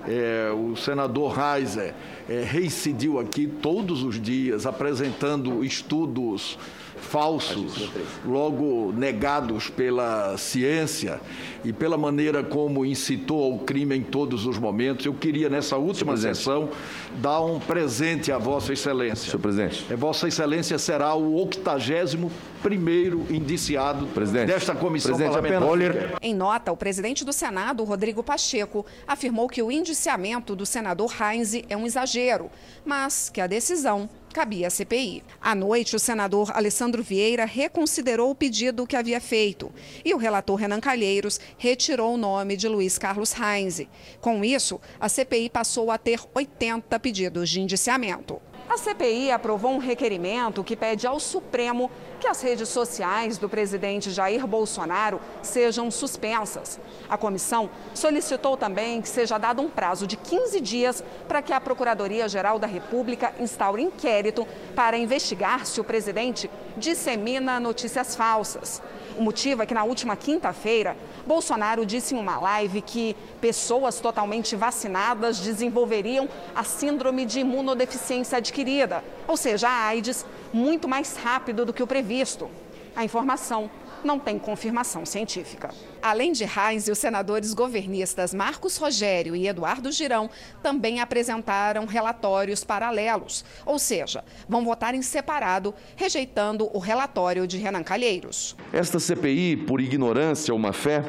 é, 0.07 0.51
o 0.51 0.75
senador 0.75 1.33
Reise 1.33 1.93
é, 2.29 2.43
reincidiu 2.43 3.19
aqui 3.19 3.47
todos 3.47 4.03
os 4.03 4.21
dias 4.21 4.65
apresentando 4.65 5.63
estudos 5.63 6.57
falsos, 7.01 7.89
logo 8.25 8.91
negados 8.91 9.69
pela 9.69 10.37
ciência 10.37 11.19
e 11.63 11.73
pela 11.73 11.97
maneira 11.97 12.43
como 12.43 12.85
incitou 12.85 13.53
ao 13.53 13.59
crime 13.59 13.95
em 13.95 14.03
todos 14.03 14.45
os 14.45 14.57
momentos. 14.57 15.05
Eu 15.05 15.13
queria, 15.13 15.49
nessa 15.49 15.77
última 15.77 16.15
sessão, 16.15 16.69
dar 17.15 17.41
um 17.41 17.59
presente 17.59 18.31
à 18.31 18.37
Vossa 18.37 18.73
Excelência. 18.73 19.29
Senhor 19.31 19.39
presidente. 19.39 19.85
É, 19.89 19.95
Vossa 19.95 20.27
Excelência 20.27 20.77
será 20.77 21.13
o 21.15 21.33
81 21.35 22.29
primeiro 22.61 23.25
indiciado 23.29 24.05
presidente. 24.07 24.47
desta 24.47 24.75
comissão 24.75 25.15
presidente, 25.15 25.41
parlamentar. 25.41 26.17
Em 26.21 26.33
nota, 26.33 26.71
o 26.71 26.77
presidente 26.77 27.23
do 27.23 27.31
Senado, 27.31 27.83
Rodrigo 27.83 28.21
Pacheco, 28.21 28.85
afirmou 29.07 29.47
que 29.47 29.61
o 29.61 29.71
indiciamento 29.71 30.55
do 30.55 30.65
senador 30.65 31.13
Heinz 31.19 31.53
é 31.69 31.77
um 31.77 31.85
exagero, 31.85 32.49
mas 32.85 33.29
que 33.29 33.41
a 33.41 33.47
decisão 33.47 34.09
cabia 34.39 34.67
à 34.67 34.69
CPI. 34.69 35.21
À 35.41 35.53
noite, 35.53 35.97
o 35.97 35.99
senador 35.99 36.49
Alessandro 36.55 37.03
Vieira 37.03 37.43
reconsiderou 37.43 38.31
o 38.31 38.35
pedido 38.35 38.87
que 38.87 38.95
havia 38.95 39.19
feito 39.19 39.69
e 40.05 40.13
o 40.13 40.17
relator 40.17 40.55
Renan 40.55 40.79
Calheiros 40.79 41.41
retirou 41.57 42.13
o 42.13 42.17
nome 42.17 42.55
de 42.55 42.65
Luiz 42.69 42.97
Carlos 42.97 43.33
Heinz. 43.37 43.81
Com 44.21 44.41
isso, 44.41 44.79
a 44.97 45.09
CPI 45.09 45.49
passou 45.49 45.91
a 45.91 45.97
ter 45.97 46.21
80 46.33 46.97
pedidos 47.01 47.49
de 47.49 47.59
indiciamento. 47.59 48.41
A 48.69 48.77
CPI 48.77 49.31
aprovou 49.31 49.71
um 49.71 49.79
requerimento 49.79 50.63
que 50.63 50.75
pede 50.75 51.07
ao 51.07 51.19
Supremo 51.19 51.89
que 52.19 52.27
as 52.27 52.39
redes 52.39 52.69
sociais 52.69 53.39
do 53.39 53.49
presidente 53.49 54.11
Jair 54.11 54.45
Bolsonaro 54.45 55.19
sejam 55.41 55.89
suspensas. 55.89 56.79
A 57.09 57.17
comissão 57.17 57.67
solicitou 57.95 58.55
também 58.55 59.01
que 59.01 59.09
seja 59.09 59.39
dado 59.39 59.59
um 59.59 59.69
prazo 59.69 60.05
de 60.05 60.15
15 60.15 60.61
dias 60.61 61.03
para 61.27 61.41
que 61.41 61.51
a 61.51 61.59
Procuradoria-Geral 61.59 62.59
da 62.59 62.67
República 62.67 63.33
instaure 63.39 63.81
inquérito 63.81 64.47
para 64.75 64.99
investigar 64.99 65.65
se 65.65 65.81
o 65.81 65.83
presidente 65.83 66.47
dissemina 66.77 67.59
notícias 67.59 68.15
falsas. 68.15 68.83
O 69.19 69.21
motivo 69.21 69.61
é 69.61 69.65
que 69.65 69.73
na 69.73 69.83
última 69.83 70.15
quinta-feira, 70.15 70.95
Bolsonaro 71.27 71.85
disse 71.85 72.15
em 72.15 72.17
uma 72.17 72.39
live 72.39 72.81
que 72.81 73.17
pessoas 73.41 73.99
totalmente 73.99 74.55
vacinadas 74.55 75.39
desenvolveriam 75.39 76.29
a 76.55 76.63
síndrome 76.63 77.25
de 77.25 77.41
imunodeficiência 77.41 78.37
adquirida, 78.37 79.03
ou 79.27 79.35
seja, 79.35 79.67
a 79.67 79.87
AIDS, 79.87 80.25
muito 80.53 80.87
mais 80.87 81.17
rápido 81.17 81.65
do 81.65 81.73
que 81.73 81.83
o 81.83 81.87
previsto. 81.87 82.49
A 82.95 83.03
informação 83.03 83.69
não 84.03 84.19
tem 84.19 84.39
confirmação 84.39 85.05
científica. 85.05 85.69
Além 86.01 86.31
de 86.31 86.45
Reis 86.45 86.87
e 86.87 86.91
os 86.91 86.97
senadores 86.97 87.53
governistas 87.53 88.33
Marcos 88.33 88.77
Rogério 88.77 89.35
e 89.35 89.47
Eduardo 89.47 89.91
Girão 89.91 90.29
também 90.63 90.99
apresentaram 90.99 91.85
relatórios 91.85 92.63
paralelos, 92.63 93.43
ou 93.65 93.77
seja, 93.77 94.23
vão 94.47 94.63
votar 94.63 94.95
em 94.95 95.01
separado, 95.01 95.73
rejeitando 95.95 96.69
o 96.73 96.79
relatório 96.79 97.45
de 97.45 97.57
Renan 97.57 97.83
Calheiros. 97.83 98.55
Esta 98.71 98.99
CPI, 98.99 99.57
por 99.57 99.81
ignorância 99.81 100.53
ou 100.53 100.59
má 100.59 100.71
fé, 100.71 101.03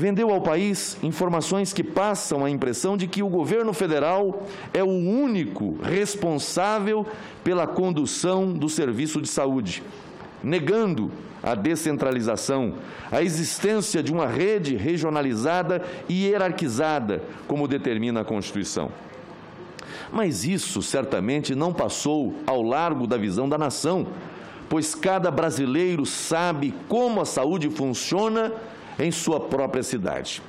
vendeu 0.00 0.30
ao 0.30 0.40
país 0.40 0.96
informações 1.02 1.72
que 1.72 1.84
passam 1.84 2.44
a 2.44 2.50
impressão 2.50 2.96
de 2.96 3.06
que 3.06 3.22
o 3.22 3.28
governo 3.28 3.72
federal 3.74 4.46
é 4.72 4.82
o 4.82 4.88
único 4.88 5.76
responsável 5.82 7.06
pela 7.44 7.66
condução 7.66 8.52
do 8.52 8.68
serviço 8.68 9.20
de 9.20 9.28
saúde, 9.28 9.82
negando 10.42 11.10
a 11.42 11.54
descentralização, 11.54 12.74
a 13.10 13.22
existência 13.22 14.02
de 14.02 14.12
uma 14.12 14.26
rede 14.26 14.76
regionalizada 14.76 15.82
e 16.08 16.26
hierarquizada, 16.26 17.22
como 17.46 17.66
determina 17.66 18.20
a 18.20 18.24
Constituição. 18.24 18.90
Mas 20.12 20.44
isso 20.44 20.82
certamente 20.82 21.54
não 21.54 21.72
passou 21.72 22.34
ao 22.46 22.62
largo 22.62 23.06
da 23.06 23.16
visão 23.16 23.48
da 23.48 23.56
nação, 23.56 24.06
pois 24.68 24.94
cada 24.94 25.30
brasileiro 25.30 26.04
sabe 26.04 26.74
como 26.88 27.20
a 27.20 27.24
saúde 27.24 27.70
funciona 27.70 28.52
em 28.98 29.10
sua 29.10 29.40
própria 29.40 29.82
cidade. 29.82 30.42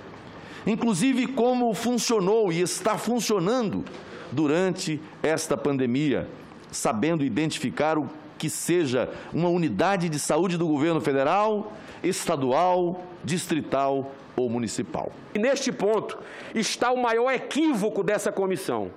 Inclusive, 0.66 1.28
como 1.28 1.74
funcionou 1.74 2.52
e 2.52 2.62
está 2.62 2.98
funcionando 2.98 3.84
durante 4.32 5.02
esta 5.24 5.58
pandemia, 5.58 6.28
sabendo 6.72 7.24
identificar 7.24 7.98
o 7.98 8.10
que 8.42 8.50
seja 8.50 9.08
uma 9.32 9.50
unidade 9.50 10.10
de 10.10 10.18
saúde 10.18 10.58
do 10.58 10.68
governo 10.68 11.00
federal, 11.00 11.74
estadual, 12.02 13.04
distrital 13.24 14.16
ou 14.36 14.50
municipal. 14.50 15.12
E 15.36 15.38
neste 15.38 15.72
ponto 15.72 16.18
está 16.56 16.92
o 16.92 17.00
maior 17.00 17.32
equívoco 17.32 18.02
dessa 18.02 18.32
comissão, 18.32 18.90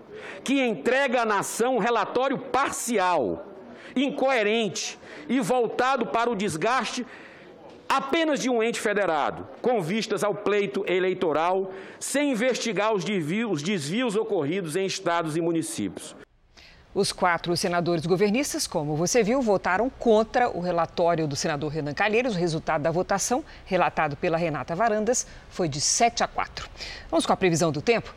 que 0.42 0.62
entrega 0.62 1.20
à 1.20 1.24
nação 1.26 1.76
um 1.76 1.78
relatório 1.78 2.38
parcial, 2.38 3.46
incoerente 3.94 4.98
e 5.28 5.38
voltado 5.40 6.06
para 6.06 6.30
o 6.30 6.34
desgaste 6.34 7.04
apenas 7.86 8.40
de 8.40 8.48
um 8.48 8.62
ente 8.62 8.80
federado, 8.80 9.46
com 9.60 9.82
vistas 9.82 10.24
ao 10.24 10.34
pleito 10.34 10.86
eleitoral, 10.88 11.70
sem 12.00 12.32
investigar 12.32 12.94
os 12.94 13.04
desvios, 13.04 13.52
os 13.52 13.62
desvios 13.62 14.16
ocorridos 14.16 14.74
em 14.74 14.86
estados 14.86 15.36
e 15.36 15.42
municípios. 15.42 16.16
Os 16.94 17.10
quatro 17.10 17.56
senadores 17.56 18.06
governistas, 18.06 18.68
como 18.68 18.94
você 18.94 19.20
viu, 19.20 19.42
votaram 19.42 19.90
contra 19.90 20.48
o 20.48 20.60
relatório 20.60 21.26
do 21.26 21.34
senador 21.34 21.72
Renan 21.72 21.92
Calheiros. 21.92 22.36
O 22.36 22.38
resultado 22.38 22.82
da 22.82 22.90
votação, 22.92 23.44
relatado 23.66 24.14
pela 24.14 24.36
Renata 24.36 24.76
Varandas, 24.76 25.26
foi 25.50 25.68
de 25.68 25.80
7 25.80 26.22
a 26.22 26.28
4. 26.28 26.68
Vamos 27.10 27.26
com 27.26 27.32
a 27.32 27.36
previsão 27.36 27.72
do 27.72 27.82
tempo? 27.82 28.14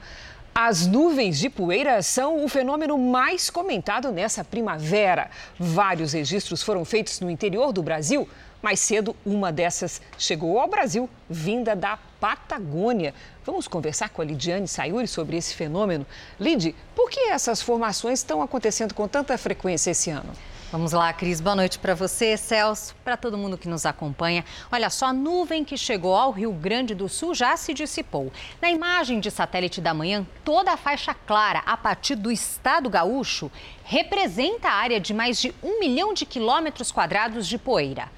As 0.54 0.86
nuvens 0.86 1.40
de 1.40 1.50
poeira 1.50 2.04
são 2.04 2.46
o 2.46 2.48
fenômeno 2.48 3.00
mais 3.00 3.50
comentado 3.50 4.12
nessa 4.12 4.44
primavera. 4.44 5.32
Vários 5.58 6.14
registros 6.14 6.62
foram 6.62 6.86
feitos 6.86 7.20
no 7.20 7.32
interior 7.32 7.74
do 7.74 7.82
Brasil. 7.82 8.30
Mais 8.62 8.80
cedo, 8.80 9.16
uma 9.26 9.52
dessas 9.52 10.00
chegou 10.20 10.60
ao 10.60 10.68
Brasil, 10.68 11.10
vinda 11.28 11.76
da 11.76 11.98
Patagônia. 12.20 13.14
Vamos 13.46 13.68
conversar 13.68 14.10
com 14.10 14.22
a 14.22 14.26
Lidiane 14.26 14.68
Sayuri 14.68 15.08
sobre 15.08 15.38
esse 15.38 15.54
fenômeno. 15.54 16.06
Lid, 16.40 16.76
por 16.96 17.10
que 17.10 17.20
essas 17.30 17.62
formações 17.62 18.20
estão 18.20 18.42
acontecendo 18.42 18.94
com 18.94 19.08
tanta 19.08 19.38
frequência 19.38 19.92
esse 19.92 20.10
ano? 20.10 20.34
Vamos 20.70 20.92
lá, 20.92 21.14
Cris. 21.14 21.40
Boa 21.40 21.56
noite 21.56 21.80
para 21.80 21.96
você, 21.96 22.36
Celso, 22.36 22.94
para 23.02 23.16
todo 23.16 23.38
mundo 23.38 23.58
que 23.58 23.70
nos 23.70 23.86
acompanha. 23.86 24.44
Olha 24.70 24.90
só, 24.90 25.06
a 25.06 25.14
nuvem 25.14 25.64
que 25.64 25.78
chegou 25.78 26.14
ao 26.14 26.30
Rio 26.30 26.52
Grande 26.52 26.94
do 26.94 27.08
Sul 27.08 27.34
já 27.34 27.56
se 27.56 27.74
dissipou. 27.74 28.34
Na 28.62 28.70
imagem 28.70 29.22
de 29.22 29.32
satélite 29.32 29.80
da 29.80 29.94
manhã, 29.94 30.28
toda 30.44 30.74
a 30.74 30.78
faixa 30.78 31.14
clara 31.14 31.64
a 31.66 31.78
partir 31.78 32.16
do 32.16 32.30
estado 32.30 32.90
gaúcho 32.90 33.50
representa 33.86 34.68
a 34.68 34.74
área 34.74 35.00
de 35.00 35.14
mais 35.14 35.40
de 35.40 35.56
um 35.64 35.80
milhão 35.80 36.14
de 36.14 36.26
quilômetros 36.26 36.92
quadrados 36.92 37.48
de 37.48 37.58
poeira. 37.58 38.10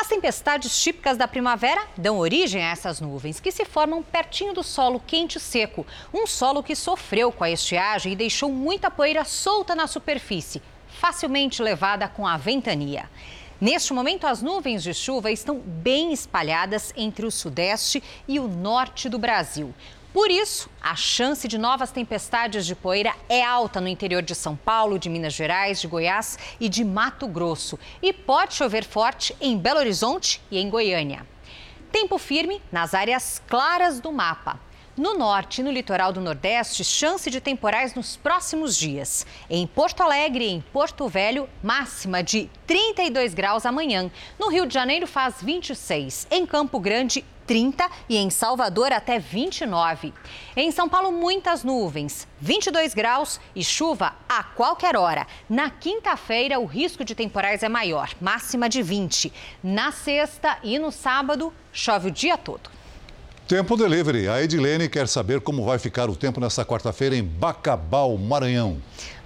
As 0.00 0.06
tempestades 0.06 0.80
típicas 0.80 1.16
da 1.16 1.26
primavera 1.26 1.84
dão 1.96 2.20
origem 2.20 2.62
a 2.62 2.70
essas 2.70 3.00
nuvens, 3.00 3.40
que 3.40 3.50
se 3.50 3.64
formam 3.64 4.00
pertinho 4.00 4.54
do 4.54 4.62
solo 4.62 5.02
quente 5.04 5.38
e 5.38 5.40
seco. 5.40 5.84
Um 6.14 6.24
solo 6.24 6.62
que 6.62 6.76
sofreu 6.76 7.32
com 7.32 7.42
a 7.42 7.50
estiagem 7.50 8.12
e 8.12 8.16
deixou 8.16 8.48
muita 8.48 8.92
poeira 8.92 9.24
solta 9.24 9.74
na 9.74 9.88
superfície 9.88 10.62
facilmente 10.88 11.62
levada 11.62 12.06
com 12.08 12.26
a 12.26 12.36
ventania. 12.36 13.10
Neste 13.60 13.92
momento, 13.92 14.24
as 14.24 14.40
nuvens 14.40 14.84
de 14.84 14.94
chuva 14.94 15.32
estão 15.32 15.58
bem 15.58 16.12
espalhadas 16.12 16.92
entre 16.96 17.26
o 17.26 17.30
sudeste 17.30 18.00
e 18.28 18.38
o 18.38 18.46
norte 18.46 19.08
do 19.08 19.18
Brasil. 19.18 19.74
Por 20.18 20.32
isso, 20.32 20.68
a 20.82 20.96
chance 20.96 21.46
de 21.46 21.56
novas 21.56 21.92
tempestades 21.92 22.66
de 22.66 22.74
poeira 22.74 23.14
é 23.28 23.40
alta 23.40 23.80
no 23.80 23.86
interior 23.86 24.20
de 24.20 24.34
São 24.34 24.56
Paulo, 24.56 24.98
de 24.98 25.08
Minas 25.08 25.32
Gerais, 25.32 25.80
de 25.80 25.86
Goiás 25.86 26.36
e 26.58 26.68
de 26.68 26.84
Mato 26.84 27.28
Grosso. 27.28 27.78
E 28.02 28.12
pode 28.12 28.54
chover 28.54 28.84
forte 28.84 29.32
em 29.40 29.56
Belo 29.56 29.78
Horizonte 29.78 30.42
e 30.50 30.58
em 30.58 30.68
Goiânia. 30.68 31.24
Tempo 31.92 32.18
firme 32.18 32.60
nas 32.72 32.94
áreas 32.94 33.40
claras 33.46 34.00
do 34.00 34.10
mapa. 34.10 34.58
No 34.96 35.16
norte 35.16 35.60
e 35.60 35.62
no 35.62 35.70
litoral 35.70 36.12
do 36.12 36.20
Nordeste, 36.20 36.82
chance 36.82 37.30
de 37.30 37.40
temporais 37.40 37.94
nos 37.94 38.16
próximos 38.16 38.76
dias. 38.76 39.24
Em 39.48 39.68
Porto 39.68 40.00
Alegre 40.00 40.46
e 40.46 40.50
em 40.50 40.60
Porto 40.60 41.06
Velho, 41.06 41.48
máxima 41.62 42.24
de 42.24 42.50
32 42.66 43.34
graus 43.34 43.64
amanhã. 43.64 44.10
No 44.36 44.48
Rio 44.48 44.66
de 44.66 44.74
Janeiro 44.74 45.06
faz 45.06 45.36
26. 45.40 46.26
Em 46.28 46.44
Campo 46.44 46.80
Grande, 46.80 47.24
30 47.48 47.90
e 48.10 48.18
em 48.18 48.28
Salvador 48.28 48.92
até 48.92 49.18
29. 49.18 50.12
Em 50.54 50.70
São 50.70 50.86
Paulo, 50.86 51.10
muitas 51.10 51.64
nuvens, 51.64 52.28
22 52.38 52.92
graus 52.92 53.40
e 53.56 53.64
chuva 53.64 54.14
a 54.28 54.44
qualquer 54.44 54.94
hora. 54.96 55.26
Na 55.48 55.70
quinta-feira, 55.70 56.60
o 56.60 56.66
risco 56.66 57.02
de 57.02 57.14
temporais 57.14 57.62
é 57.62 57.68
maior, 57.68 58.10
máxima 58.20 58.68
de 58.68 58.82
20. 58.82 59.32
Na 59.64 59.90
sexta 59.90 60.58
e 60.62 60.78
no 60.78 60.92
sábado, 60.92 61.50
chove 61.72 62.08
o 62.08 62.12
dia 62.12 62.36
todo. 62.36 62.77
Tempo 63.48 63.78
Delivery. 63.78 64.28
A 64.28 64.42
Edilene 64.42 64.90
quer 64.90 65.08
saber 65.08 65.40
como 65.40 65.64
vai 65.64 65.78
ficar 65.78 66.10
o 66.10 66.14
tempo 66.14 66.38
nesta 66.38 66.66
quarta-feira 66.66 67.16
em 67.16 67.24
Bacabal, 67.24 68.14
Maranhão. 68.18 68.76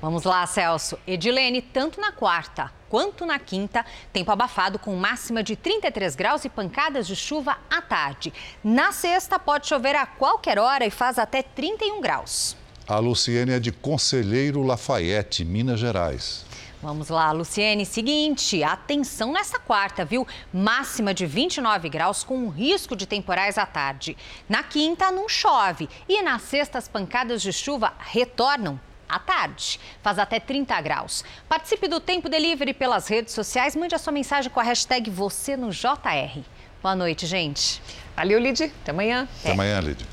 Vamos 0.01 0.23
lá, 0.23 0.47
Celso. 0.47 0.97
Edilene, 1.05 1.61
tanto 1.61 2.01
na 2.01 2.13
quarta 2.13 2.71
quanto 2.89 3.27
na 3.27 3.41
quinta, 3.41 3.85
tempo 4.13 4.31
abafado 4.31 4.79
com 4.79 4.95
máxima 4.95 5.43
de 5.43 5.57
33 5.57 6.15
graus 6.15 6.45
e 6.45 6.49
pancadas 6.49 7.09
de 7.09 7.17
chuva 7.17 7.57
à 7.69 7.83
tarde. 7.83 8.33
Na 8.63 8.93
sexta, 8.93 9.41
pode 9.41 9.67
chover 9.67 9.97
a 9.97 10.07
qualquer 10.07 10.57
hora 10.57 10.87
e 10.87 10.91
faz 10.91 11.19
até 11.19 11.43
31 11.43 12.01
graus. 12.01 12.57
A 12.87 13.01
Luciene 13.01 13.53
é 13.53 13.59
de 13.59 13.73
Conselheiro 13.73 14.63
Lafayette, 14.63 15.45
Minas 15.45 15.81
Gerais. 15.81 16.45
Vamos 16.83 17.11
lá, 17.11 17.31
Luciene. 17.31 17.87
Seguinte, 17.87 18.65
atenção 18.65 19.33
nessa 19.33 19.57
quarta, 19.57 20.05
viu? 20.05 20.27
Máxima 20.53 21.15
de 21.15 21.25
29 21.25 21.89
graus 21.89 22.25
com 22.25 22.49
risco 22.49 22.97
de 22.97 23.07
temporais 23.07 23.57
à 23.57 23.65
tarde. 23.65 24.17
Na 24.49 24.65
quinta, 24.65 25.13
não 25.13 25.29
chove. 25.29 25.89
E 26.09 26.21
na 26.23 26.41
sexta, 26.41 26.79
as 26.79 26.89
pancadas 26.89 27.41
de 27.41 27.53
chuva 27.53 27.93
retornam 28.01 28.81
à 29.09 29.21
tarde. 29.21 29.79
Faz 30.03 30.19
até 30.19 30.41
30 30.41 30.81
graus. 30.81 31.25
Participe 31.49 31.87
do 31.87 32.01
Tempo 32.01 32.29
Delivery 32.29 32.75
pelas 32.75 33.07
redes 33.07 33.33
sociais. 33.33 33.77
Mande 33.77 33.95
a 33.95 33.99
sua 33.99 34.13
mensagem 34.13 34.51
com 34.51 34.59
a 34.59 34.65
hashtag 34.65 35.09
você 35.09 35.57
no 35.57 35.71
JR. 35.71 36.41
Boa 36.83 36.97
noite, 36.97 37.27
gente. 37.27 37.81
Valeu, 38.17 38.41
Lid. 38.41 38.65
Até 38.65 38.91
amanhã. 38.91 39.29
Até 39.41 39.53
amanhã, 39.53 39.79
Lid. 39.79 40.05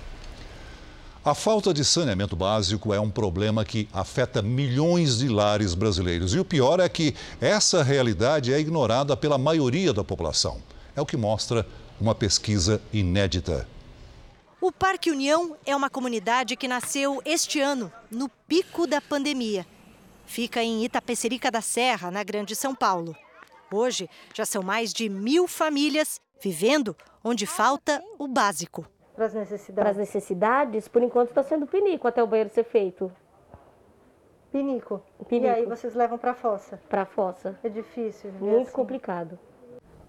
A 1.29 1.35
falta 1.35 1.71
de 1.71 1.85
saneamento 1.85 2.35
básico 2.35 2.91
é 2.91 2.99
um 2.99 3.11
problema 3.11 3.63
que 3.63 3.87
afeta 3.93 4.41
milhões 4.41 5.19
de 5.19 5.29
lares 5.29 5.75
brasileiros. 5.75 6.33
E 6.33 6.39
o 6.39 6.43
pior 6.43 6.79
é 6.79 6.89
que 6.89 7.13
essa 7.39 7.83
realidade 7.83 8.51
é 8.51 8.59
ignorada 8.59 9.15
pela 9.15 9.37
maioria 9.37 9.93
da 9.93 10.03
população. 10.03 10.59
É 10.95 11.01
o 11.01 11.05
que 11.05 11.15
mostra 11.15 11.67
uma 12.01 12.15
pesquisa 12.15 12.81
inédita. 12.91 13.67
O 14.59 14.71
Parque 14.71 15.11
União 15.11 15.55
é 15.67 15.75
uma 15.75 15.87
comunidade 15.87 16.55
que 16.55 16.67
nasceu 16.67 17.21
este 17.23 17.61
ano, 17.61 17.91
no 18.09 18.27
pico 18.47 18.87
da 18.87 18.99
pandemia. 18.99 19.67
Fica 20.25 20.63
em 20.63 20.83
Itapecerica 20.83 21.51
da 21.51 21.61
Serra, 21.61 22.09
na 22.09 22.23
Grande 22.23 22.55
São 22.55 22.73
Paulo. 22.73 23.15
Hoje, 23.71 24.09
já 24.33 24.47
são 24.47 24.63
mais 24.63 24.91
de 24.91 25.07
mil 25.07 25.47
famílias 25.47 26.19
vivendo 26.41 26.97
onde 27.23 27.45
falta 27.45 28.01
o 28.17 28.27
básico 28.27 28.87
para 29.19 29.25
as 29.25 29.33
necessidades? 29.33 29.83
Para 29.83 29.89
as 29.89 29.97
necessidades, 29.97 30.87
por 30.87 31.03
enquanto 31.03 31.29
está 31.29 31.43
sendo 31.43 31.67
pinico 31.67 32.07
até 32.07 32.23
o 32.23 32.27
banheiro 32.27 32.49
ser 32.49 32.63
feito. 32.63 33.11
Pinico. 34.49 35.01
pinico. 35.27 35.45
E 35.45 35.49
aí 35.49 35.65
vocês 35.65 35.93
levam 35.93 36.17
para 36.17 36.31
a 36.31 36.33
fossa? 36.33 36.79
Para 36.87 37.01
a 37.01 37.05
fossa. 37.05 37.59
É 37.61 37.67
difícil. 37.67 38.31
Muito 38.39 38.67
assim. 38.67 38.71
complicado. 38.71 39.37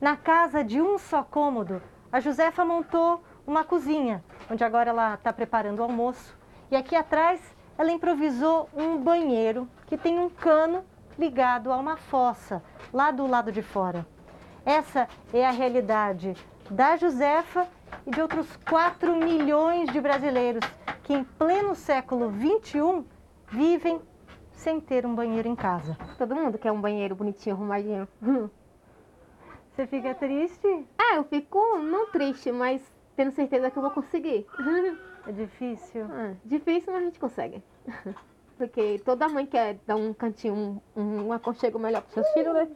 Na 0.00 0.16
casa 0.16 0.62
de 0.62 0.80
um 0.80 0.96
só 0.96 1.24
cômodo, 1.24 1.82
a 2.12 2.20
Josefa 2.20 2.64
montou 2.64 3.20
uma 3.44 3.64
cozinha, 3.64 4.24
onde 4.48 4.62
agora 4.62 4.90
ela 4.90 5.14
está 5.14 5.32
preparando 5.32 5.80
o 5.80 5.82
almoço. 5.82 6.38
E 6.70 6.76
aqui 6.76 6.94
atrás 6.94 7.40
ela 7.76 7.90
improvisou 7.90 8.68
um 8.74 8.96
banheiro 8.96 9.68
que 9.86 9.98
tem 9.98 10.20
um 10.20 10.30
cano 10.30 10.84
ligado 11.18 11.72
a 11.72 11.76
uma 11.76 11.96
fossa, 11.96 12.62
lá 12.92 13.10
do 13.10 13.26
lado 13.26 13.50
de 13.50 13.60
fora. 13.60 14.06
Essa 14.64 15.08
é 15.34 15.44
a 15.44 15.50
realidade 15.50 16.36
da 16.70 16.96
Josefa 16.96 17.66
e 18.06 18.10
de 18.10 18.20
outros 18.20 18.46
4 18.68 19.16
milhões 19.16 19.90
de 19.92 20.00
brasileiros 20.00 20.64
que, 21.02 21.12
em 21.12 21.24
pleno 21.24 21.74
século 21.74 22.32
XXI, 22.32 23.04
vivem 23.48 24.00
sem 24.52 24.80
ter 24.80 25.06
um 25.06 25.14
banheiro 25.14 25.48
em 25.48 25.56
casa. 25.56 25.96
Todo 26.18 26.34
mundo 26.34 26.58
quer 26.58 26.70
um 26.70 26.80
banheiro 26.80 27.14
bonitinho, 27.14 27.56
arrumadinho. 27.56 28.08
Você 29.72 29.86
fica 29.86 30.14
triste? 30.14 30.66
É, 30.98 31.16
eu 31.16 31.24
fico 31.24 31.78
não 31.78 32.10
triste, 32.10 32.52
mas 32.52 32.82
tendo 33.16 33.32
certeza 33.32 33.70
que 33.70 33.78
eu 33.78 33.82
vou 33.82 33.90
conseguir. 33.90 34.46
É 35.26 35.32
difícil? 35.32 36.06
É, 36.14 36.34
difícil, 36.46 36.90
mas 36.94 37.02
a 37.02 37.04
gente 37.04 37.20
consegue. 37.20 37.62
Porque 38.56 38.98
toda 39.04 39.28
mãe 39.28 39.44
quer 39.44 39.78
dar 39.86 39.96
um 39.96 40.14
cantinho, 40.14 40.82
um, 40.96 41.26
um 41.26 41.32
aconchego 41.32 41.78
melhor 41.78 42.00
para 42.00 42.10
seus 42.10 42.28
filhos, 42.32 42.54
né? 42.54 42.68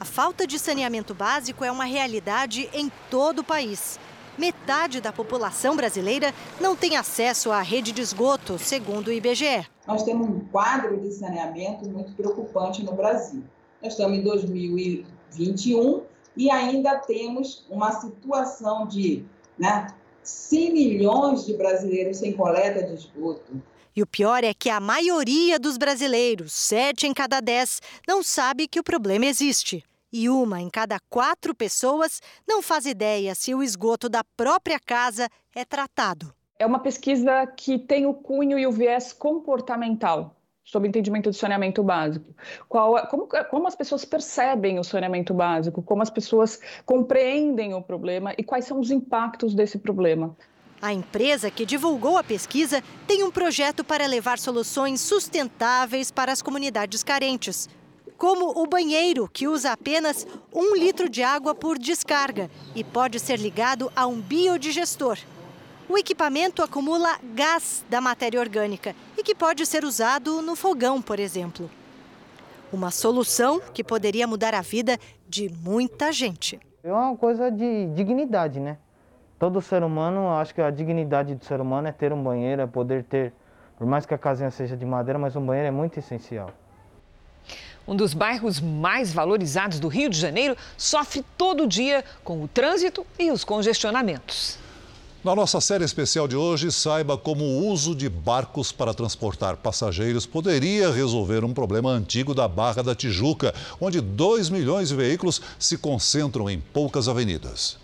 A 0.00 0.04
falta 0.06 0.46
de 0.46 0.58
saneamento 0.58 1.12
básico 1.12 1.62
é 1.62 1.70
uma 1.70 1.84
realidade 1.84 2.70
em 2.72 2.90
todo 3.10 3.40
o 3.40 3.44
país. 3.44 4.00
Metade 4.38 4.98
da 4.98 5.12
população 5.12 5.76
brasileira 5.76 6.32
não 6.58 6.74
tem 6.74 6.96
acesso 6.96 7.52
à 7.52 7.60
rede 7.60 7.92
de 7.92 8.00
esgoto, 8.00 8.58
segundo 8.58 9.08
o 9.08 9.12
IBGE. 9.12 9.66
Nós 9.86 10.02
temos 10.02 10.26
um 10.26 10.40
quadro 10.40 10.98
de 10.98 11.12
saneamento 11.12 11.86
muito 11.86 12.12
preocupante 12.14 12.82
no 12.82 12.92
Brasil. 12.92 13.44
Nós 13.82 13.92
estamos 13.92 14.16
em 14.16 14.22
2021 14.22 16.02
e 16.34 16.50
ainda 16.50 16.96
temos 16.96 17.66
uma 17.68 17.92
situação 17.92 18.86
de 18.86 19.22
né, 19.58 19.88
100 20.22 20.72
milhões 20.72 21.44
de 21.44 21.52
brasileiros 21.52 22.16
sem 22.16 22.32
coleta 22.32 22.82
de 22.82 22.94
esgoto. 22.94 23.62
E 23.94 24.02
o 24.02 24.06
pior 24.06 24.44
é 24.44 24.54
que 24.54 24.70
a 24.70 24.80
maioria 24.80 25.58
dos 25.58 25.76
brasileiros, 25.76 26.54
sete 26.54 27.06
em 27.06 27.12
cada 27.12 27.38
dez, 27.40 27.82
não 28.08 28.22
sabe 28.22 28.66
que 28.66 28.80
o 28.80 28.84
problema 28.84 29.26
existe 29.26 29.84
e 30.12 30.28
uma 30.28 30.60
em 30.60 30.68
cada 30.68 30.98
quatro 31.08 31.54
pessoas 31.54 32.20
não 32.46 32.62
faz 32.62 32.86
ideia 32.86 33.34
se 33.34 33.54
o 33.54 33.62
esgoto 33.62 34.08
da 34.08 34.24
própria 34.36 34.78
casa 34.78 35.28
é 35.54 35.64
tratado. 35.64 36.34
É 36.58 36.66
uma 36.66 36.80
pesquisa 36.80 37.46
que 37.46 37.78
tem 37.78 38.06
o 38.06 38.14
cunho 38.14 38.58
e 38.58 38.66
o 38.66 38.72
viés 38.72 39.12
comportamental 39.12 40.36
sobre 40.64 40.88
entendimento 40.88 41.30
de 41.30 41.36
saneamento 41.36 41.82
básico. 41.82 42.34
Qual, 42.68 43.06
como, 43.08 43.26
como 43.50 43.66
as 43.66 43.74
pessoas 43.74 44.04
percebem 44.04 44.78
o 44.78 44.84
saneamento 44.84 45.34
básico, 45.34 45.82
como 45.82 46.02
as 46.02 46.10
pessoas 46.10 46.60
compreendem 46.84 47.74
o 47.74 47.82
problema 47.82 48.34
e 48.38 48.44
quais 48.44 48.66
são 48.66 48.78
os 48.78 48.90
impactos 48.90 49.54
desse 49.54 49.78
problema. 49.78 50.36
A 50.80 50.92
empresa 50.92 51.50
que 51.50 51.66
divulgou 51.66 52.16
a 52.16 52.24
pesquisa 52.24 52.82
tem 53.06 53.22
um 53.22 53.30
projeto 53.30 53.84
para 53.84 54.06
levar 54.06 54.38
soluções 54.38 55.00
sustentáveis 55.00 56.10
para 56.10 56.32
as 56.32 56.40
comunidades 56.40 57.02
carentes 57.02 57.68
como 58.20 58.50
o 58.62 58.66
banheiro, 58.66 59.26
que 59.32 59.48
usa 59.48 59.72
apenas 59.72 60.26
um 60.54 60.76
litro 60.76 61.08
de 61.08 61.22
água 61.22 61.54
por 61.54 61.78
descarga 61.78 62.50
e 62.74 62.84
pode 62.84 63.18
ser 63.18 63.38
ligado 63.38 63.90
a 63.96 64.06
um 64.06 64.20
biodigestor. 64.20 65.16
O 65.88 65.96
equipamento 65.96 66.62
acumula 66.62 67.18
gás 67.34 67.82
da 67.88 67.98
matéria 67.98 68.38
orgânica 68.38 68.94
e 69.16 69.22
que 69.22 69.34
pode 69.34 69.64
ser 69.64 69.84
usado 69.84 70.42
no 70.42 70.54
fogão, 70.54 71.00
por 71.00 71.18
exemplo. 71.18 71.70
Uma 72.70 72.90
solução 72.90 73.58
que 73.72 73.82
poderia 73.82 74.26
mudar 74.26 74.54
a 74.54 74.60
vida 74.60 74.98
de 75.26 75.50
muita 75.64 76.12
gente. 76.12 76.60
É 76.84 76.92
uma 76.92 77.16
coisa 77.16 77.50
de 77.50 77.86
dignidade, 77.94 78.60
né? 78.60 78.76
Todo 79.38 79.62
ser 79.62 79.82
humano, 79.82 80.28
acho 80.28 80.54
que 80.54 80.60
a 80.60 80.70
dignidade 80.70 81.34
do 81.34 81.44
ser 81.46 81.58
humano 81.58 81.88
é 81.88 81.92
ter 81.92 82.12
um 82.12 82.22
banheiro, 82.22 82.60
é 82.60 82.66
poder 82.66 83.02
ter, 83.02 83.32
por 83.78 83.86
mais 83.86 84.04
que 84.04 84.12
a 84.12 84.18
casinha 84.18 84.50
seja 84.50 84.76
de 84.76 84.84
madeira, 84.84 85.18
mas 85.18 85.34
um 85.36 85.46
banheiro 85.46 85.68
é 85.68 85.72
muito 85.72 85.98
essencial. 85.98 86.50
Um 87.90 87.96
dos 87.96 88.14
bairros 88.14 88.60
mais 88.60 89.12
valorizados 89.12 89.80
do 89.80 89.88
Rio 89.88 90.08
de 90.08 90.16
Janeiro 90.16 90.56
sofre 90.78 91.24
todo 91.36 91.66
dia 91.66 92.04
com 92.22 92.40
o 92.40 92.46
trânsito 92.46 93.04
e 93.18 93.32
os 93.32 93.42
congestionamentos. 93.42 94.56
Na 95.24 95.34
nossa 95.34 95.60
série 95.60 95.84
especial 95.84 96.28
de 96.28 96.36
hoje, 96.36 96.70
saiba 96.70 97.18
como 97.18 97.42
o 97.42 97.66
uso 97.66 97.92
de 97.92 98.08
barcos 98.08 98.70
para 98.70 98.94
transportar 98.94 99.56
passageiros 99.56 100.24
poderia 100.24 100.92
resolver 100.92 101.44
um 101.44 101.52
problema 101.52 101.90
antigo 101.90 102.32
da 102.32 102.46
Barra 102.46 102.80
da 102.80 102.94
Tijuca, 102.94 103.52
onde 103.80 104.00
2 104.00 104.50
milhões 104.50 104.90
de 104.90 104.94
veículos 104.94 105.42
se 105.58 105.76
concentram 105.76 106.48
em 106.48 106.60
poucas 106.60 107.08
avenidas. 107.08 107.76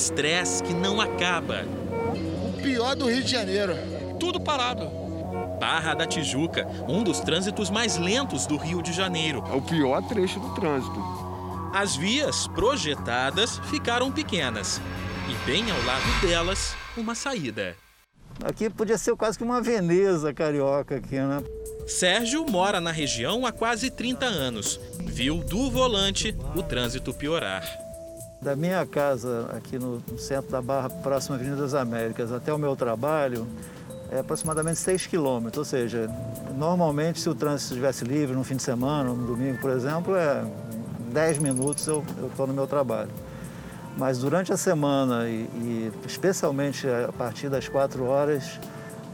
Estresse 0.00 0.62
que 0.62 0.72
não 0.72 0.98
acaba. 0.98 1.66
O 2.48 2.62
pior 2.62 2.96
do 2.96 3.06
Rio 3.06 3.22
de 3.22 3.30
Janeiro. 3.30 3.74
Tudo 4.18 4.40
parado. 4.40 4.90
Barra 5.60 5.92
da 5.92 6.06
Tijuca, 6.06 6.66
um 6.88 7.02
dos 7.02 7.20
trânsitos 7.20 7.68
mais 7.68 7.98
lentos 7.98 8.46
do 8.46 8.56
Rio 8.56 8.82
de 8.82 8.92
Janeiro. 8.92 9.44
É 9.52 9.54
o 9.54 9.60
pior 9.60 10.02
trecho 10.08 10.40
do 10.40 10.54
trânsito. 10.54 10.98
As 11.74 11.94
vias 11.94 12.48
projetadas 12.48 13.58
ficaram 13.70 14.10
pequenas 14.10 14.80
e 15.28 15.46
bem 15.46 15.70
ao 15.70 15.82
lado 15.84 16.20
delas, 16.26 16.74
uma 16.96 17.14
saída. 17.14 17.76
Aqui 18.42 18.70
podia 18.70 18.96
ser 18.96 19.14
quase 19.16 19.36
que 19.36 19.44
uma 19.44 19.60
Veneza 19.60 20.32
carioca 20.32 20.96
aqui, 20.96 21.16
né? 21.16 21.42
Sérgio 21.86 22.46
mora 22.48 22.80
na 22.80 22.90
região 22.90 23.44
há 23.44 23.52
quase 23.52 23.90
30 23.90 24.24
anos. 24.24 24.80
Viu 24.98 25.44
do 25.44 25.70
volante 25.70 26.34
o 26.56 26.62
trânsito 26.62 27.12
piorar. 27.12 27.62
Da 28.42 28.56
minha 28.56 28.86
casa 28.86 29.50
aqui 29.54 29.78
no 29.78 30.02
centro 30.16 30.50
da 30.50 30.62
Barra, 30.62 30.88
próximo 30.88 31.34
à 31.34 31.38
Avenida 31.38 31.60
das 31.60 31.74
Américas, 31.74 32.32
até 32.32 32.50
o 32.50 32.58
meu 32.58 32.74
trabalho, 32.74 33.46
é 34.10 34.20
aproximadamente 34.20 34.78
6 34.78 35.06
quilômetros, 35.08 35.58
ou 35.58 35.64
seja, 35.64 36.08
normalmente 36.56 37.20
se 37.20 37.28
o 37.28 37.34
trânsito 37.34 37.74
estivesse 37.74 38.02
livre 38.02 38.34
no 38.34 38.42
fim 38.42 38.56
de 38.56 38.62
semana, 38.62 39.10
no 39.10 39.26
domingo, 39.26 39.58
por 39.58 39.70
exemplo, 39.70 40.16
é 40.16 40.42
10 41.12 41.38
minutos 41.38 41.86
eu 41.86 42.02
estou 42.30 42.46
no 42.46 42.54
meu 42.54 42.66
trabalho. 42.66 43.10
Mas 43.98 44.18
durante 44.18 44.50
a 44.54 44.56
semana 44.56 45.28
e, 45.28 45.42
e, 45.42 45.92
especialmente 46.06 46.88
a 46.88 47.12
partir 47.12 47.50
das 47.50 47.68
4 47.68 48.02
horas, 48.06 48.58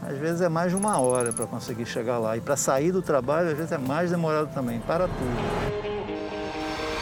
às 0.07 0.17
vezes 0.17 0.39
é 0.39 0.47
mais 0.47 0.71
de 0.71 0.77
uma 0.77 1.01
hora 1.01 1.33
para 1.33 1.45
conseguir 1.45 1.85
chegar 1.85 2.17
lá. 2.17 2.37
E 2.37 2.39
para 2.39 2.55
sair 2.55 2.93
do 2.93 3.01
trabalho, 3.01 3.49
às 3.49 3.57
vezes 3.57 3.73
é 3.73 3.77
mais 3.77 4.09
demorado 4.09 4.53
também, 4.53 4.79
para 4.79 5.07
tudo. 5.09 5.96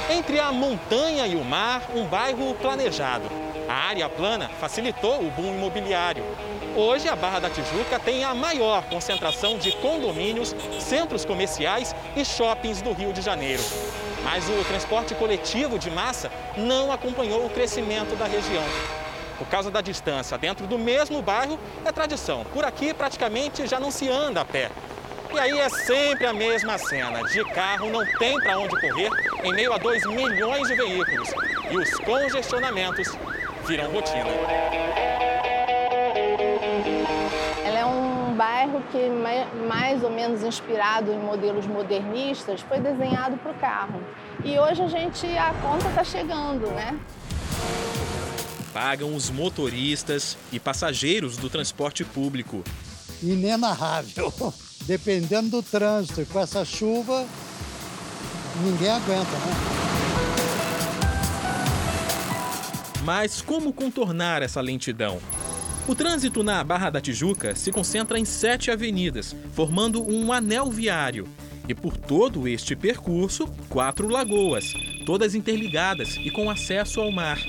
Entre 0.10 0.40
a 0.40 0.52
montanha 0.52 1.26
e 1.26 1.36
o 1.36 1.44
mar, 1.44 1.82
um 1.96 2.06
bairro 2.06 2.54
planejado. 2.62 3.26
A 3.68 3.74
área 3.74 4.08
plana 4.08 4.48
facilitou 4.60 5.20
o 5.20 5.32
boom 5.32 5.56
imobiliário. 5.56 6.24
Hoje, 6.76 7.10
a 7.10 7.16
Barra 7.16 7.40
da 7.40 7.50
Tijuca 7.50 7.98
tem 8.00 8.24
a 8.24 8.36
maior 8.36 8.84
concentração 8.84 9.58
de 9.58 9.72
condomínios, 9.72 10.56
centros 10.80 11.26
comerciais 11.26 11.96
e 12.16 12.24
shoppings 12.24 12.84
do 12.84 12.94
Rio 12.94 13.12
de 13.14 13.22
Janeiro. 13.22 13.64
Mas 14.24 14.48
o 14.48 14.64
transporte 14.66 15.16
coletivo 15.16 15.80
de 15.80 15.90
massa 15.90 16.32
não 16.56 16.92
acompanhou 16.92 17.44
o 17.44 17.50
crescimento 17.50 18.16
da 18.16 18.26
região. 18.26 18.64
Por 19.40 19.48
causa 19.48 19.72
da 19.72 19.82
distância 19.82 20.38
dentro 20.38 20.68
do 20.68 20.78
mesmo 20.78 21.20
bairro, 21.20 21.60
é 21.84 21.92
tradição. 21.92 22.46
Por 22.54 22.64
aqui, 22.64 22.94
praticamente 22.94 23.66
já 23.66 23.80
não 23.80 23.90
se 23.90 24.08
anda 24.08 24.42
a 24.42 24.46
pé. 24.46 24.70
E 25.34 25.40
aí 25.40 25.60
é 25.60 25.70
sempre 25.70 26.26
a 26.26 26.34
mesma 26.34 26.78
cena. 26.78 27.22
De 27.24 27.44
carro 27.54 27.90
não 27.90 28.06
tem 28.18 28.40
para 28.40 28.58
onde 28.58 28.80
correr 28.80 29.10
em 29.44 29.54
meio 29.54 29.74
a 29.74 29.78
2 29.78 30.06
milhões 30.08 30.68
de 30.68 30.76
veículos. 30.76 31.30
E 31.72 31.78
os 31.78 31.90
congestionamentos 32.00 33.08
viram 33.68 33.92
rotina. 33.92 34.30
Ela 37.66 37.80
é 37.80 37.86
um 37.86 38.36
bairro 38.36 38.82
que, 38.92 39.10
mais 39.68 40.04
ou 40.04 40.10
menos 40.10 40.44
inspirado 40.44 41.12
em 41.12 41.20
modelos 41.20 41.66
modernistas, 41.66 42.62
foi 42.62 42.80
desenhado 42.80 43.38
para 43.38 43.52
o 43.52 43.56
carro. 43.56 44.02
E 44.44 44.58
hoje 44.60 44.84
a 44.84 44.88
gente, 44.88 45.26
a 45.38 45.54
conta 45.54 45.88
está 45.90 46.04
chegando, 46.04 46.68
né? 46.72 46.98
Pagam 48.74 49.16
os 49.16 49.30
motoristas 49.30 50.38
e 50.52 50.60
passageiros 50.60 51.38
do 51.38 51.50
transporte 51.50 52.04
público. 52.04 52.64
Inenarrável. 53.24 54.32
Dependendo 54.88 55.50
do 55.50 55.64
trânsito 55.64 56.22
e 56.22 56.26
com 56.26 56.40
essa 56.40 56.64
chuva, 56.64 57.26
ninguém 58.64 58.90
aguenta, 58.90 59.32
né? 59.32 59.76
Mas 63.04 63.42
como 63.42 63.74
contornar 63.74 64.42
essa 64.42 64.62
lentidão? 64.62 65.20
O 65.88 65.94
trânsito 65.94 66.44
na 66.44 66.64
Barra 66.64 66.90
da 66.90 67.02
Tijuca 67.02 67.56
se 67.56 67.72
concentra 67.72 68.18
em 68.18 68.26
sete 68.26 68.72
avenidas, 68.72 69.36
formando 69.54 70.04
um 70.08 70.32
anel 70.32 70.72
viário. 70.72 71.28
E 71.68 71.74
por 71.74 71.98
todo 71.98 72.48
este 72.48 72.76
percurso, 72.76 73.48
quatro 73.70 74.08
lagoas, 74.08 74.74
todas 75.06 75.34
interligadas 75.36 76.16
e 76.18 76.30
com 76.30 76.50
acesso 76.50 77.02
ao 77.02 77.12
mar. 77.12 77.40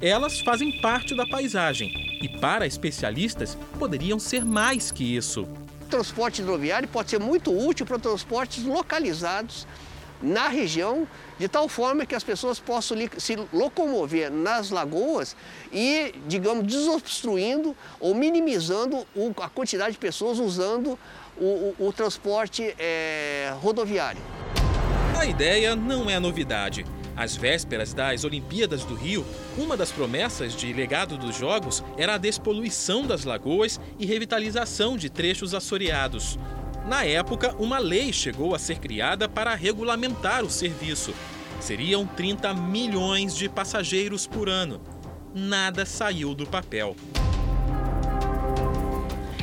Elas 0.00 0.40
fazem 0.40 0.80
parte 0.80 1.14
da 1.14 1.26
paisagem 1.26 2.18
e, 2.22 2.28
para 2.28 2.66
especialistas, 2.66 3.56
poderiam 3.78 4.18
ser 4.18 4.44
mais 4.44 4.90
que 4.90 5.16
isso. 5.16 5.46
Transporte 5.88 6.42
hidroviário 6.42 6.86
pode 6.88 7.10
ser 7.10 7.18
muito 7.18 7.50
útil 7.50 7.86
para 7.86 7.98
transportes 7.98 8.64
localizados 8.64 9.66
na 10.20 10.48
região, 10.48 11.06
de 11.38 11.48
tal 11.48 11.68
forma 11.68 12.04
que 12.04 12.14
as 12.14 12.24
pessoas 12.24 12.58
possam 12.58 12.96
se 13.18 13.36
locomover 13.52 14.30
nas 14.30 14.70
lagoas 14.70 15.36
e, 15.72 16.12
digamos, 16.26 16.66
desobstruindo 16.66 17.76
ou 18.00 18.14
minimizando 18.14 19.06
a 19.40 19.48
quantidade 19.48 19.92
de 19.92 19.98
pessoas 19.98 20.38
usando 20.38 20.98
o, 21.36 21.74
o, 21.78 21.86
o 21.86 21.92
transporte 21.92 22.74
é, 22.78 23.54
rodoviário. 23.60 24.20
A 25.16 25.24
ideia 25.24 25.74
não 25.74 26.10
é 26.10 26.18
novidade. 26.18 26.84
Às 27.18 27.34
vésperas 27.34 27.92
das 27.92 28.22
Olimpíadas 28.22 28.84
do 28.84 28.94
Rio, 28.94 29.26
uma 29.58 29.76
das 29.76 29.90
promessas 29.90 30.54
de 30.54 30.72
legado 30.72 31.18
dos 31.18 31.36
Jogos 31.36 31.82
era 31.96 32.14
a 32.14 32.18
despoluição 32.18 33.04
das 33.04 33.24
lagoas 33.24 33.80
e 33.98 34.06
revitalização 34.06 34.96
de 34.96 35.10
trechos 35.10 35.52
assoreados. 35.52 36.38
Na 36.86 37.04
época, 37.04 37.56
uma 37.58 37.78
lei 37.80 38.12
chegou 38.12 38.54
a 38.54 38.58
ser 38.58 38.78
criada 38.78 39.28
para 39.28 39.52
regulamentar 39.56 40.44
o 40.44 40.50
serviço. 40.50 41.12
Seriam 41.60 42.06
30 42.06 42.54
milhões 42.54 43.36
de 43.36 43.48
passageiros 43.48 44.24
por 44.24 44.48
ano. 44.48 44.80
Nada 45.34 45.84
saiu 45.84 46.36
do 46.36 46.46
papel. 46.46 46.94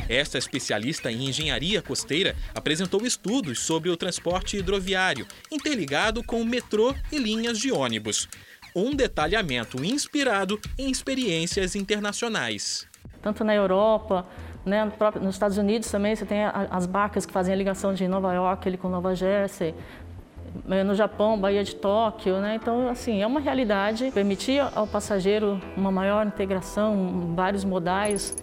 Esta 0.08 0.38
especialista 0.38 1.10
em 1.10 1.28
engenharia 1.28 1.82
costeira 1.82 2.36
apresentou 2.54 3.04
estudos 3.04 3.60
sobre 3.60 3.90
o 3.90 3.96
transporte 3.96 4.56
hidroviário, 4.56 5.26
interligado 5.50 6.22
com 6.22 6.44
metrô 6.44 6.94
e 7.10 7.18
linhas 7.18 7.58
de 7.58 7.72
ônibus. 7.72 8.28
Um 8.74 8.94
detalhamento 8.94 9.84
inspirado 9.84 10.60
em 10.78 10.90
experiências 10.90 11.74
internacionais. 11.74 12.86
Tanto 13.22 13.42
na 13.42 13.54
Europa, 13.54 14.26
né, 14.64 14.92
nos 15.20 15.34
Estados 15.34 15.58
Unidos 15.58 15.90
também, 15.90 16.14
você 16.14 16.24
tem 16.24 16.44
as 16.44 16.86
barcas 16.86 17.26
que 17.26 17.32
fazem 17.32 17.52
a 17.52 17.56
ligação 17.56 17.94
de 17.94 18.06
Nova 18.06 18.32
York 18.32 18.68
ele 18.68 18.76
com 18.76 18.88
Nova 18.88 19.14
Jersey. 19.14 19.74
Eh, 20.70 20.84
no 20.84 20.94
Japão, 20.94 21.38
Bahia 21.38 21.62
de 21.62 21.74
Tóquio, 21.74 22.40
né? 22.40 22.54
Então, 22.54 22.88
assim, 22.88 23.20
é 23.20 23.26
uma 23.26 23.40
realidade 23.40 24.10
permitir 24.12 24.60
ao 24.74 24.86
passageiro 24.86 25.60
uma 25.76 25.90
maior 25.90 26.26
integração, 26.26 27.34
vários 27.34 27.64
modais. 27.64 28.36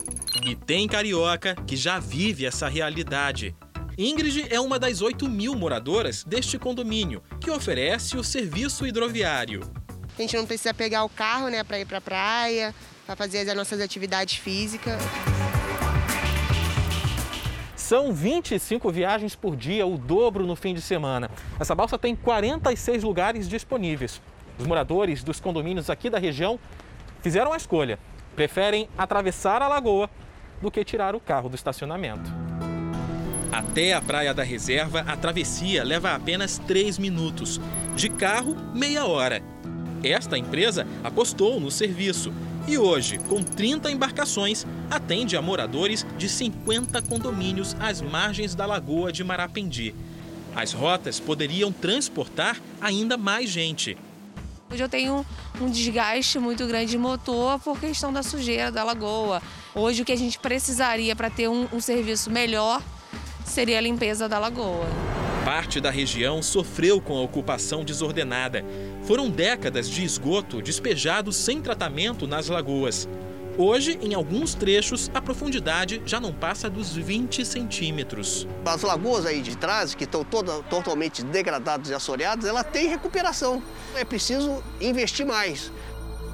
E 0.46 0.56
tem 0.56 0.90
carioca 0.90 1.56
que 1.66 1.78
já 1.78 2.00
vive 2.00 2.46
essa 2.46 2.68
realidade. 2.68 3.56
Ingrid 3.98 4.46
é 4.50 4.60
uma 4.60 4.78
das 4.78 5.02
8 5.02 5.30
mil 5.30 5.56
moradoras 5.56 6.22
deste 6.26 6.60
condomínio, 6.60 7.24
que 7.40 7.50
oferece 7.50 8.18
o 8.18 8.24
serviço 8.24 8.86
hidroviário. 8.86 9.62
A 10.18 10.22
gente 10.22 10.36
não 10.36 10.46
precisa 10.46 10.74
pegar 10.74 11.06
o 11.06 11.10
carro 11.10 11.48
né, 11.48 11.64
para 11.64 11.80
ir 11.80 11.86
para 11.86 12.00
a 12.00 12.02
praia, 12.02 12.76
para 13.06 13.16
fazer 13.16 13.50
as 13.50 13.56
nossas 13.56 13.80
atividades 13.80 14.36
físicas. 14.36 15.02
São 17.74 18.12
25 18.12 18.92
viagens 18.92 19.36
por 19.36 19.56
dia, 19.56 19.88
o 19.88 19.98
dobro 19.98 20.46
no 20.46 20.58
fim 20.58 20.74
de 20.74 20.82
semana. 20.82 21.32
Essa 21.58 21.74
balsa 21.74 21.98
tem 21.98 22.18
46 22.18 23.02
lugares 23.02 23.48
disponíveis. 23.48 24.22
Os 24.60 24.68
moradores 24.68 25.24
dos 25.24 25.40
condomínios 25.40 25.90
aqui 25.90 26.10
da 26.10 26.20
região 26.20 26.60
fizeram 27.22 27.54
a 27.54 27.58
escolha. 27.58 27.98
Preferem 28.36 28.90
atravessar 28.98 29.62
a 29.62 29.68
lagoa 29.68 30.10
do 30.64 30.72
que 30.72 30.84
tirar 30.84 31.14
o 31.14 31.20
carro 31.20 31.50
do 31.50 31.56
estacionamento. 31.56 32.32
Até 33.52 33.94
a 33.94 34.02
Praia 34.02 34.34
da 34.34 34.42
Reserva, 34.42 35.02
a 35.02 35.16
travessia 35.16 35.84
leva 35.84 36.16
apenas 36.16 36.58
3 36.58 36.98
minutos. 36.98 37.62
De 37.96 38.10
carro, 38.10 38.56
meia 38.74 39.06
hora. 39.06 39.44
Esta 40.02 40.38
empresa 40.38 40.88
apostou 41.04 41.60
no 41.60 41.70
serviço 41.70 42.34
e 42.68 42.78
hoje, 42.78 43.20
com 43.30 43.44
30 43.44 43.92
embarcações, 43.92 44.66
atende 44.90 45.38
a 45.38 45.42
moradores 45.42 46.06
de 46.18 46.28
50 46.28 47.02
condomínios 47.04 47.76
às 47.80 48.02
margens 48.02 48.56
da 48.56 48.66
Lagoa 48.66 49.12
de 49.12 49.24
Marapendi. 49.24 49.94
As 50.56 50.72
rotas 50.72 51.20
poderiam 51.20 51.72
transportar 51.72 52.60
ainda 52.82 53.18
mais 53.18 53.50
gente. 53.50 53.98
Hoje 54.74 54.82
eu 54.82 54.90
tenho 54.90 55.24
um 55.62 55.70
desgaste 55.70 56.40
muito 56.40 56.66
grande 56.66 56.90
de 56.90 56.98
motor 56.98 57.60
por 57.60 57.80
questão 57.80 58.12
da 58.12 58.24
sujeira 58.24 58.72
da 58.72 58.84
lagoa. 58.84 59.40
Hoje 59.76 60.02
o 60.02 60.06
que 60.06 60.12
a 60.12 60.16
gente 60.16 60.40
precisaria 60.40 61.16
para 61.16 61.30
ter 61.30 61.48
um, 61.48 61.68
um 61.72 61.80
serviço 61.80 62.32
melhor 62.32 62.82
seria 63.46 63.78
a 63.78 63.82
limpeza 63.82 64.28
da 64.28 64.40
lagoa. 64.40 64.88
Parte 65.46 65.80
da 65.80 65.92
região 65.92 66.42
sofreu 66.42 67.00
com 67.00 67.16
a 67.16 67.22
ocupação 67.22 67.86
desordenada. 67.86 68.66
Foram 69.04 69.30
décadas 69.30 69.88
de 69.88 70.04
esgoto 70.04 70.60
despejado 70.60 71.32
sem 71.32 71.62
tratamento 71.62 72.26
nas 72.26 72.48
lagoas. 72.48 73.08
Hoje, 73.56 74.00
em 74.02 74.16
alguns 74.16 74.56
trechos, 74.56 75.12
a 75.14 75.22
profundidade 75.22 76.02
já 76.08 76.20
não 76.20 76.34
passa 76.34 76.68
dos 76.68 76.96
20 76.96 77.46
centímetros. 77.46 78.48
As 78.66 78.82
lagoas 78.82 79.28
aí 79.28 79.42
de 79.42 79.56
trás, 79.56 79.94
que 79.94 80.06
estão 80.06 80.24
toda, 80.24 80.64
totalmente 80.64 81.24
degradadas 81.24 81.90
e 81.90 81.94
assoreadas, 81.94 82.46
ela 82.46 82.64
tem 82.64 82.88
recuperação. 82.88 83.62
É 83.96 84.04
preciso 84.04 84.64
investir 84.82 85.24
mais. 85.24 85.72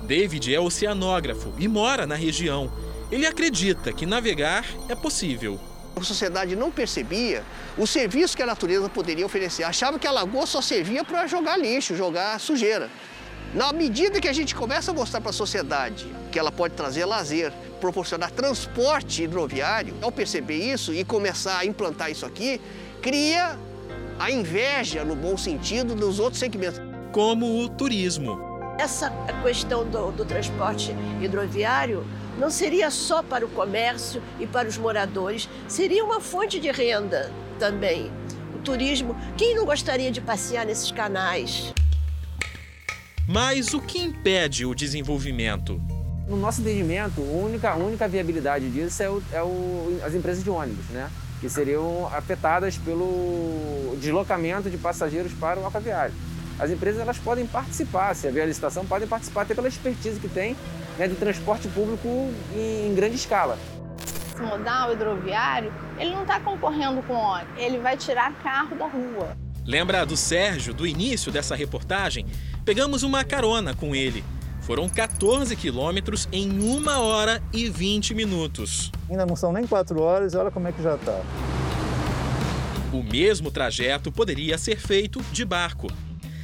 David 0.03 0.55
é 0.55 0.61
oceanógrafo 0.61 1.53
e 1.59 1.67
mora 1.67 2.07
na 2.07 2.15
região. 2.15 2.71
Ele 3.11 3.25
acredita 3.25 3.91
que 3.91 4.05
navegar 4.05 4.65
é 4.87 4.95
possível. 4.95 5.59
A 5.97 6.01
sociedade 6.01 6.55
não 6.55 6.71
percebia 6.71 7.43
o 7.77 7.85
serviço 7.85 8.37
que 8.37 8.43
a 8.43 8.45
natureza 8.45 8.87
poderia 8.87 9.25
oferecer. 9.25 9.63
Achava 9.63 9.99
que 9.99 10.07
a 10.07 10.11
lagoa 10.11 10.45
só 10.45 10.61
servia 10.61 11.03
para 11.03 11.27
jogar 11.27 11.57
lixo, 11.57 11.97
jogar 11.97 12.39
sujeira. 12.39 12.89
Na 13.53 13.73
medida 13.73 14.21
que 14.21 14.27
a 14.27 14.33
gente 14.33 14.53
começa 14.53 14.91
a 14.91 14.93
mostrar 14.93 15.21
para 15.21 15.31
a 15.31 15.33
sociedade 15.33 16.07
que 16.31 16.37
ela 16.37 16.51
pode 16.51 16.75
trazer 16.75 17.03
lazer, 17.05 17.51
proporcionar 17.81 18.29
transporte 18.29 19.23
hidroviário, 19.23 19.95
ao 20.03 20.11
perceber 20.11 20.57
isso 20.57 20.93
e 20.93 21.03
começar 21.03 21.57
a 21.57 21.65
implantar 21.65 22.11
isso 22.11 22.27
aqui, 22.27 22.61
cria 23.01 23.57
a 24.19 24.29
inveja, 24.29 25.03
no 25.03 25.15
bom 25.15 25.35
sentido, 25.35 25.95
dos 25.95 26.19
outros 26.19 26.39
segmentos. 26.39 26.79
Como 27.11 27.63
o 27.63 27.67
turismo. 27.67 28.39
Essa 28.77 29.11
questão 29.41 29.83
do, 29.83 30.11
do 30.11 30.25
transporte 30.25 30.95
hidroviário 31.19 32.05
não 32.37 32.51
seria 32.51 32.91
só 32.91 33.23
para 33.23 33.43
o 33.43 33.49
comércio 33.49 34.21
e 34.39 34.45
para 34.45 34.67
os 34.67 34.77
moradores, 34.77 35.49
seria 35.67 36.05
uma 36.05 36.21
fonte 36.21 36.59
de 36.59 36.69
renda 36.71 37.31
também. 37.57 38.11
O 38.55 38.59
turismo, 38.59 39.15
quem 39.35 39.55
não 39.55 39.65
gostaria 39.65 40.11
de 40.11 40.21
passear 40.21 40.67
nesses 40.67 40.91
canais? 40.91 41.73
Mas 43.31 43.75
o 43.75 43.79
que 43.79 43.99
impede 43.99 44.65
o 44.65 44.73
desenvolvimento? 44.73 45.79
No 46.27 46.35
nosso 46.35 46.61
entendimento, 46.61 47.21
a 47.21 47.45
única, 47.45 47.69
a 47.69 47.75
única 47.75 48.07
viabilidade 48.07 48.67
disso 48.71 49.03
é, 49.03 49.07
o, 49.07 49.23
é 49.31 49.43
o, 49.43 50.01
as 50.03 50.15
empresas 50.15 50.43
de 50.43 50.49
ônibus, 50.49 50.83
né? 50.87 51.11
que 51.39 51.47
seriam 51.47 52.07
afetadas 52.11 52.75
pelo 52.79 53.95
deslocamento 54.01 54.67
de 54.67 54.79
passageiros 54.79 55.31
para 55.33 55.59
o 55.59 55.67
aquaviário. 55.67 56.15
As 56.57 56.71
empresas 56.71 56.99
elas 56.99 57.19
podem 57.19 57.45
participar, 57.45 58.15
se 58.15 58.27
haver 58.27 58.41
a 58.41 58.45
licitação, 58.47 58.83
podem 58.83 59.07
participar 59.07 59.43
até 59.43 59.53
pela 59.53 59.67
expertise 59.67 60.19
que 60.19 60.27
tem 60.27 60.55
né, 60.97 61.07
de 61.07 61.13
transporte 61.13 61.67
público 61.67 62.07
em, 62.55 62.87
em 62.87 62.95
grande 62.95 63.13
escala. 63.13 63.59
Esse 64.33 64.41
modal 64.41 64.91
hidroviário, 64.91 65.71
ele 65.99 66.09
não 66.09 66.23
está 66.23 66.39
concorrendo 66.39 67.03
com 67.03 67.13
ônibus, 67.13 67.53
ele 67.57 67.77
vai 67.77 67.95
tirar 67.95 68.33
carro 68.41 68.75
da 68.75 68.87
rua. 68.87 69.37
Lembra 69.69 70.03
do 70.03 70.17
Sérgio, 70.17 70.73
do 70.73 70.87
início 70.87 71.31
dessa 71.31 71.55
reportagem? 71.55 72.25
Pegamos 72.69 73.01
uma 73.01 73.23
carona 73.23 73.73
com 73.73 73.95
ele. 73.95 74.23
Foram 74.61 74.87
14 74.87 75.55
quilômetros 75.55 76.29
em 76.31 76.51
1 76.51 76.87
hora 76.99 77.41
e 77.51 77.67
20 77.67 78.13
minutos. 78.13 78.91
Ainda 79.09 79.25
não 79.25 79.35
são 79.35 79.51
nem 79.51 79.65
4 79.65 79.99
horas, 79.99 80.35
olha 80.35 80.51
como 80.51 80.67
é 80.67 80.71
que 80.71 80.83
já 80.83 80.93
está. 80.93 81.19
O 82.93 83.01
mesmo 83.01 83.49
trajeto 83.49 84.11
poderia 84.11 84.55
ser 84.59 84.77
feito 84.77 85.19
de 85.31 85.43
barco. 85.43 85.87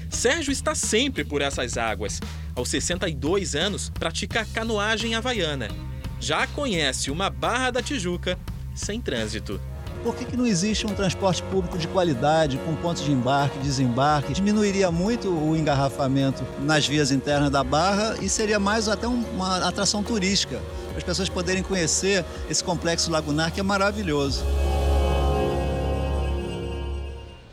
Sérgio 0.10 0.52
está 0.52 0.74
sempre 0.74 1.24
por 1.24 1.44
essas 1.44 1.78
águas. 1.78 2.20
Aos 2.56 2.70
62 2.70 3.54
anos, 3.54 3.92
pratica 3.92 4.48
canoagem 4.52 5.14
havaiana. 5.14 5.68
Já 6.20 6.48
conhece 6.48 7.12
uma 7.12 7.30
Barra 7.30 7.70
da 7.70 7.84
Tijuca 7.84 8.36
sem 8.74 9.00
trânsito 9.00 9.62
por 10.06 10.16
que, 10.16 10.24
que 10.24 10.38
não 10.38 10.46
existe 10.46 10.86
um 10.86 10.94
transporte 10.94 11.42
público 11.42 11.80
de 11.80 11.88
qualidade, 11.88 12.60
com 12.60 12.76
pontos 12.76 13.04
de 13.04 13.12
embarque, 13.12 13.58
desembarque? 13.58 14.34
Diminuiria 14.34 14.92
muito 14.92 15.30
o 15.30 15.58
engarrafamento 15.58 16.46
nas 16.60 16.86
vias 16.86 17.10
internas 17.10 17.50
da 17.50 17.64
Barra 17.64 18.16
e 18.22 18.30
seria 18.30 18.60
mais 18.60 18.88
até 18.88 19.08
uma 19.08 19.68
atração 19.68 20.04
turística, 20.04 20.62
para 20.90 21.00
as 21.00 21.04
pessoas 21.04 21.28
poderem 21.28 21.64
conhecer 21.64 22.24
esse 22.48 22.64
complexo 22.64 23.10
lagunar 23.10 23.52
que 23.52 23.60
é 23.60 23.64
maravilhoso. 23.64 24.46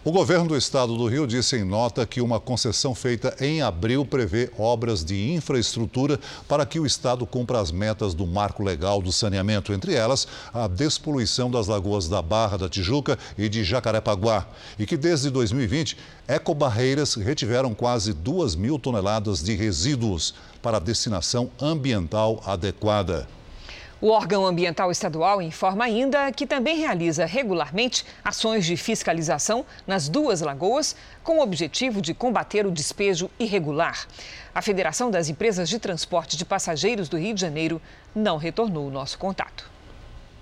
O 0.04 0.10
governo 0.10 0.48
do 0.48 0.56
estado 0.56 0.96
do 0.96 1.06
Rio 1.06 1.28
disse 1.28 1.56
em 1.56 1.62
nota 1.62 2.04
que 2.04 2.20
uma 2.20 2.40
concessão 2.40 2.92
feita 2.92 3.36
em 3.40 3.62
abril 3.62 4.04
prevê 4.04 4.50
obras 4.58 5.04
de 5.04 5.30
infraestrutura 5.30 6.18
para 6.48 6.66
que 6.66 6.80
o 6.80 6.84
estado 6.84 7.24
cumpra 7.24 7.60
as 7.60 7.70
metas 7.70 8.12
do 8.12 8.26
marco 8.26 8.64
legal 8.64 9.00
do 9.00 9.12
saneamento, 9.12 9.72
entre 9.72 9.94
elas 9.94 10.26
a 10.52 10.66
despoluição 10.66 11.48
das 11.48 11.68
lagoas 11.68 12.08
da 12.08 12.20
Barra 12.20 12.58
da 12.58 12.68
Tijuca 12.68 13.16
e 13.38 13.48
de 13.48 13.62
Jacarepaguá, 13.62 14.44
e 14.76 14.84
que 14.86 14.96
desde 14.96 15.30
2020 15.30 15.96
ecobarreiras 16.26 17.14
retiveram 17.14 17.72
quase 17.72 18.12
2 18.12 18.56
mil 18.56 18.80
toneladas 18.80 19.40
de 19.40 19.54
resíduos 19.54 20.34
para 20.60 20.80
destinação 20.80 21.48
ambiental 21.60 22.42
adequada. 22.44 23.28
O 24.02 24.08
órgão 24.08 24.44
ambiental 24.44 24.90
estadual 24.90 25.40
informa 25.40 25.84
ainda 25.84 26.32
que 26.32 26.44
também 26.44 26.76
realiza 26.76 27.24
regularmente 27.24 28.04
ações 28.24 28.66
de 28.66 28.76
fiscalização 28.76 29.64
nas 29.86 30.08
duas 30.08 30.40
lagoas, 30.40 30.96
com 31.22 31.38
o 31.38 31.40
objetivo 31.40 32.02
de 32.02 32.12
combater 32.12 32.66
o 32.66 32.72
despejo 32.72 33.30
irregular. 33.38 34.08
A 34.52 34.60
Federação 34.60 35.08
das 35.08 35.28
Empresas 35.28 35.68
de 35.68 35.78
Transporte 35.78 36.36
de 36.36 36.44
Passageiros 36.44 37.08
do 37.08 37.16
Rio 37.16 37.32
de 37.32 37.40
Janeiro 37.40 37.80
não 38.12 38.38
retornou 38.38 38.88
o 38.88 38.90
nosso 38.90 39.16
contato. 39.16 39.71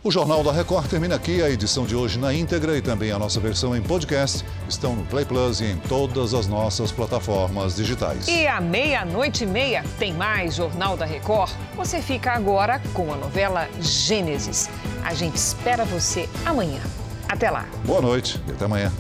O 0.03 0.11
Jornal 0.11 0.42
da 0.42 0.51
Record 0.51 0.88
termina 0.88 1.16
aqui. 1.16 1.42
A 1.42 1.51
edição 1.51 1.84
de 1.84 1.94
hoje 1.94 2.18
na 2.18 2.32
íntegra 2.32 2.74
e 2.74 2.80
também 2.80 3.12
a 3.12 3.18
nossa 3.18 3.38
versão 3.38 3.76
em 3.76 3.82
podcast 3.82 4.42
estão 4.66 4.96
no 4.96 5.05
Play 5.05 5.26
Plus 5.26 5.61
e 5.61 5.66
em 5.66 5.76
todas 5.76 6.32
as 6.32 6.46
nossas 6.46 6.90
plataformas 6.90 7.76
digitais. 7.76 8.26
E 8.26 8.46
à 8.46 8.62
meia-noite 8.62 9.44
e 9.44 9.46
meia 9.46 9.84
tem 9.98 10.14
mais 10.14 10.55
Jornal 10.55 10.96
da 10.96 11.05
Record. 11.05 11.53
Você 11.76 12.01
fica 12.01 12.32
agora 12.32 12.80
com 12.94 13.12
a 13.12 13.16
novela 13.16 13.68
Gênesis. 13.78 14.70
A 15.05 15.12
gente 15.12 15.36
espera 15.36 15.84
você 15.84 16.26
amanhã. 16.46 16.80
Até 17.28 17.51
lá. 17.51 17.66
Boa 17.84 18.01
noite 18.01 18.40
e 18.48 18.53
até 18.53 18.64
amanhã. 18.64 18.90